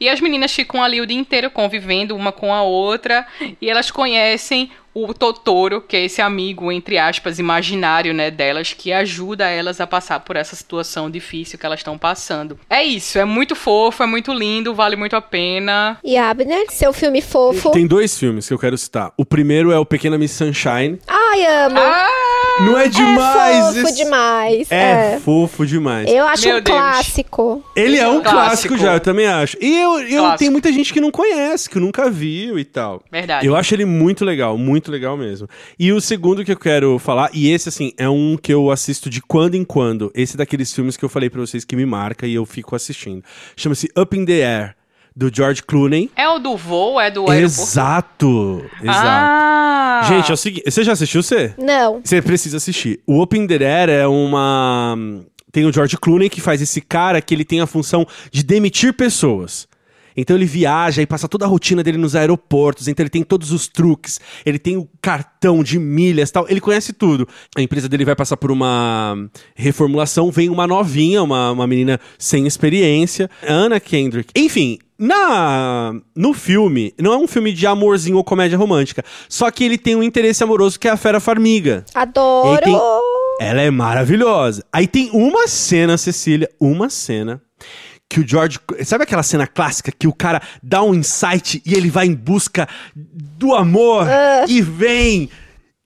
E 0.03 0.09
as 0.09 0.19
meninas 0.19 0.51
ficam 0.51 0.83
ali 0.83 0.99
o 0.99 1.05
dia 1.05 1.17
inteiro 1.17 1.49
convivendo 1.49 2.13
uma 2.13 2.33
com 2.33 2.53
a 2.53 2.61
outra 2.61 3.25
e 3.61 3.69
elas 3.69 3.89
conhecem 3.89 4.69
o 4.93 5.13
Totoro, 5.13 5.79
que 5.79 5.95
é 5.95 6.03
esse 6.03 6.21
amigo, 6.21 6.69
entre 6.69 6.97
aspas, 6.97 7.39
imaginário, 7.39 8.13
né, 8.13 8.29
delas, 8.29 8.73
que 8.73 8.91
ajuda 8.91 9.47
elas 9.47 9.79
a 9.79 9.87
passar 9.87 10.19
por 10.19 10.35
essa 10.35 10.57
situação 10.57 11.09
difícil 11.09 11.57
que 11.57 11.65
elas 11.65 11.79
estão 11.79 11.97
passando. 11.97 12.59
É 12.69 12.83
isso, 12.83 13.17
é 13.17 13.23
muito 13.23 13.55
fofo, 13.55 14.03
é 14.03 14.05
muito 14.05 14.33
lindo, 14.33 14.75
vale 14.75 14.97
muito 14.97 15.15
a 15.15 15.21
pena. 15.21 15.97
E 16.03 16.17
Abner, 16.17 16.69
seu 16.69 16.91
filme 16.91 17.21
fofo. 17.21 17.71
Tem 17.71 17.87
dois 17.87 18.19
filmes 18.19 18.45
que 18.45 18.53
eu 18.53 18.59
quero 18.59 18.77
citar. 18.77 19.13
O 19.15 19.25
primeiro 19.25 19.71
é 19.71 19.79
o 19.79 19.85
Pequena 19.85 20.17
Miss 20.17 20.31
Sunshine. 20.31 20.99
Ai, 21.07 21.45
amo. 21.45 21.79
Ah! 21.79 22.22
Não 22.61 22.77
é 22.77 22.87
demais? 22.87 23.55
é 23.55 23.61
fofo 23.73 23.87
esse- 23.87 23.95
demais. 24.03 24.71
É, 24.71 24.75
É. 25.15 25.19
fofo 25.19 25.65
demais. 25.65 26.09
Eu 26.09 26.25
acho 26.27 26.47
Meu 26.47 26.57
um 26.57 26.61
Deus. 26.61 26.77
clássico. 26.77 27.63
Ele 27.75 27.97
é 27.97 28.07
um 28.07 28.21
Clássico. 28.21 28.31
clássico 28.31 28.77
já, 28.77 28.93
eu 28.93 28.99
também 28.99 29.25
acho. 29.25 29.57
E 29.59 29.79
eu, 29.79 29.99
eu 30.01 30.35
tem 30.37 30.49
muita 30.49 30.71
gente 30.71 30.93
que 30.93 31.01
não 31.01 31.09
conhece, 31.11 31.69
que 31.69 31.79
nunca 31.79 32.09
viu 32.09 32.59
e 32.59 32.63
tal. 32.63 33.01
Verdade. 33.11 33.45
Eu 33.47 33.55
acho 33.55 33.73
ele 33.73 33.85
muito 33.85 34.23
legal, 34.23 34.57
muito 34.57 34.91
legal 34.91 35.17
mesmo. 35.17 35.47
E 35.79 35.91
o 35.91 35.99
segundo 35.99 36.45
que 36.45 36.51
eu 36.51 36.57
quero 36.59 36.99
falar, 36.99 37.29
e 37.33 37.49
esse 37.51 37.69
assim, 37.69 37.91
é 37.97 38.07
um 38.07 38.37
que 38.41 38.53
eu 38.53 38.69
assisto 38.71 39.09
de 39.09 39.21
quando 39.21 39.55
em 39.55 39.63
quando. 39.63 40.11
Esse 40.13 40.35
é 40.35 40.37
daqueles 40.37 40.71
filmes 40.73 40.95
que 40.95 41.03
eu 41.03 41.09
falei 41.09 41.29
pra 41.29 41.41
vocês 41.41 41.65
que 41.65 41.75
me 41.75 41.85
marca 41.85 42.27
e 42.27 42.35
eu 42.35 42.45
fico 42.45 42.75
assistindo. 42.75 43.23
Chama-se 43.55 43.89
Up 43.97 44.15
in 44.17 44.25
the 44.25 44.45
Air, 44.45 44.75
do 45.15 45.29
George 45.33 45.63
Clooney. 45.63 46.09
É 46.15 46.27
o 46.27 46.39
do 46.39 46.57
voo, 46.57 46.99
é 46.99 47.09
do 47.11 47.29
aeroporto? 47.29 47.61
Exato, 47.61 48.65
exato. 48.81 49.07
Ah! 49.07 50.01
Gente, 50.07 50.31
é 50.31 50.33
o 50.33 50.37
seguinte, 50.37 50.63
você 50.69 50.83
já 50.83 50.93
assistiu 50.93 51.21
você? 51.21 51.53
Não. 51.57 52.01
Você 52.03 52.21
precisa 52.21 52.57
assistir. 52.57 52.99
O 53.05 53.21
Open 53.21 53.47
the 53.47 53.55
Air 53.55 53.89
é 53.89 54.07
uma. 54.07 54.95
Tem 55.51 55.65
o 55.65 55.71
George 55.71 55.97
Clooney 55.97 56.29
que 56.29 56.41
faz 56.41 56.61
esse 56.61 56.81
cara 56.81 57.21
que 57.21 57.33
ele 57.33 57.45
tem 57.45 57.61
a 57.61 57.67
função 57.67 58.07
de 58.31 58.43
demitir 58.43 58.93
pessoas. 58.93 59.67
Então 60.15 60.35
ele 60.35 60.45
viaja 60.45 61.01
e 61.01 61.05
passa 61.05 61.27
toda 61.27 61.45
a 61.45 61.47
rotina 61.47 61.83
dele 61.83 61.97
nos 61.97 62.15
aeroportos, 62.15 62.87
então 62.87 63.03
ele 63.03 63.09
tem 63.09 63.23
todos 63.23 63.51
os 63.51 63.67
truques, 63.67 64.19
ele 64.45 64.59
tem 64.59 64.77
o 64.77 64.87
cartão 65.01 65.63
de 65.63 65.79
milhas 65.79 66.29
tal, 66.31 66.45
ele 66.49 66.61
conhece 66.61 66.93
tudo. 66.93 67.27
A 67.55 67.61
empresa 67.61 67.87
dele 67.89 68.05
vai 68.05 68.15
passar 68.15 68.37
por 68.37 68.51
uma 68.51 69.15
reformulação, 69.55 70.31
vem 70.31 70.49
uma 70.49 70.67
novinha, 70.67 71.23
uma, 71.23 71.51
uma 71.51 71.67
menina 71.67 71.99
sem 72.17 72.45
experiência, 72.47 73.29
Anna 73.47 73.79
Kendrick. 73.79 74.29
Enfim, 74.35 74.79
na 74.99 75.93
no 76.15 76.33
filme, 76.33 76.93
não 76.99 77.13
é 77.13 77.17
um 77.17 77.27
filme 77.27 77.51
de 77.51 77.65
amorzinho 77.67 78.17
ou 78.17 78.23
comédia 78.23 78.57
romântica, 78.57 79.03
só 79.27 79.49
que 79.51 79.63
ele 79.63 79.77
tem 79.77 79.95
um 79.95 80.03
interesse 80.03 80.43
amoroso 80.43 80.79
que 80.79 80.87
é 80.87 80.91
a 80.91 80.97
Fera 80.97 81.19
Farmiga. 81.19 81.83
Adoro. 81.93 82.61
Tem- 82.63 82.79
Ela 83.41 83.61
é 83.61 83.71
maravilhosa. 83.71 84.63
Aí 84.71 84.87
tem 84.87 85.09
uma 85.11 85.47
cena, 85.47 85.97
Cecília, 85.97 86.47
uma 86.59 86.89
cena 86.89 87.41
que 88.13 88.19
o 88.19 88.27
George. 88.27 88.59
Sabe 88.85 89.05
aquela 89.05 89.23
cena 89.23 89.47
clássica 89.47 89.91
que 89.91 90.07
o 90.07 90.13
cara 90.13 90.39
dá 90.61 90.83
um 90.83 90.93
insight 90.93 91.61
e 91.65 91.73
ele 91.73 91.89
vai 91.89 92.05
em 92.05 92.13
busca 92.13 92.69
do 92.95 93.55
amor 93.55 94.05
e 94.47 94.61
vem. 94.61 95.29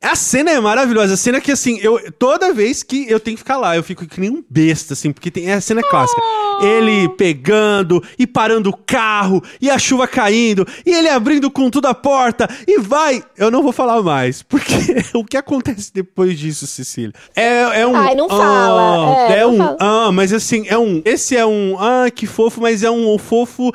A 0.01 0.15
cena 0.15 0.51
é 0.51 0.59
maravilhosa. 0.59 1.15
A 1.15 1.17
cena 1.17 1.41
que, 1.41 1.51
assim, 1.51 1.79
eu 1.81 1.99
toda 2.19 2.53
vez 2.53 2.83
que 2.83 3.09
eu 3.09 3.19
tenho 3.19 3.35
que 3.35 3.41
ficar 3.41 3.57
lá, 3.57 3.75
eu 3.75 3.81
fico 3.83 4.05
que 4.05 4.19
nem 4.19 4.29
um 4.29 4.43
besta, 4.47 4.93
assim, 4.93 5.11
porque 5.11 5.31
tem, 5.31 5.49
é 5.49 5.53
a 5.53 5.61
cena 5.61 5.81
clássica. 5.81 6.21
Ele 6.61 7.09
pegando 7.09 8.03
e 8.17 8.27
parando 8.27 8.69
o 8.69 8.77
carro, 8.77 9.43
e 9.59 9.69
a 9.71 9.77
chuva 9.79 10.07
caindo, 10.07 10.67
e 10.85 10.91
ele 10.93 11.09
abrindo 11.09 11.49
com 11.49 11.69
tudo 11.69 11.87
a 11.87 11.95
porta, 11.95 12.47
e 12.67 12.79
vai. 12.79 13.23
Eu 13.35 13.49
não 13.49 13.63
vou 13.63 13.71
falar 13.71 14.01
mais, 14.03 14.43
porque 14.43 14.73
o 15.15 15.23
que 15.25 15.35
acontece 15.35 15.91
depois 15.91 16.37
disso, 16.37 16.67
Cecília? 16.67 17.13
É, 17.35 17.81
é 17.81 17.87
um. 17.87 17.95
Ai, 17.95 18.13
não 18.13 18.29
fala. 18.29 19.15
ah, 19.17 19.31
É, 19.31 19.39
é 19.39 19.41
não 19.41 19.53
um. 19.53 19.57
fala. 19.57 19.77
Ah, 19.79 20.11
mas 20.11 20.31
assim, 20.31 20.65
é 20.67 20.77
um. 20.77 21.01
Esse 21.05 21.35
é 21.35 21.45
um. 21.45 21.75
Ah, 21.79 22.09
que 22.11 22.27
fofo, 22.27 22.61
mas 22.61 22.83
é 22.83 22.91
um 22.91 23.17
fofo. 23.17 23.71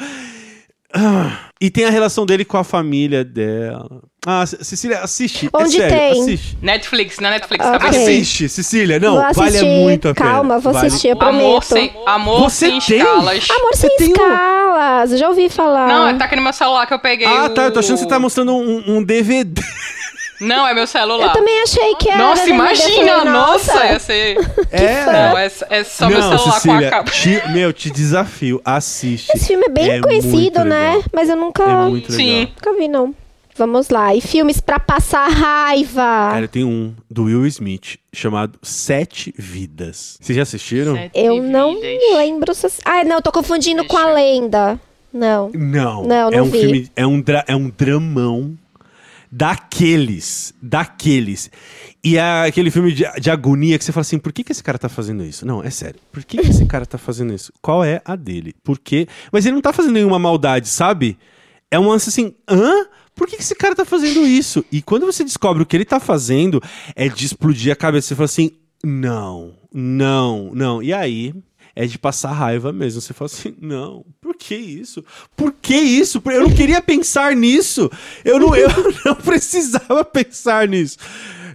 Ah, 0.94 1.48
e 1.60 1.70
tem 1.70 1.84
a 1.86 1.90
relação 1.90 2.26
dele 2.26 2.44
com 2.44 2.56
a 2.58 2.64
família 2.64 3.24
dela. 3.24 4.02
Ah, 4.26 4.44
Cecília, 4.46 4.98
assiste. 5.00 5.48
Onde 5.52 5.80
é 5.80 5.88
sério, 5.88 6.12
tem? 6.14 6.22
assiste. 6.22 6.58
Netflix, 6.60 7.18
na 7.18 7.30
Netflix, 7.30 7.64
tá 7.64 7.78
bem? 7.78 7.88
Assiste, 7.88 8.48
Cecília. 8.48 9.00
Não, 9.00 9.14
Vou 9.14 9.32
vale 9.32 9.48
assistir. 9.56 9.64
muito 9.80 10.08
a 10.08 10.14
pena. 10.14 10.30
Calma, 10.30 10.58
vou 10.58 10.72
Vale- 10.72 10.86
assistir, 10.88 11.08
eu 11.08 11.16
prometo. 11.16 11.44
Amor 11.46 11.64
sem, 11.64 11.92
amor 12.06 12.40
Você 12.50 12.66
sem 12.66 12.78
tem? 12.80 12.98
escalas. 12.98 13.50
Amor 13.50 13.70
Você 13.74 13.88
sem 13.88 13.96
tem 13.96 14.08
um- 14.08 14.12
escalas. 14.12 15.18
Já 15.18 15.28
ouvi 15.28 15.48
falar. 15.48 15.88
Não, 15.88 16.18
tá 16.18 16.26
aqui 16.26 16.36
no 16.36 16.42
meu 16.42 16.52
celular 16.52 16.86
que 16.86 16.94
eu 16.94 16.98
peguei. 16.98 17.26
Ah, 17.26 17.46
o- 17.46 17.50
tá. 17.50 17.62
Eu 17.64 17.72
tô 17.72 17.80
achando 17.80 17.94
que 17.96 18.02
você 18.02 18.08
tá 18.08 18.18
mostrando 18.18 18.52
um, 18.54 18.96
um 18.98 19.02
DVD. 19.02 19.60
Não, 20.42 20.66
é 20.66 20.74
meu 20.74 20.86
celular. 20.86 21.28
Eu 21.28 21.32
também 21.32 21.62
achei 21.62 21.94
que 21.96 22.08
era. 22.08 22.18
Nossa. 22.18 22.42
Eu 22.44 22.48
imagina! 22.54 23.12
falei, 23.18 23.32
Nossa, 23.32 23.86
ia 23.86 23.98
ser. 23.98 24.36
É. 24.72 25.06
Não, 25.06 25.38
é, 25.38 25.50
é 25.70 25.84
só 25.84 26.08
meu 26.08 26.18
Não, 26.20 26.38
celular 26.38 26.54
Cecília, 26.54 26.78
com 26.80 26.86
a 26.86 26.90
capa. 26.90 27.10
te- 27.10 27.48
meu, 27.52 27.72
te 27.72 27.90
desafio. 27.90 28.60
Assiste. 28.64 29.30
Esse 29.34 29.46
filme 29.48 29.64
é 29.66 29.70
bem 29.70 29.90
É 29.90 30.00
conhecido, 30.00 30.64
né? 30.64 31.02
Mas 31.12 31.28
eu 31.28 31.36
nunca, 31.36 31.62
É 31.62 31.76
muito 31.88 32.10
legal. 32.12 32.26
Sim. 32.26 32.48
nunca 32.54 32.72
vi, 32.74 32.88
não. 32.88 33.14
Vamos 33.54 33.90
lá. 33.90 34.14
E 34.14 34.20
filmes 34.22 34.60
pra 34.60 34.80
passar 34.80 35.28
raiva. 35.28 36.30
Cara, 36.32 36.48
tem 36.48 36.64
um 36.64 36.94
do 37.10 37.24
Will 37.24 37.46
Smith 37.46 37.98
chamado 38.12 38.58
Sete 38.62 39.32
Vidas. 39.36 40.16
Vocês 40.20 40.34
já 40.36 40.42
assistiram? 40.42 40.94
Sete 40.94 41.10
eu 41.14 41.42
não 41.42 41.74
vidas. 41.74 41.98
me 41.98 42.16
lembro. 42.16 42.54
Se... 42.54 42.66
Ah, 42.84 43.04
não, 43.04 43.20
tô 43.20 43.30
confundindo 43.30 43.84
com 43.84 43.96
a 43.98 44.04
Deixa. 44.04 44.14
lenda. 44.14 44.80
Não. 45.12 45.50
Não. 45.52 46.02
Não, 46.04 46.28
é 46.32 46.36
não 46.36 46.44
um 46.44 46.50
vi. 46.50 46.60
filme, 46.60 46.90
é 46.96 47.06
um, 47.06 47.20
dra- 47.20 47.44
é 47.46 47.54
um 47.54 47.68
dramão. 47.68 48.56
Daqueles, 49.32 50.52
daqueles. 50.60 51.50
E 52.04 52.18
é 52.18 52.46
aquele 52.46 52.70
filme 52.70 52.92
de, 52.92 53.04
de 53.18 53.30
agonia 53.30 53.78
que 53.78 53.84
você 53.84 53.90
fala 53.90 54.02
assim, 54.02 54.18
por 54.18 54.30
que, 54.30 54.44
que 54.44 54.52
esse 54.52 54.62
cara 54.62 54.78
tá 54.78 54.90
fazendo 54.90 55.24
isso? 55.24 55.46
Não, 55.46 55.64
é 55.64 55.70
sério. 55.70 55.98
Por 56.12 56.22
que, 56.22 56.36
que 56.36 56.50
esse 56.50 56.66
cara 56.66 56.84
tá 56.84 56.98
fazendo 56.98 57.32
isso? 57.32 57.50
Qual 57.62 57.82
é 57.82 58.02
a 58.04 58.14
dele? 58.14 58.54
Por 58.62 58.78
quê? 58.78 59.08
Mas 59.32 59.46
ele 59.46 59.54
não 59.54 59.62
tá 59.62 59.72
fazendo 59.72 59.94
nenhuma 59.94 60.18
maldade, 60.18 60.68
sabe? 60.68 61.18
É 61.70 61.78
um 61.78 61.88
lance 61.88 62.10
assim, 62.10 62.34
hã? 62.46 62.86
Por 63.14 63.26
que, 63.26 63.36
que 63.36 63.42
esse 63.42 63.54
cara 63.54 63.74
tá 63.74 63.86
fazendo 63.86 64.20
isso? 64.26 64.62
E 64.70 64.82
quando 64.82 65.06
você 65.06 65.24
descobre 65.24 65.62
o 65.62 65.66
que 65.66 65.76
ele 65.76 65.84
tá 65.86 65.98
fazendo, 65.98 66.62
é 66.94 67.08
de 67.08 67.24
explodir 67.24 67.72
a 67.72 67.76
cabeça. 67.76 68.08
Você 68.08 68.14
fala 68.14 68.26
assim, 68.26 68.50
não, 68.84 69.54
não, 69.72 70.50
não. 70.54 70.82
E 70.82 70.92
aí, 70.92 71.34
é 71.74 71.86
de 71.86 71.98
passar 71.98 72.32
raiva 72.32 72.72
mesmo. 72.72 73.00
Você 73.00 73.12
fala 73.12 73.30
assim, 73.32 73.54
não, 73.60 74.04
por 74.20 74.36
que 74.36 74.54
isso? 74.54 75.04
Por 75.36 75.52
que 75.52 75.74
isso? 75.74 76.22
Eu 76.26 76.42
não 76.42 76.54
queria 76.54 76.80
pensar 76.80 77.34
nisso. 77.34 77.90
Eu 78.24 78.38
não, 78.38 78.54
eu 78.54 78.68
não 79.04 79.14
precisava 79.14 80.04
pensar 80.04 80.68
nisso. 80.68 80.98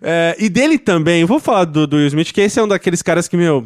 É, 0.01 0.35
e 0.39 0.49
dele 0.49 0.77
também, 0.77 1.25
vou 1.25 1.39
falar 1.39 1.65
do, 1.65 1.87
do 1.87 1.97
Will 1.97 2.07
Smith, 2.07 2.31
que 2.31 2.41
esse 2.41 2.59
é 2.59 2.63
um 2.63 2.67
daqueles 2.67 3.01
caras 3.01 3.27
que, 3.27 3.37
meu. 3.37 3.65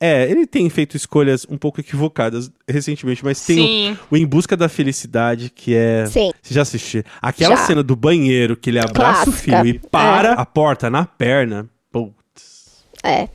É, 0.00 0.30
ele 0.30 0.46
tem 0.46 0.70
feito 0.70 0.96
escolhas 0.96 1.44
um 1.50 1.58
pouco 1.58 1.80
equivocadas 1.80 2.52
recentemente, 2.68 3.24
mas 3.24 3.44
tem 3.44 3.94
o, 3.94 4.14
o 4.14 4.16
Em 4.16 4.24
Busca 4.24 4.56
da 4.56 4.68
Felicidade, 4.68 5.50
que 5.50 5.74
é. 5.74 6.06
Sim. 6.06 6.30
Você 6.40 6.54
já 6.54 6.62
assistiu? 6.62 7.02
Aquela 7.20 7.56
Já. 7.56 7.66
cena 7.66 7.82
do 7.82 7.96
banheiro 7.96 8.56
que 8.56 8.70
ele 8.70 8.78
abraça 8.78 9.22
o 9.22 9.32
Clássica. 9.32 9.58
filho 9.64 9.66
e 9.66 9.78
para 9.80 10.34
a 10.34 10.46
porta 10.46 10.88
na 10.88 11.04
perna. 11.04 11.68
Putz. 11.90 12.84
É. 13.02 13.28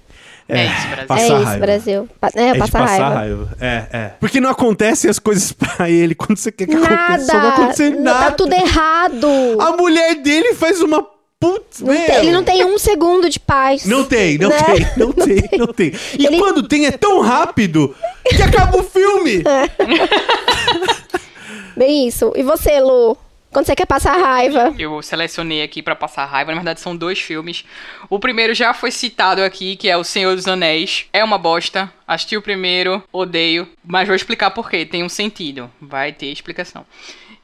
É 0.50 0.66
isso, 0.66 0.88
Brasil. 0.88 1.08
Passar 1.08 1.22
é 1.22 1.26
isso, 1.26 1.44
raiva. 1.44 1.66
Brasil. 1.66 2.10
Pa- 2.20 2.30
É, 2.36 2.48
É 2.50 2.54
de 2.54 2.60
passar 2.60 2.80
passar 2.80 3.10
raiva. 3.10 3.16
raiva. 3.16 3.50
É, 3.62 3.86
é. 3.94 4.12
Porque 4.20 4.42
não 4.42 4.50
acontecem 4.50 5.10
as 5.10 5.20
coisas 5.20 5.52
pra 5.54 5.90
ele 5.90 6.16
quando 6.16 6.38
você 6.38 6.52
quer 6.52 6.66
que 6.68 6.76
aconteça. 6.76 7.34
Não 7.34 7.44
Nada. 7.44 7.48
acontece 7.50 7.90
Não, 7.90 8.02
nada. 8.04 8.26
Tá 8.26 8.32
tudo 8.32 8.54
errado. 8.54 9.28
A 9.60 9.72
mulher 9.78 10.16
dele 10.16 10.54
faz 10.56 10.82
uma 10.82 11.06
putz, 11.40 11.82
Não 11.82 11.94
tem- 11.94 12.16
ele 12.16 12.32
não 12.32 12.44
tem 12.44 12.64
um 12.64 12.78
segundo 12.78 13.30
de 13.30 13.38
paz. 13.40 13.86
Não 13.86 14.06
tem, 14.06 14.38
não 14.38 14.50
Né? 14.50 14.64
tem, 14.64 14.88
não 14.98 15.12
tem, 15.16 15.50
não 15.60 15.68
tem. 15.68 15.92
E 16.18 16.26
Ele- 16.26 16.38
quando 16.38 16.64
tem 16.68 16.86
é 16.86 16.92
tão 16.92 17.20
rápido 17.22 17.94
que 18.30 18.42
acaba 18.42 18.78
o 18.80 18.84
filme. 18.84 19.44
Bem 21.76 22.08
isso. 22.08 22.32
E 22.36 22.44
você, 22.44 22.80
Lu? 22.80 23.18
Quando 23.54 23.68
você 23.68 23.76
quer 23.76 23.86
passar 23.86 24.18
raiva? 24.18 24.74
Eu 24.80 25.00
selecionei 25.04 25.62
aqui 25.62 25.84
pra 25.84 25.96
passar 25.96 26.26
raiva. 26.26 26.52
Na 26.52 26.58
verdade, 26.58 26.80
são 26.82 26.96
dois 26.96 27.20
filmes. 27.20 27.64
O 28.10 28.20
primeiro 28.20 28.54
já 28.56 28.74
foi 28.74 28.90
citado 28.90 29.44
aqui, 29.44 29.76
que 29.76 29.88
é 29.88 29.96
O 29.96 30.04
Senhor 30.04 30.36
dos 30.36 30.48
Anéis. 30.48 31.06
É 31.14 31.24
uma 31.24 31.38
bosta. 31.38 31.92
Assisti 32.08 32.36
o 32.36 32.42
primeiro, 32.42 33.04
odeio. 33.12 33.68
Mas 33.86 34.08
vou 34.08 34.16
explicar 34.16 34.50
por 34.52 34.70
quê. 34.70 34.86
Tem 34.86 35.04
um 35.04 35.10
sentido. 35.10 35.72
Vai 35.80 36.12
ter 36.12 36.32
explicação. 36.32 36.84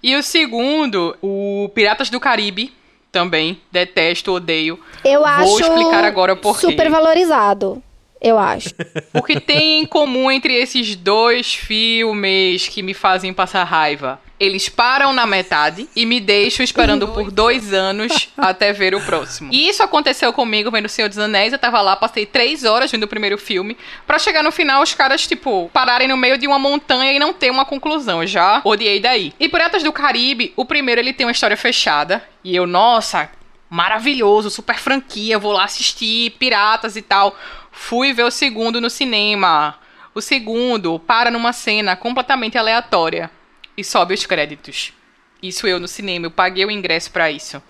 E 0.01 0.15
o 0.15 0.23
segundo, 0.23 1.15
o 1.21 1.69
Piratas 1.75 2.09
do 2.09 2.19
Caribe. 2.19 2.73
Também. 3.11 3.61
Detesto, 3.71 4.33
odeio. 4.33 4.79
Eu 5.05 5.19
Vou 5.21 5.27
acho 5.27 5.61
explicar 5.61 6.03
agora 6.03 6.35
por 6.35 6.59
super 6.59 6.89
valorizado. 6.89 7.83
Eu 8.21 8.37
acho. 8.37 8.69
O 9.13 9.23
que 9.23 9.39
tem 9.39 9.81
em 9.81 9.85
comum 9.85 10.29
entre 10.29 10.53
esses 10.53 10.95
dois 10.95 11.53
filmes 11.53 12.67
que 12.67 12.81
me 12.81 12.93
fazem 12.93 13.33
passar 13.33 13.63
raiva? 13.63 14.19
Eles 14.39 14.69
param 14.69 15.11
na 15.11 15.25
metade 15.25 15.89
e 15.93 16.05
me 16.05 16.19
deixam 16.21 16.63
esperando 16.63 17.09
por 17.09 17.29
dois 17.29 17.73
anos 17.73 18.29
até 18.37 18.71
ver 18.71 18.95
o 18.95 19.01
próximo. 19.01 19.49
E 19.51 19.67
isso 19.67 19.83
aconteceu 19.83 20.31
comigo 20.31 20.71
vendo 20.71 20.85
O 20.85 20.89
Senhor 20.89 21.09
dos 21.09 21.17
Anéis. 21.17 21.51
Eu 21.51 21.59
tava 21.59 21.81
lá, 21.81 21.95
passei 21.95 22.25
três 22.25 22.63
horas 22.63 22.89
vendo 22.89 23.03
o 23.03 23.07
primeiro 23.07 23.37
filme. 23.37 23.77
Pra 24.07 24.17
chegar 24.17 24.41
no 24.41 24.51
final, 24.51 24.81
os 24.81 24.93
caras, 24.93 25.27
tipo, 25.27 25.69
pararem 25.73 26.07
no 26.07 26.15
meio 26.15 26.37
de 26.37 26.47
uma 26.47 26.57
montanha 26.57 27.11
e 27.11 27.19
não 27.19 27.33
ter 27.33 27.51
uma 27.51 27.65
conclusão. 27.65 28.21
Eu 28.21 28.27
já 28.27 28.61
odiei 28.63 29.01
daí. 29.01 29.33
E 29.37 29.49
Piratas 29.49 29.83
do 29.83 29.91
Caribe, 29.91 30.53
o 30.55 30.63
primeiro 30.63 31.01
ele 31.01 31.11
tem 31.11 31.25
uma 31.25 31.33
história 31.33 31.57
fechada. 31.57 32.23
E 32.41 32.55
eu, 32.55 32.65
nossa, 32.65 33.29
maravilhoso, 33.69 34.49
super 34.49 34.77
franquia, 34.77 35.37
vou 35.37 35.51
lá 35.51 35.65
assistir 35.65 36.31
Piratas 36.39 36.95
e 36.95 37.01
tal. 37.01 37.37
Fui 37.81 38.13
ver 38.13 38.23
o 38.23 38.29
segundo 38.29 38.79
no 38.79 38.89
cinema. 38.89 39.79
O 40.13 40.21
segundo 40.21 40.99
para 40.99 41.31
numa 41.31 41.53
cena 41.53 41.95
completamente 41.95 42.55
aleatória 42.55 43.31
e 43.75 43.83
sobe 43.83 44.13
os 44.13 44.25
créditos. 44.27 44.93
Isso 45.41 45.65
eu 45.65 45.79
no 45.79 45.87
cinema, 45.87 46.27
eu 46.27 46.31
paguei 46.31 46.65
o 46.65 46.69
ingresso 46.69 47.09
pra 47.09 47.31
isso. 47.31 47.63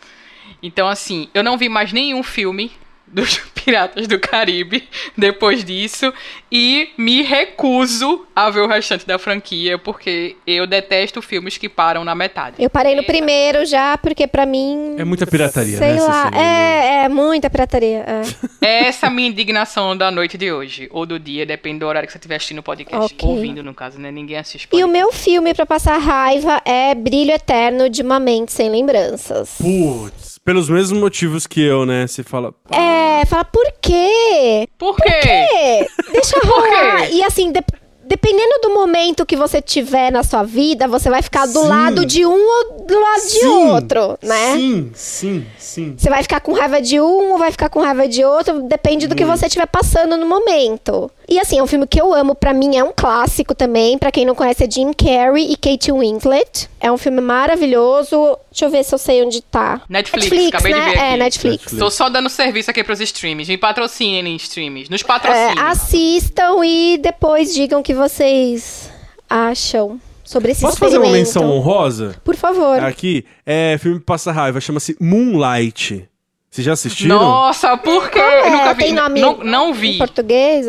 Então 0.61 0.89
assim, 0.89 1.29
eu 1.33 1.43
não 1.43 1.57
vi 1.57 1.69
mais 1.69 1.93
nenhum 1.93 2.21
filme 2.23 2.71
dos 3.07 3.37
Piratas 3.69 4.07
do 4.07 4.17
Caribe 4.19 4.89
depois 5.15 5.63
disso 5.63 6.11
e 6.51 6.89
me 6.97 7.21
recuso 7.21 8.25
a 8.35 8.49
ver 8.49 8.61
o 8.61 8.67
restante 8.67 9.05
da 9.05 9.19
franquia 9.19 9.77
porque 9.77 10.35
eu 10.47 10.65
detesto 10.65 11.21
filmes 11.21 11.55
que 11.55 11.69
param 11.69 12.03
na 12.03 12.15
metade. 12.15 12.55
Eu 12.57 12.67
parei 12.67 12.95
no 12.95 13.03
primeiro 13.03 13.63
já, 13.67 13.95
porque 13.99 14.25
pra 14.25 14.43
mim. 14.47 14.95
É 14.97 15.03
muita 15.03 15.27
pirataria, 15.27 15.77
Sei 15.77 15.93
né, 15.93 16.01
lá. 16.01 16.31
É, 16.33 17.03
é 17.05 17.09
muita 17.09 17.47
pirataria. 17.47 18.03
é. 18.07 18.21
Essa 18.87 19.05
é 19.05 19.09
a 19.09 19.11
minha 19.11 19.27
indignação 19.29 19.95
da 19.95 20.09
noite 20.09 20.35
de 20.35 20.51
hoje. 20.51 20.87
Ou 20.91 21.05
do 21.05 21.19
dia, 21.19 21.45
depende 21.45 21.79
do 21.79 21.85
horário 21.85 22.07
que 22.07 22.11
você 22.11 22.17
estiver 22.17 22.37
assistindo 22.37 22.59
o 22.59 22.63
podcast. 22.63 23.13
Ok. 23.13 23.29
Ouvindo, 23.29 23.63
no 23.63 23.73
caso, 23.75 23.99
né? 23.99 24.09
Ninguém 24.11 24.37
assiste 24.37 24.63
E 24.63 24.67
o 24.67 24.69
podcast. 24.69 24.91
meu 24.91 25.11
filme 25.11 25.53
pra 25.53 25.65
passar 25.67 25.97
raiva 25.99 26.59
é 26.65 26.95
Brilho 26.95 27.31
Eterno 27.31 27.87
de 27.87 28.01
uma 28.01 28.19
Mente 28.19 28.51
Sem 28.51 28.69
Lembranças. 28.69 29.55
Putz, 29.61 30.38
pelos 30.49 30.67
mesmos 30.67 30.99
motivos 30.99 31.45
que 31.45 31.61
eu, 31.61 31.85
né? 31.85 32.07
Você 32.07 32.23
fala. 32.23 32.51
É, 32.71 33.23
fala, 33.27 33.45
por 33.45 33.71
quê? 33.79 34.67
Por 34.79 34.95
quê? 34.95 35.07
É, 35.07 35.85
deixa 36.11 36.35
quê? 36.41 36.47
rolar. 36.47 37.11
E 37.11 37.23
assim, 37.23 37.51
de- 37.51 37.63
dependendo 38.09 38.59
do 38.63 38.73
momento 38.73 39.25
que 39.25 39.35
você 39.35 39.61
tiver 39.61 40.11
na 40.11 40.23
sua 40.23 40.43
vida, 40.43 40.87
você 40.87 41.09
vai 41.09 41.21
ficar 41.21 41.45
do 41.45 41.61
Sim. 41.61 41.67
lado 41.67 42.05
de 42.05 42.25
um 42.25 42.31
ou 42.33 42.85
do 42.85 42.99
lado 42.99 43.21
de 43.21 43.39
Sim, 43.39 43.45
outro, 43.47 44.17
né? 44.23 44.53
Sim, 44.55 44.91
sim, 44.95 45.45
sim. 45.57 45.95
Você 45.97 46.09
vai 46.09 46.23
ficar 46.23 46.41
com 46.41 46.53
raiva 46.53 46.81
de 46.81 46.99
um 46.99 47.31
ou 47.33 47.37
vai 47.37 47.51
ficar 47.51 47.69
com 47.69 47.79
raiva 47.81 48.07
de 48.07 48.25
outro, 48.25 48.61
depende 48.63 49.07
do 49.07 49.15
que 49.15 49.23
você 49.23 49.45
estiver 49.45 49.67
passando 49.67 50.17
no 50.17 50.25
momento. 50.25 51.09
E 51.31 51.39
assim, 51.39 51.59
é 51.59 51.63
um 51.63 51.67
filme 51.67 51.85
que 51.85 52.01
eu 52.01 52.11
amo, 52.11 52.33
pra 52.33 52.53
mim 52.53 52.75
é 52.75 52.83
um 52.83 52.91
clássico 52.91 53.53
também. 53.53 53.99
Pra 53.99 54.11
quem 54.11 54.25
não 54.25 54.33
conhece, 54.33 54.63
é 54.63 54.71
Jim 54.71 54.91
Carrey 54.93 55.51
e 55.51 55.55
Kate 55.55 55.91
Winslet. 55.91 56.67
É 56.81 56.91
um 56.91 56.97
filme 56.97 57.21
maravilhoso. 57.21 58.35
Deixa 58.49 58.65
eu 58.65 58.69
ver 58.71 58.83
se 58.83 58.95
eu 58.95 58.97
sei 58.97 59.23
onde 59.23 59.39
tá. 59.41 59.79
Netflix, 59.87 60.47
acabei 60.47 60.73
de 60.73 60.79
né? 60.79 60.85
ver 60.89 60.97
É, 60.97 61.09
aqui. 61.09 61.17
Netflix. 61.19 61.55
Netflix. 61.61 61.77
Tô 61.79 61.91
só 61.91 62.09
dando 62.09 62.29
serviço 62.29 62.71
aqui 62.71 62.83
pros 62.83 62.99
streams. 62.99 63.47
Me 63.47 63.57
patrocinem 63.59 64.35
streams. 64.37 64.89
Nos 64.89 65.01
É, 65.01 65.05
patrocinem. 65.05 65.59
assistam 65.65 66.65
e 66.65 66.97
depois 66.97 67.53
digam 67.53 67.81
o 67.81 67.83
que 67.83 67.93
vocês 67.99 68.89
acham 69.29 69.99
sobre 70.23 70.51
esse 70.51 70.61
Posso 70.61 70.77
fazer 70.77 70.97
uma 70.97 71.11
menção 71.11 71.49
honrosa? 71.51 72.15
Por 72.23 72.35
favor. 72.35 72.79
Aqui, 72.83 73.25
é 73.45 73.77
filme 73.77 73.99
Passa 73.99 74.31
Raiva, 74.31 74.59
chama-se 74.59 74.95
Moonlight. 74.99 76.07
Vocês 76.49 76.65
já 76.65 76.73
assistiram? 76.73 77.19
Nossa, 77.19 77.77
por 77.77 78.09
quê? 78.09 78.17
É, 78.19 78.47
Eu 78.47 78.51
nunca 78.51 78.73
vi. 78.73 78.83
tem 78.85 78.93
nome 78.93 79.21
não, 79.21 79.37
não 79.37 79.69
Em 79.69 79.73
vi. 79.73 79.97
português? 79.99 80.65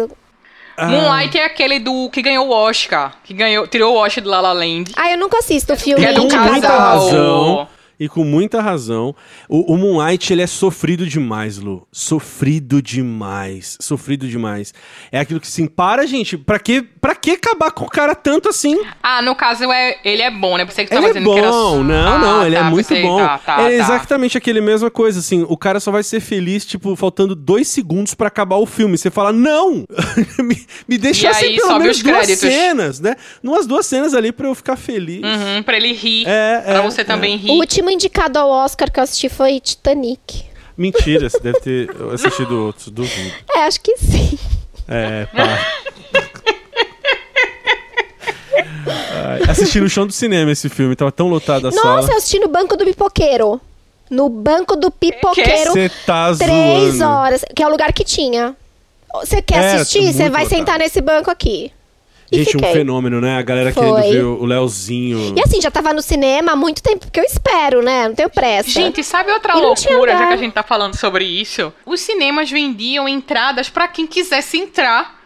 Ah, 0.77 0.87
Moonlight 0.89 1.39
é 1.39 1.45
aquele 1.47 1.79
do 1.79 2.11
que 2.11 2.21
ganhou 2.23 2.49
o 2.49 2.51
Oscar. 2.53 3.15
Que 3.25 3.33
ganhou, 3.33 3.67
tirou 3.67 3.95
o 3.95 3.99
Oscar 3.99 4.23
do 4.25 4.29
La 4.31 4.41
La 4.41 4.53
Land. 4.53 4.93
Ah, 4.97 5.11
eu 5.11 5.19
nunca 5.19 5.39
assisto 5.39 5.73
o 5.73 5.77
filme 5.77 6.03
Que 6.03 6.11
é 6.11 6.13
do 6.13 6.23
indicado. 6.23 6.51
muita 6.51 6.69
casal. 6.69 7.05
razão. 7.07 7.69
E 8.01 8.09
com 8.09 8.25
muita 8.25 8.63
razão. 8.63 9.15
O, 9.47 9.75
o 9.75 9.77
Moonlight, 9.77 10.33
ele 10.33 10.41
é 10.41 10.47
sofrido 10.47 11.07
demais, 11.07 11.59
Lu. 11.59 11.87
Sofrido 11.93 12.81
demais. 12.81 13.77
Sofrido 13.79 14.27
demais. 14.27 14.73
É 15.13 15.21
aquilo 15.21 15.39
que, 15.39 15.47
assim, 15.47 15.67
para, 15.67 16.07
gente. 16.07 16.39
Pra 16.39 16.59
que, 16.59 16.81
pra 16.81 17.15
que 17.15 17.33
acabar 17.33 17.71
com 17.71 17.85
o 17.85 17.89
cara 17.91 18.15
tanto 18.15 18.49
assim? 18.49 18.81
Ah, 19.03 19.21
no 19.21 19.35
caso, 19.35 19.71
é, 19.71 19.99
ele 20.03 20.23
é 20.23 20.31
bom, 20.31 20.57
né? 20.57 20.65
Pensei 20.65 20.87
que 20.87 20.89
você 20.89 20.95
Ele 20.95 21.03
tava 21.09 21.19
é 21.19 21.21
dizendo 21.21 21.33
que 21.35 21.39
era... 21.39 21.51
bom, 21.51 21.83
não, 21.85 22.15
Ah, 22.15 22.19
não, 22.19 22.47
ele 22.47 22.57
é 22.57 22.61
tá, 22.61 22.71
muito 22.71 22.87
pensei- 22.89 23.03
bom. 23.03 23.19
Tá, 23.19 23.39
tá, 23.39 23.53
é 23.63 23.65
tá. 23.65 23.73
exatamente 23.73 24.39
aquele 24.39 24.61
mesma 24.63 24.91
coisa, 24.91 25.19
assim, 25.21 25.45
o 25.49 25.57
cara 25.57 25.79
só 25.79 25.91
vai 25.91 26.03
ser 26.03 26.21
feliz, 26.21 26.65
tipo, 26.65 26.97
faltando 26.97 27.35
dois 27.35 27.69
segundos 27.69 28.15
pra 28.15 28.29
acabar 28.29 28.57
o 28.57 28.65
filme. 28.67 28.97
Você 28.97 29.11
fala, 29.11 29.31
não! 29.33 29.85
me, 30.43 30.67
me 30.89 30.97
deixa 30.99 31.27
E 31.27 31.31
assim 31.31 31.47
aí 31.47 31.57
pelo 31.57 31.79
menos 31.79 31.97
os 31.99 32.03
duas 32.03 32.17
créditos. 32.17 32.41
cenas, 32.49 33.01
né? 33.01 33.15
Umas 33.43 33.67
duas 33.67 33.85
cenas 33.85 34.15
ali 34.15 34.33
pra 34.33 34.47
eu 34.49 34.55
ficar 34.55 34.77
feliz. 34.77 35.23
Uhum, 35.23 35.63
pra 35.63 35.77
ele 35.77 35.93
rir. 35.93 36.25
É, 36.27 36.61
pra 36.61 36.75
é, 36.79 36.83
você 36.83 37.03
é. 37.03 37.05
também 37.05 37.37
O 37.37 37.39
rir. 37.39 37.59
Último 37.91 37.93
indicado 37.93 38.39
ao 38.39 38.49
Oscar 38.51 38.91
que 38.91 38.99
eu 39.01 39.05
assisti 39.05 39.29
foi 39.29 39.61
Titanic. 39.61 40.45
Mentira, 40.77 41.29
você 41.29 41.39
deve 41.41 41.61
ter 41.61 41.91
assistido 42.15 42.67
outros, 42.67 42.89
duvido. 42.89 43.35
É, 43.55 43.65
acho 43.65 43.81
que 43.81 43.97
sim. 43.97 44.39
É, 44.89 45.27
pá. 45.27 45.59
Ai, 48.87 49.43
assisti 49.49 49.81
no 49.81 49.89
chão 49.89 50.07
do 50.07 50.13
cinema 50.13 50.51
esse 50.51 50.69
filme, 50.69 50.97
tava 50.97 51.13
tão 51.13 51.29
lotado 51.29 51.69
a 51.69 51.71
Nossa, 51.71 51.83
sala. 51.83 52.09
eu 52.11 52.17
assisti 52.17 52.39
no 52.39 52.49
Banco 52.49 52.77
do 52.77 52.85
Pipoqueiro. 52.85 53.61
No 54.11 54.29
Banco 54.29 54.75
do 54.75 54.91
Pipoqueiro, 54.91 55.73
Você 55.73 55.89
tá 56.05 56.35
três 56.35 56.95
zoando. 56.97 57.15
horas. 57.15 57.45
Que 57.55 57.63
é 57.63 57.67
o 57.67 57.71
lugar 57.71 57.93
que 57.93 58.03
tinha. 58.03 58.57
Você 59.15 59.41
quer 59.43 59.63
É, 59.63 59.73
assistir? 59.77 60.13
Você 60.13 60.29
vai 60.29 60.45
lotado. 60.45 60.59
sentar 60.59 60.79
nesse 60.79 61.01
banco 61.01 61.31
aqui. 61.31 61.71
E 62.33 62.39
Gente, 62.39 62.57
um 62.57 62.61
fiquei. 62.61 62.73
fenômeno, 62.73 63.21
né? 63.21 63.39
A 63.39 63.43
galera 63.43 63.73
Foi. 63.73 63.83
querendo 63.85 64.13
ver 64.13 64.25
o 64.25 64.45
Leozinho. 64.45 65.35
E 65.37 65.41
assim, 65.43 65.61
já 65.61 65.71
tava 65.71 65.93
no 65.93 66.01
cinema 66.01 66.53
há 66.53 66.57
muito 66.57 66.83
tempo, 66.83 67.01
porque 67.07 67.19
eu 67.21 67.25
espero, 67.25 67.83
né? 67.83 68.09
Não 68.09 68.15
tenho 68.15 68.31
pressa. 68.31 68.71
Gente, 68.71 69.03
sabe 69.03 69.33
outra 69.33 69.57
E 69.57 69.61
loucura, 69.61 70.13
já 70.13 70.27
que 70.29 70.35
a 70.35 70.37
gente 70.37 70.53
tá 70.53 70.63
falando 70.63 70.97
sobre 70.97 71.25
isso? 71.25 71.73
Os 71.85 72.01
cinemas 72.01 72.51
vendiam 72.51 73.09
entradas 73.09 73.69
pra 73.69 73.89
quem 73.89 74.07
quisesse 74.07 74.59
entrar. 74.59 75.20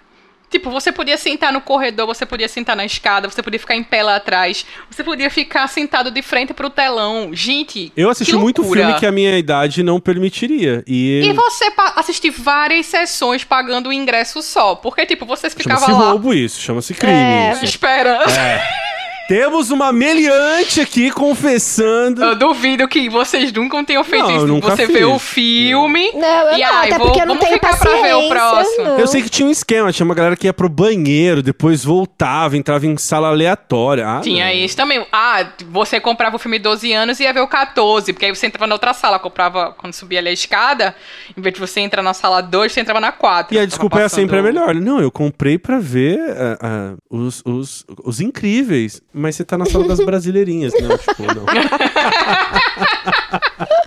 Tipo, 0.55 0.70
você 0.70 0.92
podia 0.92 1.18
sentar 1.18 1.52
no 1.52 1.61
corredor, 1.61 2.07
você 2.07 2.24
podia 2.24 2.46
sentar 2.46 2.76
na 2.76 2.84
escada, 2.84 3.28
você 3.28 3.42
podia 3.42 3.59
ficar 3.59 3.74
em 3.74 3.82
pé 3.82 4.05
lá 4.05 4.14
atrás, 4.14 4.64
você 4.88 5.02
podia 5.02 5.28
ficar 5.28 5.66
sentado 5.66 6.12
de 6.12 6.22
frente 6.22 6.55
pro 6.55 6.70
telão. 6.70 7.30
Gente, 7.32 7.92
Eu 7.96 8.09
assisti 8.09 8.36
muito 8.36 8.62
filme 8.62 8.94
que 8.94 9.05
a 9.05 9.11
minha 9.11 9.36
idade 9.36 9.82
não 9.82 9.98
permitiria. 9.98 10.84
E, 10.86 11.22
E 11.24 11.32
você 11.32 11.72
assistir 11.96 12.30
várias 12.30 12.86
sessões 12.86 13.42
pagando 13.42 13.88
o 13.88 13.92
ingresso 13.92 14.40
só. 14.42 14.76
Porque, 14.76 15.05
tipo, 15.05 15.26
você 15.26 15.50
ficava 15.50 15.80
chama-se 15.86 16.00
lá 16.00 16.11
roubo 16.11 16.32
isso, 16.32 16.61
chama-se 16.61 16.94
crime. 16.94 17.12
É. 17.14 17.52
isso. 17.55 17.64
esperando. 17.64 18.22
Temos 19.27 19.70
uma 19.70 19.91
meliante 19.93 20.81
aqui 20.83 21.11
confessando. 21.11 22.22
Eu 22.22 22.35
duvido 22.37 22.87
que 22.87 23.09
vocês 23.09 23.51
nunca 23.53 23.83
tenham 23.85 24.05
feito 24.05 24.27
Não, 24.29 24.37
isso. 24.37 24.47
nunca 24.47 24.70
Você 24.77 24.87
fiz. 24.87 24.97
vê 24.97 25.05
o 25.05 25.18
filme. 25.18 26.11
Não, 26.12 26.49
eu 26.51 26.59
e 26.59 26.61
não, 26.61 26.75
ai, 26.75 26.89
até 26.89 26.99
vou, 26.99 27.07
porque 27.07 27.22
eu 27.22 27.27
não 27.27 27.37
tenho 27.39 27.55
ficar 27.55 27.79
pra 27.79 27.91
ver 27.91 28.14
o 28.14 28.29
paciência, 28.29 28.29
próximo. 28.29 28.85
não. 28.85 28.99
Eu 28.99 29.07
sei 29.07 29.22
que 29.22 29.31
tinha 29.31 29.49
um 29.49 29.51
esquema, 29.51 29.91
tinha 29.93 30.05
uma 30.05 30.14
galera 30.14 30.37
que 30.37 30.47
ia 30.47 30.53
pro 30.53 30.68
banheiro, 30.68 31.43
depois 31.43 31.83
voltava, 31.85 32.57
entrava 32.57 32.87
em 32.87 32.97
sala 32.99 33.29
aleatória. 33.29 34.07
Ah, 34.07 34.20
Tinha 34.20 34.45
não. 34.47 34.53
isso 34.53 34.77
também. 34.77 35.07
Ah, 35.11 35.47
você 35.70 35.99
comprava 36.01 36.37
o 36.37 36.39
filme 36.39 36.59
12 36.59 36.93
anos 36.93 37.18
e 37.18 37.22
ia 37.22 37.33
ver 37.33 37.41
o 37.41 37.49
14, 37.49 38.12
porque 38.12 38.27
aí 38.27 38.35
você 38.35 38.47
entrava 38.47 38.66
na 38.66 38.75
outra 38.75 38.93
sala, 38.93 39.18
comprava 39.18 39.72
quando 39.79 39.95
subia 39.95 40.18
ali 40.18 40.29
a 40.29 40.33
escada, 40.33 40.95
em 41.37 41.41
vez 41.41 41.55
de 41.55 41.61
você 41.61 41.81
entrar 41.81 42.03
na 42.03 42.12
sala 42.12 42.43
2, 42.43 42.70
você 42.72 42.81
entrava 42.81 43.01
na 43.01 43.11
4. 43.11 43.55
E 43.57 43.59
a 43.59 43.64
desculpa 43.64 44.01
é 44.01 44.09
sempre 44.09 44.39
a 44.39 44.43
melhor. 44.43 44.75
Não, 44.75 45.01
eu 45.01 45.11
comprei 45.11 45.57
pra 45.59 45.79
ver 45.79 46.18
ah, 46.37 46.59
ah, 46.61 46.95
os, 47.11 47.43
os, 47.47 47.87
os 48.05 48.20
incríveis, 48.20 49.01
mas 49.15 49.37
você 49.37 49.45
tá 49.45 49.57
na 49.57 49.65
sala 49.65 49.87
das 49.87 50.01
brasileirinhas, 50.05 50.73
não, 50.75 50.99
tipo, 50.99 51.23
não. 51.23 51.47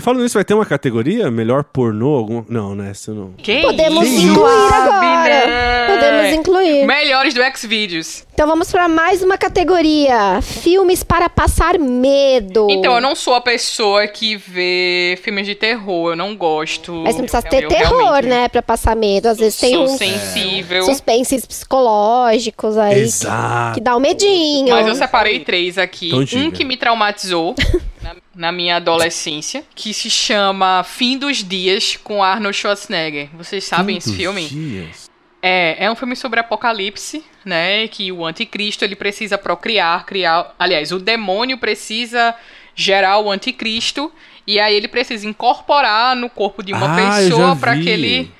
Falando 0.00 0.22
nisso, 0.22 0.34
vai 0.34 0.44
ter 0.44 0.54
uma 0.54 0.66
categoria? 0.66 1.30
Melhor 1.30 1.64
pornô? 1.64 2.14
Algum... 2.16 2.44
Não, 2.48 2.74
né? 2.74 2.90
Essa 2.90 3.12
não. 3.12 3.32
Que 3.38 3.60
Podemos 3.62 4.06
isso? 4.08 4.26
incluir 4.28 4.72
agora. 4.74 5.46
né? 5.46 5.86
Podemos 5.86 6.32
incluir. 6.38 6.86
Melhores 6.86 7.34
do 7.34 7.40
Xvideos. 7.56 8.24
Então 8.34 8.46
vamos 8.46 8.70
para 8.70 8.88
mais 8.88 9.22
uma 9.22 9.36
categoria: 9.38 10.40
filmes 10.42 11.02
para 11.02 11.28
passar 11.28 11.78
medo. 11.78 12.66
Então, 12.70 12.94
eu 12.94 13.00
não 13.00 13.14
sou 13.14 13.34
a 13.34 13.40
pessoa 13.40 14.06
que 14.08 14.36
vê 14.36 15.18
filmes 15.22 15.46
de 15.46 15.54
terror, 15.54 16.12
eu 16.12 16.16
não 16.16 16.34
gosto. 16.36 16.92
Mas 17.04 17.16
não 17.16 17.22
precisa 17.24 17.46
Eu- 17.46 17.50
ter 17.50 17.64
eu 17.64 17.68
terror, 17.68 17.98
realmente 18.02 18.26
né, 18.28 18.48
Pra 18.48 18.62
passar 18.62 18.96
medo. 18.96 19.26
Às 19.28 19.38
vezes 19.38 19.58
tem 19.58 19.76
uns 19.76 19.92
sensível. 19.92 20.82
suspenses 20.84 21.44
psicológicos 21.46 22.76
aí 22.78 22.94
que, 22.94 23.00
Exato. 23.00 23.74
que 23.74 23.80
dá 23.80 23.96
um 23.96 24.00
medinho. 24.00 24.74
Mas 24.74 24.86
eu 24.86 24.94
separei 24.94 25.40
três 25.40 25.78
aqui. 25.78 26.08
Então 26.08 26.40
um 26.40 26.50
que 26.50 26.64
me 26.64 26.76
traumatizou 26.76 27.54
na, 28.34 28.50
minha 28.52 28.76
adolescência, 28.76 29.64
que 29.74 29.92
se 29.92 30.08
chama 30.10 30.82
Fim 30.84 31.18
dos 31.18 31.42
Dias 31.44 31.96
com 31.96 32.22
Arnold 32.22 32.56
Schwarzenegger. 32.56 33.28
Vocês 33.34 33.64
sabem 33.64 33.96
esse 33.96 34.08
Dos 34.08 34.16
filme? 34.16 34.46
dias. 34.48 35.10
É, 35.40 35.86
é 35.86 35.90
um 35.90 35.96
filme 35.96 36.14
sobre 36.14 36.38
apocalipse, 36.38 37.24
né? 37.44 37.88
Que 37.88 38.12
o 38.12 38.24
anticristo 38.24 38.84
ele 38.84 38.94
precisa 38.94 39.36
procriar, 39.36 40.06
criar. 40.06 40.54
Aliás, 40.58 40.92
o 40.92 40.98
demônio 40.98 41.58
precisa 41.58 42.34
gerar 42.74 43.18
o 43.18 43.30
anticristo. 43.30 44.12
E 44.46 44.58
aí 44.58 44.74
ele 44.74 44.88
precisa 44.88 45.26
incorporar 45.26 46.16
no 46.16 46.28
corpo 46.30 46.62
de 46.62 46.72
uma 46.72 46.92
Ah, 46.92 46.96
pessoa 47.16 47.56
para 47.56 47.76
que 47.76 47.88
ele 47.88 48.30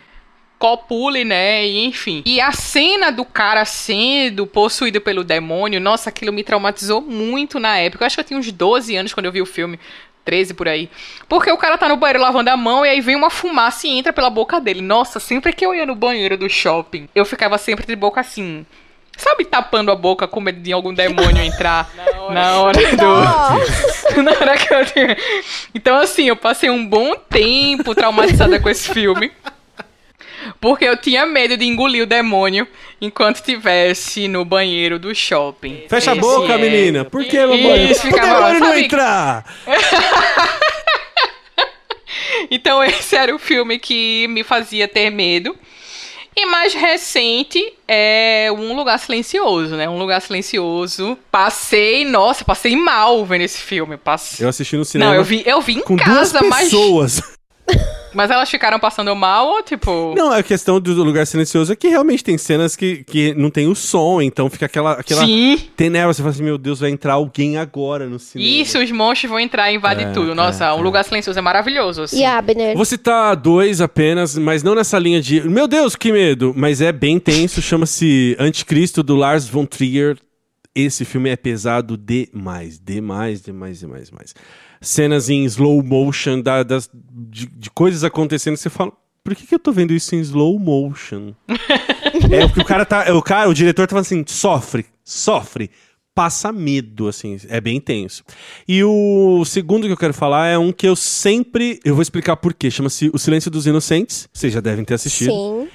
copule, 0.62 1.24
né? 1.24 1.66
E 1.66 1.84
enfim. 1.86 2.22
E 2.24 2.40
a 2.40 2.52
cena 2.52 3.10
do 3.10 3.24
cara 3.24 3.64
sendo 3.64 4.46
possuído 4.46 5.00
pelo 5.00 5.24
demônio, 5.24 5.80
nossa, 5.80 6.08
aquilo 6.08 6.32
me 6.32 6.44
traumatizou 6.44 7.00
muito 7.00 7.58
na 7.58 7.78
época. 7.78 8.04
Eu 8.04 8.06
acho 8.06 8.14
que 8.14 8.20
eu 8.20 8.24
tinha 8.24 8.38
uns 8.38 8.52
12 8.52 8.94
anos 8.94 9.12
quando 9.12 9.26
eu 9.26 9.32
vi 9.32 9.42
o 9.42 9.46
filme. 9.46 9.76
13 10.24 10.54
por 10.54 10.68
aí. 10.68 10.88
Porque 11.28 11.50
o 11.50 11.56
cara 11.58 11.76
tá 11.76 11.88
no 11.88 11.96
banheiro 11.96 12.20
lavando 12.20 12.48
a 12.48 12.56
mão 12.56 12.86
e 12.86 12.88
aí 12.88 13.00
vem 13.00 13.16
uma 13.16 13.28
fumaça 13.28 13.88
e 13.88 13.90
entra 13.98 14.12
pela 14.12 14.30
boca 14.30 14.60
dele. 14.60 14.80
Nossa, 14.80 15.18
sempre 15.18 15.52
que 15.52 15.66
eu 15.66 15.74
ia 15.74 15.84
no 15.84 15.96
banheiro 15.96 16.36
do 16.36 16.48
shopping, 16.48 17.08
eu 17.12 17.24
ficava 17.24 17.58
sempre 17.58 17.84
de 17.84 17.96
boca 17.96 18.20
assim. 18.20 18.64
Sabe, 19.16 19.44
tapando 19.44 19.90
a 19.90 19.96
boca 19.96 20.28
com 20.28 20.40
medo 20.40 20.60
de 20.60 20.72
algum 20.72 20.94
demônio 20.94 21.42
entrar 21.42 21.90
na 22.30 22.60
hora 22.60 22.78
do. 22.92 22.96
Dó. 22.96 23.22
Na 24.22 24.30
hora 24.30 24.56
que 24.56 24.72
eu 24.72 24.86
tinha- 24.86 25.16
Então, 25.74 25.96
assim, 25.98 26.28
eu 26.28 26.36
passei 26.36 26.70
um 26.70 26.86
bom 26.86 27.16
tempo 27.28 27.92
traumatizada 27.94 28.60
com 28.60 28.68
esse 28.68 28.90
filme. 28.92 29.32
Porque 30.60 30.84
eu 30.84 30.96
tinha 30.96 31.26
medo 31.26 31.56
de 31.56 31.64
engolir 31.64 32.02
o 32.02 32.06
demônio 32.06 32.66
enquanto 33.00 33.36
estivesse 33.36 34.28
no 34.28 34.44
banheiro 34.44 34.98
do 34.98 35.14
shopping. 35.14 35.84
Fecha 35.88 36.12
a 36.12 36.14
Esse 36.14 36.20
boca, 36.20 36.52
é- 36.54 36.58
menina. 36.58 37.04
Por 37.04 37.24
que, 37.24 37.38
mamãe? 37.38 37.90
Isso, 37.90 38.02
ficava- 38.02 38.52
demônio 38.52 38.60
não 38.60 38.78
entrar. 38.78 39.44
Então, 42.50 42.82
esse 42.84 43.16
era 43.16 43.34
o 43.34 43.38
filme 43.38 43.78
que 43.78 44.26
me 44.28 44.44
fazia 44.44 44.86
ter 44.86 45.10
medo. 45.10 45.56
E 46.34 46.46
mais 46.46 46.72
recente 46.74 47.72
é 47.86 48.48
Um 48.56 48.74
Lugar 48.74 48.98
Silencioso, 48.98 49.74
né? 49.76 49.88
Um 49.88 49.98
Lugar 49.98 50.20
Silencioso. 50.20 51.16
Passei, 51.30 52.04
nossa, 52.04 52.44
passei 52.44 52.74
mal 52.74 53.24
vendo 53.24 53.42
esse 53.42 53.58
filme. 53.58 53.96
Passei... 53.96 54.44
Eu 54.44 54.48
assisti 54.48 54.76
no 54.76 54.84
cinema 54.84 55.10
Não, 55.10 55.16
eu 55.16 55.24
vi, 55.24 55.42
eu 55.46 55.60
vi 55.60 55.74
em 55.74 55.80
com 55.80 55.96
casa, 55.96 56.38
duas 56.40 56.54
pessoas. 56.64 57.22
Mas 57.66 57.76
elas 58.30 58.50
ficaram 58.50 58.78
passando 58.78 59.14
mal 59.14 59.46
ou 59.46 59.62
tipo. 59.62 60.14
Não, 60.16 60.30
a 60.32 60.42
questão 60.42 60.80
do 60.80 61.02
lugar 61.02 61.26
silencioso 61.26 61.72
é 61.72 61.76
que 61.76 61.88
realmente 61.88 62.22
tem 62.22 62.36
cenas 62.36 62.76
que, 62.76 63.04
que 63.04 63.34
não 63.34 63.50
tem 63.50 63.66
o 63.66 63.74
som, 63.74 64.20
então 64.20 64.48
fica 64.50 64.66
aquela, 64.66 64.92
aquela 64.92 65.24
Sim. 65.24 65.58
tenebra. 65.76 66.12
Você 66.12 66.22
fala 66.22 66.32
assim, 66.34 66.42
meu 66.42 66.58
Deus, 66.58 66.80
vai 66.80 66.90
entrar 66.90 67.14
alguém 67.14 67.56
agora 67.56 68.06
no 68.06 68.18
cinema. 68.18 68.50
Isso, 68.50 68.78
os 68.78 68.90
monstros 68.90 69.30
vão 69.30 69.40
entrar 69.40 69.70
e 69.72 69.76
invadir 69.76 70.06
É, 70.06 70.10
tudo. 70.12 70.34
Nossa, 70.34 70.66
é, 70.66 70.72
Um 70.72 70.80
é. 70.80 70.82
Lugar 70.82 71.04
Silencioso 71.04 71.38
é 71.38 71.42
maravilhoso. 71.42 72.02
Assim. 72.02 72.20
E 72.20 72.24
Abner? 72.24 72.76
Vou 72.76 72.84
citar 72.84 73.36
dois 73.36 73.80
apenas, 73.80 74.36
mas 74.36 74.62
não 74.62 74.74
nessa 74.74 74.98
linha 74.98 75.20
de. 75.20 75.40
Meu 75.48 75.66
Deus, 75.66 75.96
que 75.96 76.12
medo! 76.12 76.52
Mas 76.56 76.80
é 76.80 76.92
bem 76.92 77.18
tenso, 77.18 77.60
chama-se 77.62 78.36
Anticristo 78.38 79.02
do 79.02 79.14
Lars 79.16 79.48
von 79.48 79.66
Trier. 79.66 80.16
Esse 80.74 81.04
filme 81.04 81.28
é 81.28 81.36
pesado 81.36 81.98
demais, 81.98 82.78
demais, 82.78 83.42
demais, 83.42 83.80
demais, 83.80 84.08
demais. 84.08 84.34
Cenas 84.82 85.30
em 85.30 85.44
slow 85.44 85.82
motion 85.82 86.40
da- 86.42 86.62
das, 86.62 86.90
de, 86.92 87.46
de 87.46 87.70
coisas 87.70 88.04
acontecendo, 88.04 88.56
você 88.56 88.68
fala. 88.68 88.92
Por 89.24 89.36
que, 89.36 89.46
que 89.46 89.54
eu 89.54 89.58
tô 89.58 89.70
vendo 89.72 89.92
isso 89.94 90.14
em 90.16 90.20
slow 90.20 90.58
motion? 90.58 91.32
é 91.48 92.46
porque 92.46 92.60
o 92.60 92.64
cara 92.64 92.84
tá. 92.84 93.14
O 93.14 93.22
cara, 93.22 93.48
o 93.48 93.54
diretor 93.54 93.86
tá 93.86 93.90
falando 93.90 94.04
assim: 94.06 94.24
sofre, 94.26 94.84
sofre, 95.04 95.70
passa 96.14 96.52
medo, 96.52 97.06
assim, 97.06 97.38
é 97.48 97.60
bem 97.60 97.80
tenso. 97.80 98.24
E 98.66 98.82
o 98.82 99.44
segundo 99.44 99.86
que 99.86 99.92
eu 99.92 99.96
quero 99.96 100.12
falar 100.12 100.48
é 100.48 100.58
um 100.58 100.72
que 100.72 100.86
eu 100.88 100.96
sempre. 100.96 101.78
Eu 101.84 101.94
vou 101.94 102.02
explicar 102.02 102.36
por 102.36 102.52
quê. 102.52 102.70
Chama-se 102.70 103.10
O 103.14 103.18
Silêncio 103.18 103.50
dos 103.50 103.66
Inocentes. 103.66 104.28
Vocês 104.32 104.52
já 104.52 104.60
devem 104.60 104.84
ter 104.84 104.94
assistido. 104.94 105.30
Sim. 105.30 105.68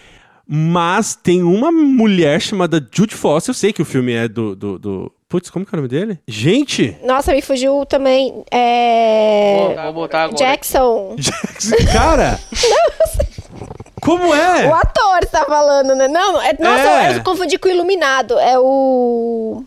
Mas 0.50 1.16
tem 1.16 1.44
uma 1.44 1.72
mulher 1.72 2.42
chamada 2.42 2.86
Jude 2.94 3.16
Foster. 3.16 3.50
Eu 3.52 3.54
sei 3.58 3.74
que 3.74 3.82
o 3.82 3.86
filme 3.86 4.14
é 4.14 4.28
do. 4.28 4.56
do, 4.56 4.80
do... 4.80 5.12
Putz, 5.30 5.50
como 5.50 5.66
que 5.66 5.76
é 5.76 5.78
o 5.78 5.82
nome 5.82 5.90
dele? 5.90 6.20
Gente! 6.26 6.96
Nossa, 7.04 7.34
me 7.34 7.42
fugiu 7.42 7.86
também. 7.86 8.44
É. 8.50 9.74
Vou, 9.76 9.84
vou 9.84 9.94
botar 9.94 10.24
agora. 10.24 10.38
Jackson. 10.38 11.16
Jackson, 11.18 11.76
cara! 11.92 12.40
Como 14.02 14.34
é? 14.34 14.68
O 14.68 14.74
ator 14.74 15.20
está 15.24 15.44
falando, 15.44 15.94
né? 15.94 16.08
Não, 16.08 16.42
é, 16.42 16.54
nossa, 16.58 16.82
É. 17.12 17.18
eu, 17.18 17.24
confundi 17.24 17.58
com 17.58 17.68
o 17.68 17.72
Iluminado. 17.72 18.40
É 18.40 18.58
o. 18.58 19.66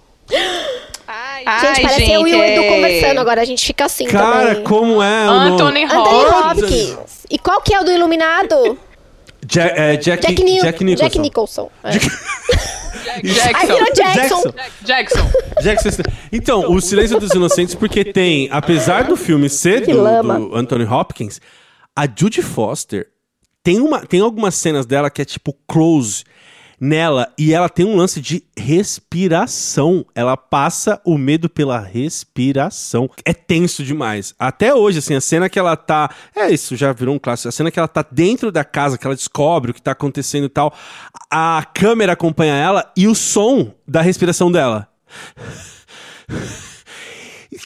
Ai, 1.07 1.45
gente, 1.61 1.83
parece 1.83 2.11
eu 2.11 2.27
e 2.27 2.35
o 2.35 2.43
Edu 2.43 2.63
conversando 2.75 3.19
agora. 3.21 3.43
A 3.43 3.45
gente 3.45 3.67
fica 3.67 3.85
assim 3.85 4.07
Cara, 4.07 4.47
também. 4.55 4.65
como 4.65 5.03
é? 5.03 5.27
o 5.27 5.31
Anthony 5.31 5.85
nome? 5.85 6.01
Anthony 6.01 6.31
Hopkins. 6.71 7.27
E 7.29 7.39
qual 7.39 7.61
que 7.61 7.75
é 7.75 7.81
o 7.81 7.85
do 7.85 7.91
Iluminado? 7.93 8.79
Ja- 9.47 9.65
é, 9.77 9.97
Jack, 9.99 10.23
Jack, 10.23 10.43
Jack 10.63 10.85
Nicholson. 10.85 11.05
Jack 11.05 11.19
Nicholson. 11.19 11.71
É. 11.85 11.91
Jackson. 13.23 13.85
Jackson. 13.95 14.43
Jackson. 14.85 15.31
Jackson. 15.63 16.03
Então, 16.33 16.73
o 16.73 16.81
Silêncio 16.81 17.19
dos 17.19 17.33
Inocentes, 17.33 17.75
porque 17.75 18.05
tem, 18.05 18.49
apesar 18.51 19.05
do 19.05 19.17
filme 19.17 19.49
ser 19.49 19.87
do, 19.87 19.93
do 19.93 20.57
Anthony 20.57 20.85
Hopkins, 20.85 21.41
a 21.95 22.07
Judy 22.07 22.43
Foster 22.43 23.09
tem, 23.63 23.81
uma, 23.81 24.07
tem 24.07 24.21
algumas 24.21 24.55
cenas 24.55 24.87
dela 24.87 25.11
que 25.11 25.21
é 25.21 25.25
tipo 25.25 25.55
close 25.67 26.25
nela 26.81 27.31
e 27.37 27.53
ela 27.53 27.69
tem 27.69 27.85
um 27.85 27.95
lance 27.95 28.21
de 28.21 28.43
respiração. 28.57 30.07
Ela 30.15 30.37
passa 30.37 31.01
o 31.05 31.19
medo 31.19 31.51
pela 31.51 31.79
respiração. 31.79 33.11
É 33.25 33.35
tenso 33.35 33.85
demais. 33.85 34.35
Até 34.39 34.75
hoje, 34.75 34.99
assim, 34.99 35.15
a 35.15 35.21
cena 35.21 35.51
que 35.51 35.59
ela 35.59 35.77
tá. 35.77 36.11
É, 36.35 36.51
isso 36.51 36.75
já 36.75 36.93
virou 36.93 37.15
um 37.15 37.19
clássico. 37.19 37.49
A 37.51 37.53
cena 37.53 37.71
que 37.71 37.79
ela 37.79 37.89
tá 37.89 38.05
dentro 38.11 38.51
da 38.51 38.65
casa, 38.65 38.97
que 38.97 39.07
ela 39.07 39.15
descobre 39.15 39.71
o 39.71 39.75
que 39.75 39.83
tá 39.83 39.93
acontecendo 39.93 40.47
e 40.47 40.49
tal. 40.49 40.73
A 41.31 41.63
câmera 41.75 42.15
acompanha 42.15 42.55
ela 42.55 42.91
e 42.97 43.07
o 43.07 43.15
som 43.15 43.75
da 43.87 44.01
respiração 44.01 44.51
dela. 44.51 44.89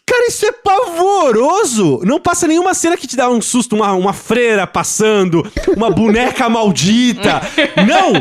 Cara, 0.07 0.27
isso 0.29 0.45
é 0.47 0.53
pavoroso! 0.53 2.01
Não 2.05 2.21
passa 2.21 2.47
nenhuma 2.47 2.75
cena 2.75 2.97
que 2.97 3.07
te 3.07 3.17
dá 3.17 3.29
um 3.29 3.41
susto, 3.41 3.75
uma, 3.77 3.93
uma 3.95 4.13
freira 4.13 4.67
passando, 4.67 5.43
uma 5.77 5.91
boneca 5.91 6.49
maldita. 6.49 7.41
Não! 7.87 8.13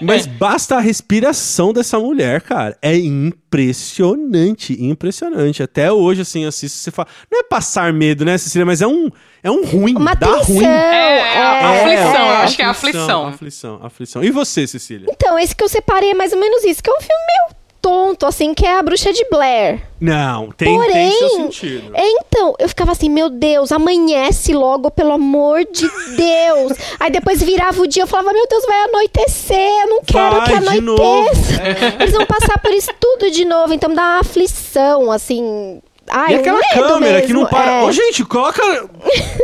Mas 0.00 0.26
basta 0.26 0.76
a 0.76 0.80
respiração 0.80 1.72
dessa 1.72 1.98
mulher, 1.98 2.40
cara. 2.42 2.76
É 2.82 2.96
impressionante, 2.96 4.72
impressionante. 4.82 5.62
Até 5.62 5.92
hoje, 5.92 6.22
assim, 6.22 6.44
assisto, 6.44 6.78
você 6.78 6.90
fala. 6.90 7.08
Não 7.30 7.40
é 7.40 7.42
passar 7.42 7.92
medo, 7.92 8.24
né, 8.24 8.36
Cecília? 8.38 8.64
Mas 8.66 8.80
é 8.82 8.86
um, 8.86 9.10
é 9.42 9.50
um 9.50 9.64
ruim. 9.64 9.94
Uma 9.96 10.14
dá 10.14 10.38
tensão. 10.38 10.54
ruim. 10.54 10.64
É, 10.64 11.38
a- 11.38 11.74
é, 11.74 11.80
aflição, 11.80 12.22
é. 12.24 12.28
eu 12.28 12.36
acho 12.36 12.56
que 12.56 12.62
é 12.62 12.64
aflição. 12.66 13.26
Aflição, 13.26 13.80
aflição. 13.82 14.24
E 14.24 14.30
você, 14.30 14.66
Cecília? 14.66 15.08
Então, 15.10 15.38
esse 15.38 15.54
que 15.54 15.64
eu 15.64 15.68
separei 15.68 16.10
é 16.10 16.14
mais 16.14 16.32
ou 16.32 16.38
menos 16.40 16.64
isso, 16.64 16.82
que 16.82 16.90
é 16.90 16.92
um 16.92 17.00
filme 17.00 17.22
meio 17.26 17.61
tonto, 17.82 18.24
assim, 18.24 18.54
que 18.54 18.64
é 18.64 18.78
a 18.78 18.82
Bruxa 18.82 19.12
de 19.12 19.26
Blair. 19.28 19.82
Não, 20.00 20.50
tem, 20.52 20.74
Porém, 20.76 20.92
tem 21.10 21.18
seu 21.18 21.28
sentido. 21.30 21.90
é, 21.94 22.08
então, 22.08 22.54
eu 22.58 22.68
ficava 22.68 22.92
assim, 22.92 23.08
meu 23.10 23.28
Deus, 23.28 23.72
amanhece 23.72 24.52
logo, 24.52 24.90
pelo 24.90 25.12
amor 25.12 25.64
de 25.64 25.88
Deus. 26.16 26.72
Aí 27.00 27.10
depois 27.10 27.42
virava 27.42 27.80
o 27.82 27.86
dia, 27.86 28.04
eu 28.04 28.06
falava, 28.06 28.32
meu 28.32 28.46
Deus, 28.48 28.64
vai 28.64 28.78
anoitecer, 28.84 29.82
eu 29.82 29.88
não 29.88 30.00
quero 30.04 30.36
Vai 30.36 30.46
que 30.46 30.52
anoiteça. 30.54 31.62
Eles 32.00 32.14
vão 32.14 32.24
passar 32.26 32.58
por 32.58 32.72
isso 32.72 32.90
tudo 33.00 33.30
de 33.30 33.44
novo, 33.44 33.74
então 33.74 33.92
dá 33.92 34.02
uma 34.02 34.20
aflição, 34.20 35.10
assim. 35.10 35.80
Ai, 36.08 36.32
E 36.32 36.34
aquela 36.36 36.60
câmera 36.72 36.98
mesmo, 37.14 37.26
que 37.26 37.32
não 37.32 37.46
para. 37.46 37.72
é, 37.80 37.82
Ô, 37.84 37.92
gente, 37.92 38.24
coloca. 38.24 38.60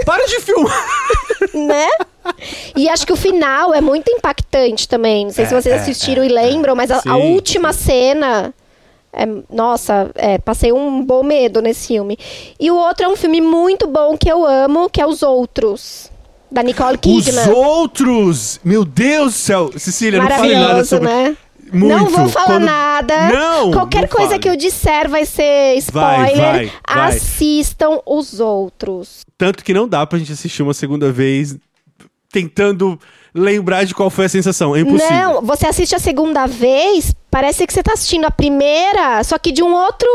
para 0.05 0.26
de 0.26 0.41
filmar. 0.41 0.86
né? 1.55 1.89
E 2.76 2.89
acho 2.89 3.07
que 3.07 3.12
o 3.12 3.16
final 3.16 3.74
é 3.74 3.81
muito 3.81 4.11
impactante 4.11 4.89
também. 4.89 5.24
Não 5.26 5.33
sei 5.33 5.47
se 5.47 5.55
É, 5.55 5.61
vocês 5.61 5.74
é, 5.74 5.79
assistiram 5.81 6.22
é, 6.22 6.26
e 6.26 6.29
lembram, 6.29 6.74
mas 6.76 6.91
a, 6.91 7.01
a 7.07 7.16
última 7.16 7.72
cena. 7.72 8.55
é- 9.12 9.26
nossa, 9.51 10.11
é, 10.14 10.39
passei 10.39 10.72
um 10.72 11.03
bom 11.05 11.22
medo 11.22 11.61
nesse 11.62 11.89
filme. 11.89 12.16
E 12.61 12.70
o 12.70 12.76
outro 12.76 13.07
é 13.07 13.09
um 13.09 13.16
filme 13.16 13.41
muito 13.41 13.87
bom 13.87 14.16
que 14.16 14.31
eu 14.31 14.45
amo, 14.47 14.89
que 14.91 15.01
é 15.01 15.07
Os 15.07 15.22
Outros, 15.22 16.11
da 16.51 16.62
Nicole 16.62 16.99
Os 17.07 17.24
Kidman. 17.24 17.49
outros! 17.51 18.61
Meu 18.64 18.85
Deus 18.85 19.33
do 19.35 19.39
céu! 19.39 19.70
Cecília, 19.76 20.20
não 20.22 20.29
fale 20.29 20.55
nada 20.55 20.85
sobre. 20.85 21.09
né? 21.09 21.37
Muito. 21.70 21.87
Não 21.95 22.07
vou 22.07 22.29
falar 22.31 22.47
Quando- 22.47 22.64
nada. 22.64 23.29
Não! 23.29 23.70
Qualquer 23.72 24.03
não 24.03 24.09
coisa 24.09 24.29
fale. 24.31 24.39
que 24.41 24.49
eu 24.49 24.57
disser 24.57 25.07
vai 25.09 25.26
ser 25.26 25.74
spoiler. 25.76 26.18
vai, 26.18 26.37
vai. 26.37 26.72
Assistam 26.87 27.99
Os 28.07 28.41
Outros. 28.41 29.20
Tanto 29.37 29.62
que 29.62 29.74
não 29.74 29.87
dá 29.87 30.07
pra 30.07 30.18
gente 30.18 30.33
assistir 30.33 30.62
uma 30.62 30.72
segunda 30.72 31.12
vez 31.12 31.57
tentando 32.31 32.99
lembrar 33.35 33.85
de 33.85 33.95
qual 33.95 34.11
foi 34.11 34.26
a 34.26 34.29
sensação. 34.29 34.74
É 34.74 34.81
impossível. 34.81 35.16
Não, 35.16 35.43
você 35.43 35.66
assiste 35.66 35.95
a 35.95 35.99
segunda 35.99 36.47
vez, 36.47 37.14
parece 37.31 37.66
que 37.66 37.72
você 37.72 37.83
tá 37.83 37.93
assistindo 37.93 38.24
a 38.24 38.31
primeira, 38.31 39.22
só 39.24 39.39
que 39.39 39.53
de 39.53 39.62
um 39.62 39.72
outro 39.72 40.09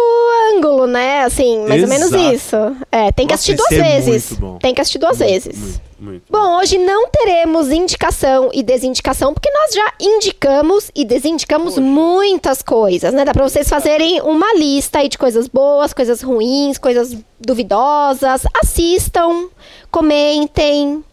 ângulo, 0.53 0.85
né? 0.85 1.23
Assim, 1.23 1.65
mais 1.67 1.81
ou 1.81 1.89
menos 1.89 2.11
Exato. 2.11 2.33
isso. 2.35 2.55
É, 2.91 3.11
tem 3.11 3.25
que 3.25 3.33
Nossa, 3.33 3.51
assistir 3.51 3.55
duas 3.55 3.71
é 3.71 3.81
vezes. 3.81 4.29
muito 4.31 4.41
bom. 4.41 4.57
Tem 4.59 4.73
que 4.73 4.81
assistir 4.81 4.99
duas 4.99 5.19
vezes. 5.19 5.55
Muito, 5.57 5.81
muito. 5.99 6.23
Bom, 6.29 6.57
hoje 6.59 6.77
não 6.77 7.09
teremos 7.09 7.71
indicação 7.71 8.49
e 8.53 8.61
desindicação, 8.61 9.33
porque 9.33 9.49
nós 9.49 9.73
já 9.73 9.93
indicamos 9.99 10.91
e 10.93 11.05
desindicamos 11.05 11.77
muitas 11.77 12.61
coisas, 12.61 13.13
né? 13.13 13.25
Dá 13.25 13.31
pra 13.31 13.47
vocês 13.47 13.69
fazerem 13.69 14.21
uma 14.21 14.53
lista 14.55 14.99
aí 14.99 15.09
de 15.09 15.17
coisas 15.17 15.47
boas, 15.47 15.93
coisas 15.93 16.21
ruins, 16.21 16.77
coisas 16.77 17.15
duvidosas. 17.39 18.43
Assistam, 18.61 19.47
comentem, 19.89 21.03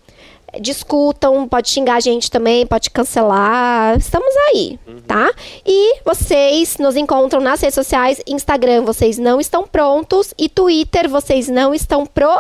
discutam, 0.61 1.47
pode 1.49 1.69
xingar 1.69 1.97
a 1.97 2.01
gente 2.01 2.31
também, 2.31 2.67
pode 2.67 2.91
cancelar. 2.91 3.97
Estamos 3.99 4.33
aí, 4.49 4.79
tá? 5.07 5.31
E 5.67 6.01
vocês 6.05 6.79
nos 6.79 6.97
encontram 6.97 7.41
nas 7.41 7.61
redes 7.61 7.75
sociais, 7.75 8.21
Instagram, 8.27 8.85
vocês 8.85 9.19
não 9.19 9.41
estão 9.41 9.67
prontos, 9.67 10.35
e 10.39 10.49
Twitter, 10.49 11.09
vocês 11.09 11.49
não 11.49 11.75
estão 11.75 12.07
pro 12.07 12.31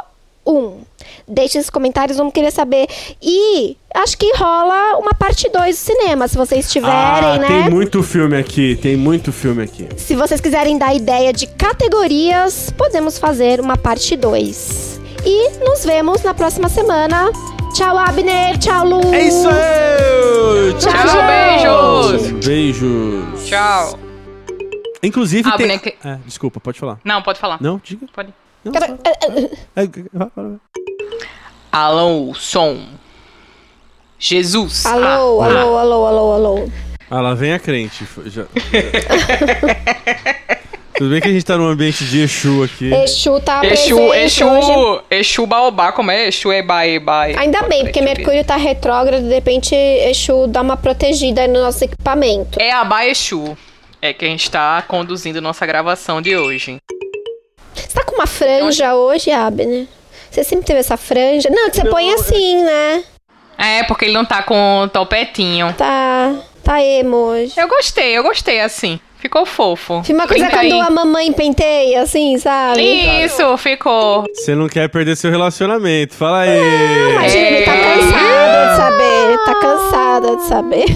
um. 0.46 0.78
Deixem 1.26 1.60
nos 1.60 1.70
comentários, 1.70 2.18
vamos 2.18 2.32
querer 2.32 2.50
saber. 2.50 2.86
E 3.22 3.76
acho 3.94 4.16
que 4.18 4.32
rola 4.36 4.98
uma 4.98 5.12
parte 5.14 5.48
2 5.48 5.76
do 5.76 5.78
cinema, 5.78 6.28
se 6.28 6.36
vocês 6.36 6.70
tiverem, 6.70 6.94
ah, 6.94 7.38
né? 7.38 7.46
tem 7.46 7.70
muito 7.70 8.02
filme 8.02 8.36
aqui, 8.36 8.76
tem 8.76 8.96
muito 8.96 9.32
filme 9.32 9.62
aqui. 9.62 9.88
Se 9.96 10.16
vocês 10.16 10.40
quiserem 10.40 10.78
dar 10.78 10.94
ideia 10.94 11.32
de 11.32 11.46
categorias, 11.46 12.72
podemos 12.76 13.18
fazer 13.18 13.60
uma 13.60 13.76
parte 13.76 14.16
2. 14.16 15.00
E 15.24 15.58
nos 15.58 15.84
vemos 15.84 16.22
na 16.22 16.32
próxima 16.34 16.68
semana. 16.68 17.30
Tchau, 17.74 17.96
Abner. 17.96 18.58
Tchau, 18.58 18.84
Lu. 18.86 19.14
É 19.14 19.22
isso 19.26 19.48
aí! 19.48 20.74
Tchau, 20.78 20.92
beijos! 21.26 22.44
Beijos! 22.46 23.44
Tchau. 23.48 23.98
Inclusive 25.02 25.48
Ah, 25.48 25.56
tem... 25.56 25.66
boneca- 25.66 25.94
É, 26.04 26.18
desculpa, 26.26 26.60
pode 26.60 26.78
falar. 26.78 26.98
Não, 27.04 27.22
pode 27.22 27.38
falar. 27.38 27.58
Não, 27.60 27.80
diga. 27.82 28.06
Pode. 28.12 28.34
Não, 28.64 28.72
Cara, 28.72 28.98
é, 29.04 29.82
é, 29.82 29.84
É. 29.84 29.88
Alô, 31.72 32.34
som. 32.34 32.78
Jesus. 34.18 34.84
Alô, 34.84 35.40
Ah, 35.40 35.46
alô, 35.46 35.78
alô, 35.78 36.06
alô, 36.06 36.32
alô. 36.32 36.70
Ah, 37.10 37.20
lá 37.20 37.34
vem 37.34 37.52
a 37.54 37.58
crente. 37.58 38.06
Já- 38.26 38.44
Tudo 41.00 41.12
bem 41.12 41.20
que 41.22 41.28
a 41.28 41.32
gente 41.32 41.46
tá 41.46 41.56
num 41.56 41.66
ambiente 41.66 42.04
de 42.04 42.20
Exu 42.20 42.62
aqui. 42.62 42.92
Exu 42.92 43.40
tá 43.40 43.64
Exu, 43.64 43.96
presente 43.96 44.22
Exu, 44.22 44.46
hoje. 44.46 45.02
Exu 45.10 45.46
Baobá, 45.46 45.92
como 45.92 46.10
é? 46.10 46.28
Exu 46.28 46.52
Eba, 46.52 46.86
Eba. 46.86 47.22
Ainda 47.22 47.62
bem, 47.62 47.84
porque 47.84 48.02
Mercúrio 48.02 48.44
tá 48.44 48.56
retrógrado, 48.56 49.22
de 49.22 49.32
repente 49.32 49.74
Exu 49.74 50.46
dá 50.46 50.60
uma 50.60 50.76
protegida 50.76 51.40
aí 51.40 51.48
no 51.48 51.62
nosso 51.62 51.82
equipamento. 51.82 52.60
É 52.60 52.70
Aba 52.70 53.06
Exu. 53.06 53.56
É 54.02 54.12
que 54.12 54.26
a 54.26 54.28
gente 54.28 54.50
tá 54.50 54.84
conduzindo 54.86 55.40
nossa 55.40 55.64
gravação 55.64 56.20
de 56.20 56.36
hoje. 56.36 56.76
Você 57.74 57.94
tá 57.94 58.04
com 58.04 58.16
uma 58.16 58.26
franja 58.26 58.94
hoje, 58.94 59.30
Abner? 59.30 59.86
Você 60.30 60.44
sempre 60.44 60.66
teve 60.66 60.80
essa 60.80 60.98
franja? 60.98 61.48
Não, 61.48 61.70
que 61.70 61.76
você 61.76 61.88
põe 61.88 62.12
assim, 62.12 62.62
né? 62.62 63.04
É, 63.56 63.84
porque 63.84 64.04
ele 64.04 64.12
não 64.12 64.26
tá 64.26 64.42
com 64.42 64.86
topetinho. 64.92 65.72
Tá, 65.72 66.34
tá 66.62 66.84
emo 66.84 67.16
hoje. 67.16 67.54
Eu 67.56 67.68
gostei, 67.68 68.18
eu 68.18 68.22
gostei 68.22 68.60
assim. 68.60 69.00
Ficou 69.20 69.44
fofo. 69.44 70.02
Fica 70.02 70.18
uma 70.18 70.26
coisa 70.26 70.46
aí. 70.46 70.70
quando 70.70 70.80
a 70.80 70.90
mamãe 70.90 71.30
penteia, 71.32 72.02
assim, 72.02 72.38
sabe? 72.38 72.80
Isso, 73.24 73.56
ficou. 73.58 74.24
Você 74.34 74.54
não 74.54 74.66
quer 74.68 74.88
perder 74.88 75.14
seu 75.16 75.30
relacionamento. 75.30 76.14
Fala 76.14 76.40
aí. 76.40 76.58
Imagina, 77.12 77.46
ele 77.46 77.64
tá 77.66 77.72
É. 77.74 77.94
cansado 77.94 78.70
de 78.70 78.76
saber. 78.76 79.38
Tá 79.44 79.54
cansada 79.60 80.36
de 80.36 80.42
saber. 80.44 80.86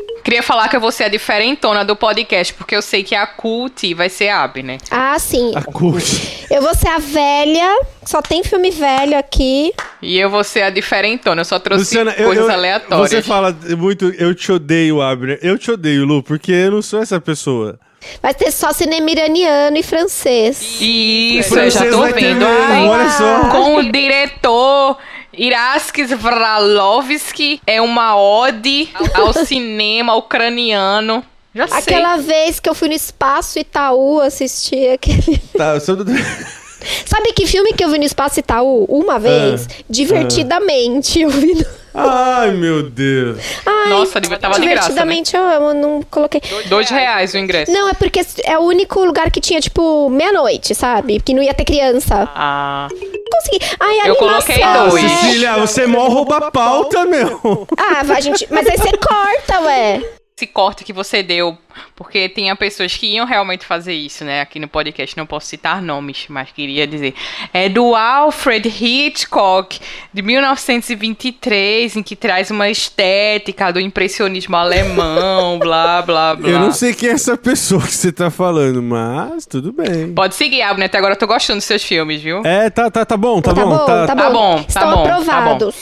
Queria 0.26 0.42
falar 0.42 0.66
que 0.66 0.74
eu 0.74 0.80
vou 0.80 0.90
ser 0.90 1.04
a 1.04 1.08
diferentona 1.08 1.84
do 1.84 1.94
podcast, 1.94 2.52
porque 2.54 2.74
eu 2.74 2.82
sei 2.82 3.04
que 3.04 3.14
a 3.14 3.28
Cult 3.28 3.94
vai 3.94 4.08
ser 4.08 4.28
a 4.28 4.42
Abby, 4.42 4.60
né? 4.60 4.78
Ah, 4.90 5.16
sim. 5.20 5.52
A 5.54 5.62
cult. 5.62 6.44
Eu 6.50 6.60
vou 6.62 6.74
ser 6.74 6.88
a 6.88 6.98
velha. 6.98 7.78
Só 8.04 8.20
tem 8.20 8.42
filme 8.42 8.72
velho 8.72 9.16
aqui. 9.16 9.72
E 10.02 10.18
eu 10.18 10.28
vou 10.28 10.42
ser 10.42 10.62
a 10.62 10.70
diferentona, 10.70 11.42
eu 11.42 11.44
só 11.44 11.60
trouxe 11.60 11.84
Luciana, 11.84 12.12
eu, 12.18 12.26
coisas 12.26 12.44
eu- 12.44 12.50
aleatórias. 12.50 13.08
Você 13.10 13.22
fala 13.22 13.56
muito, 13.78 14.06
eu 14.18 14.34
te 14.34 14.50
odeio, 14.50 15.00
Abner. 15.00 15.38
Eu 15.42 15.56
te 15.56 15.70
odeio, 15.70 16.04
Lu, 16.04 16.20
porque 16.24 16.50
eu 16.50 16.72
não 16.72 16.82
sou 16.82 17.00
essa 17.00 17.20
pessoa. 17.20 17.78
Vai 18.20 18.34
ter 18.34 18.50
só 18.50 18.72
cinema 18.72 19.08
iraniano 19.08 19.76
e 19.76 19.82
francês. 19.84 20.60
Isso, 20.80 21.56
eu 21.56 21.70
já 21.70 21.80
Francês 21.82 21.94
tô 21.94 22.02
vendo. 22.12 22.44
Ai, 22.44 22.84
olha 22.88 23.10
só. 23.10 23.48
Com 23.50 23.76
o 23.76 23.92
diretor 23.92 24.98
Iraskis 25.36 26.10
Vralovsky, 26.10 27.60
é 27.66 27.80
uma 27.80 28.16
ode 28.16 28.88
ao 29.14 29.32
cinema 29.32 30.14
ucraniano. 30.14 31.24
Já 31.54 31.68
sei. 31.68 31.78
Aquela 31.78 32.16
vez 32.16 32.60
que 32.60 32.68
eu 32.68 32.74
fui 32.74 32.88
no 32.88 32.94
Espaço 32.94 33.58
Itaú 33.58 34.20
assistir 34.20 34.90
aquele. 34.90 35.38
Tá, 35.56 35.74
eu 35.74 35.80
sou 35.80 35.96
do... 35.96 36.04
Sabe 37.04 37.32
que 37.32 37.46
filme 37.46 37.72
que 37.72 37.84
eu 37.84 37.90
vi 37.90 37.98
no 37.98 38.04
Espaço 38.04 38.40
Itaú 38.40 38.84
uma 38.88 39.18
vez? 39.18 39.68
Divertidamente. 39.88 41.20
Eu 41.20 41.30
vi. 41.30 41.54
No... 41.54 41.64
Ai, 41.98 42.50
meu 42.50 42.82
Deus. 42.90 43.38
Ai, 43.64 43.88
Nossa, 43.88 44.20
tava 44.20 44.28
de 44.28 44.28
graça, 44.36 44.50
né? 44.50 44.60
Divertidamente 44.60 45.34
eu 45.34 45.42
amo, 45.42 45.72
não 45.72 46.02
coloquei. 46.02 46.42
Dois 46.66 46.90
reais 46.90 47.32
o 47.32 47.38
ingresso. 47.38 47.72
Não, 47.72 47.88
é 47.88 47.94
porque 47.94 48.20
é 48.44 48.58
o 48.58 48.62
único 48.62 49.02
lugar 49.02 49.30
que 49.30 49.40
tinha, 49.40 49.60
tipo, 49.60 50.10
meia-noite, 50.10 50.74
sabe? 50.74 51.20
Que 51.20 51.32
não 51.32 51.42
ia 51.42 51.54
ter 51.54 51.64
criança. 51.64 52.28
Ah, 52.34 52.88
Consegui. 53.32 53.64
Ai, 53.80 54.00
a 54.00 54.08
Eu 54.08 54.16
coloquei 54.16 54.62
Ah, 54.62 54.86
dois. 54.88 55.10
Cecília, 55.10 55.56
você 55.56 55.86
mó 55.86 56.06
rouba 56.08 56.36
a 56.36 56.50
pauta, 56.50 57.04
meu. 57.06 57.66
Ah, 57.76 58.02
vai, 58.04 58.20
gente. 58.20 58.46
Mas 58.50 58.66
aí 58.66 58.76
você 58.76 58.92
corta, 58.98 59.60
ué. 59.62 60.02
Esse 60.38 60.46
corte 60.46 60.84
que 60.84 60.92
você 60.92 61.22
deu, 61.22 61.56
porque 61.94 62.28
tinha 62.28 62.54
pessoas 62.54 62.94
que 62.94 63.06
iam 63.06 63.24
realmente 63.24 63.64
fazer 63.64 63.94
isso, 63.94 64.22
né? 64.22 64.42
Aqui 64.42 64.58
no 64.58 64.68
podcast 64.68 65.16
não 65.16 65.24
posso 65.24 65.46
citar 65.46 65.80
nomes, 65.80 66.26
mas 66.28 66.50
queria 66.50 66.86
dizer. 66.86 67.14
É 67.54 67.70
do 67.70 67.94
Alfred 67.94 68.68
Hitchcock, 68.68 69.80
de 70.12 70.20
1923, 70.20 71.96
em 71.96 72.02
que 72.02 72.14
traz 72.14 72.50
uma 72.50 72.68
estética 72.68 73.72
do 73.72 73.80
impressionismo 73.80 74.54
alemão, 74.56 75.56
blá, 75.58 76.02
blá, 76.02 76.34
blá. 76.34 76.50
Eu 76.50 76.60
não 76.60 76.70
sei 76.70 76.92
quem 76.92 77.08
é 77.08 77.12
essa 77.12 77.38
pessoa 77.38 77.80
que 77.80 77.94
você 77.94 78.12
tá 78.12 78.30
falando, 78.30 78.82
mas 78.82 79.46
tudo 79.46 79.72
bem. 79.72 80.12
Pode 80.12 80.34
seguir, 80.34 80.60
Abner, 80.60 80.84
até 80.84 80.98
agora 80.98 81.14
eu 81.14 81.18
tô 81.18 81.26
gostando 81.26 81.60
dos 81.60 81.64
seus 81.64 81.82
filmes, 81.82 82.20
viu? 82.20 82.42
É, 82.44 82.68
tá, 82.68 82.90
tá, 82.90 83.06
tá 83.06 83.16
bom, 83.16 83.40
tá, 83.40 83.54
Tá, 83.54 83.64
bom, 83.64 83.86
tá, 83.86 83.86
bom. 83.86 84.06
Tá 84.06 84.14
bom, 84.14 84.56
tá 84.56 84.64
Estão 84.68 84.90
bom, 84.92 85.24
tá 85.24 85.40
bom. 85.54 85.72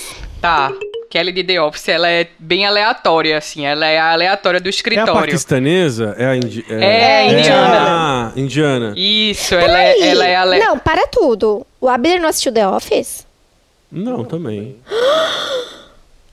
Tá. 0.44 0.70
Kelly 1.08 1.32
de 1.32 1.42
The 1.42 1.62
Office, 1.62 1.88
ela 1.88 2.06
é 2.06 2.28
bem 2.38 2.66
aleatória, 2.66 3.38
assim. 3.38 3.64
Ela 3.64 3.86
é 3.86 3.98
a 3.98 4.12
aleatória 4.12 4.60
do 4.60 4.66
É 4.66 4.68
a 4.68 4.70
escritório. 4.70 5.14
paquistanesa? 5.14 6.14
É 6.18 6.26
a 6.26 6.36
indi 6.36 6.62
É, 6.68 7.32
indiana. 7.32 7.76
Ah, 7.80 8.32
indiana. 8.36 8.92
Isso, 8.94 9.54
ela 9.54 9.80
é, 9.82 10.00
ela 10.06 10.26
é 10.26 10.36
ale... 10.36 10.58
Não, 10.58 10.78
para 10.78 11.06
tudo. 11.06 11.66
O 11.80 11.88
Abner 11.88 12.20
não 12.20 12.28
assistiu 12.28 12.52
The 12.52 12.68
Office? 12.68 13.26
Não, 13.90 14.22
também. 14.22 14.76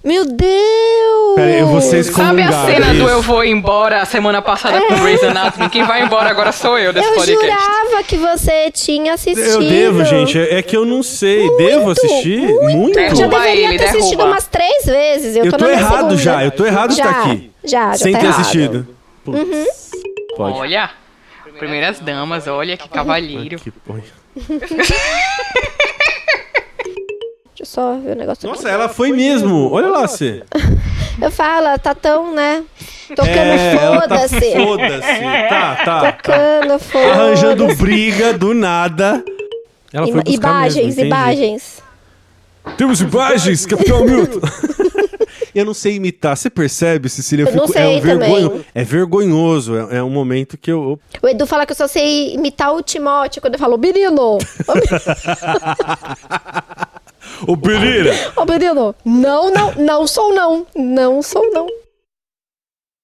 Meu 0.04 0.26
Deus! 0.26 1.36
Pera 1.36 1.48
aí, 1.58 1.64
vocês 1.64 2.08
Sabe 2.08 2.42
a 2.42 2.52
cena 2.66 2.88
é 2.88 2.90
do 2.90 2.96
isso? 2.96 3.08
Eu 3.08 3.22
Vou 3.22 3.44
Embora 3.44 4.02
a 4.02 4.06
semana 4.06 4.42
passada 4.42 4.82
com 4.82 4.96
Grey's 5.00 5.24
Anatomy? 5.24 5.70
Quem 5.70 5.84
vai 5.84 6.04
embora 6.04 6.30
agora 6.30 6.52
sou 6.52 6.78
eu 6.80 6.92
desse 6.92 7.08
Eu 7.08 7.14
podcast. 7.14 7.46
jurava 7.46 8.04
que 8.04 8.18
você 8.18 8.72
tinha 8.72 9.14
assistido. 9.14 9.46
Eu 9.48 9.60
devo, 9.60 10.04
gente. 10.06 10.40
É 10.40 10.56
é 10.58 10.62
que 10.64 10.76
eu 10.76 10.86
não 10.86 11.04
sei. 11.04 11.48
devo 11.58 11.92
assistir? 11.92 12.42
Muito? 12.42 12.96
Derruba 12.96 13.16
Já 13.16 13.28
deveria 13.28 13.68
ele, 13.70 13.78
ter 13.78 13.86
assistido 13.86 14.18
derruba. 14.18 14.26
umas 14.34 14.48
três 14.48 14.86
vezes. 14.86 15.36
Eu, 15.36 15.46
Eu 15.46 15.52
tô, 15.52 15.58
tô 15.60 15.68
errado 15.68 15.94
segunda. 15.96 16.18
já. 16.18 16.44
Eu 16.46 16.52
tô 16.52 16.66
errado 16.66 16.90
de 16.90 16.98
já, 16.98 17.06
estar 17.06 17.22
aqui. 17.22 17.52
Já, 17.64 17.92
já 17.92 17.98
Sem 17.98 18.14
tá 18.14 18.20
ter 18.20 18.26
errado. 18.26 18.36
Uhum. 18.38 18.42
assistido. 18.42 18.88
Putz. 19.24 19.92
Pode. 20.36 20.58
Olha, 20.58 20.90
primeiras 21.60 22.00
damas, 22.00 22.48
olha 22.48 22.76
que 22.76 22.90
cavalheiro. 22.90 23.58
Que 23.60 23.70
porra. 23.70 24.02
Deixa 27.62 27.80
eu 27.80 27.84
só 27.84 27.96
ver 28.00 28.14
o 28.14 28.16
negócio 28.16 28.50
Nossa, 28.50 28.68
ela 28.70 28.90
foi 28.90 29.12
mesmo. 29.12 29.70
Olha 29.72 29.88
lá, 29.90 30.08
você. 30.08 30.42
aqui. 30.50 30.62
Eu 31.22 31.30
falo, 31.30 31.68
ela 31.68 31.78
tá 31.78 31.94
tão, 31.94 32.34
né? 32.34 32.64
Tocando 33.10 33.30
É, 33.38 33.76
tá 33.76 33.80
foda-se. 34.02 34.52
foda-se. 34.54 35.22
Tá, 35.50 35.76
tá. 35.86 36.12
Tocando 36.14 36.80
foda-se. 36.80 37.12
Arranjando 37.12 37.76
briga 37.76 38.34
do 38.34 38.54
nada. 38.56 39.24
Ela 39.94 40.08
foi 40.08 40.14
Ima- 40.14 40.24
buscar 40.24 40.50
Imagens, 40.50 40.86
mesmo, 40.96 41.02
imagens. 41.06 41.84
Temos 42.78 43.02
imagens, 43.02 43.66
Capitão 43.68 44.06
Milton. 44.06 44.40
Eu 45.54 45.66
não 45.66 45.74
sei 45.74 45.96
imitar. 45.98 46.36
Você 46.38 46.50
percebe, 46.50 47.10
Cecília? 47.10 47.44
Eu 47.44 47.50
Eu 47.50 47.56
não 47.56 47.68
fico, 47.68 47.78
é, 47.78 47.84
sei 47.84 47.98
um 47.98 48.02
vergonho, 48.02 48.66
é 48.74 48.84
vergonhoso. 48.86 49.76
É, 49.92 49.98
é 49.98 50.04
um 50.04 50.10
momento 50.10 50.58
que 50.58 50.72
eu. 50.72 50.98
O 51.22 51.28
Edu 51.28 51.46
fala 51.46 51.66
que 51.66 51.74
eu 51.74 51.76
só 51.76 51.88
sei 51.88 52.34
imitar 52.36 52.74
o 52.74 52.82
Timóteo 52.82 53.42
quando 53.42 53.56
eu 53.56 53.60
falo, 53.60 53.78
menino! 53.78 54.38
Ô, 57.48 57.58
Pereira! 57.58 58.14
Ô, 58.36 58.46
menino! 58.46 58.96
Não, 59.04 59.52
não, 59.52 59.74
não 59.76 60.08
sou 60.08 60.34
não. 60.34 60.66
Não 60.76 61.22
sou 61.22 61.52
não. 61.52 61.68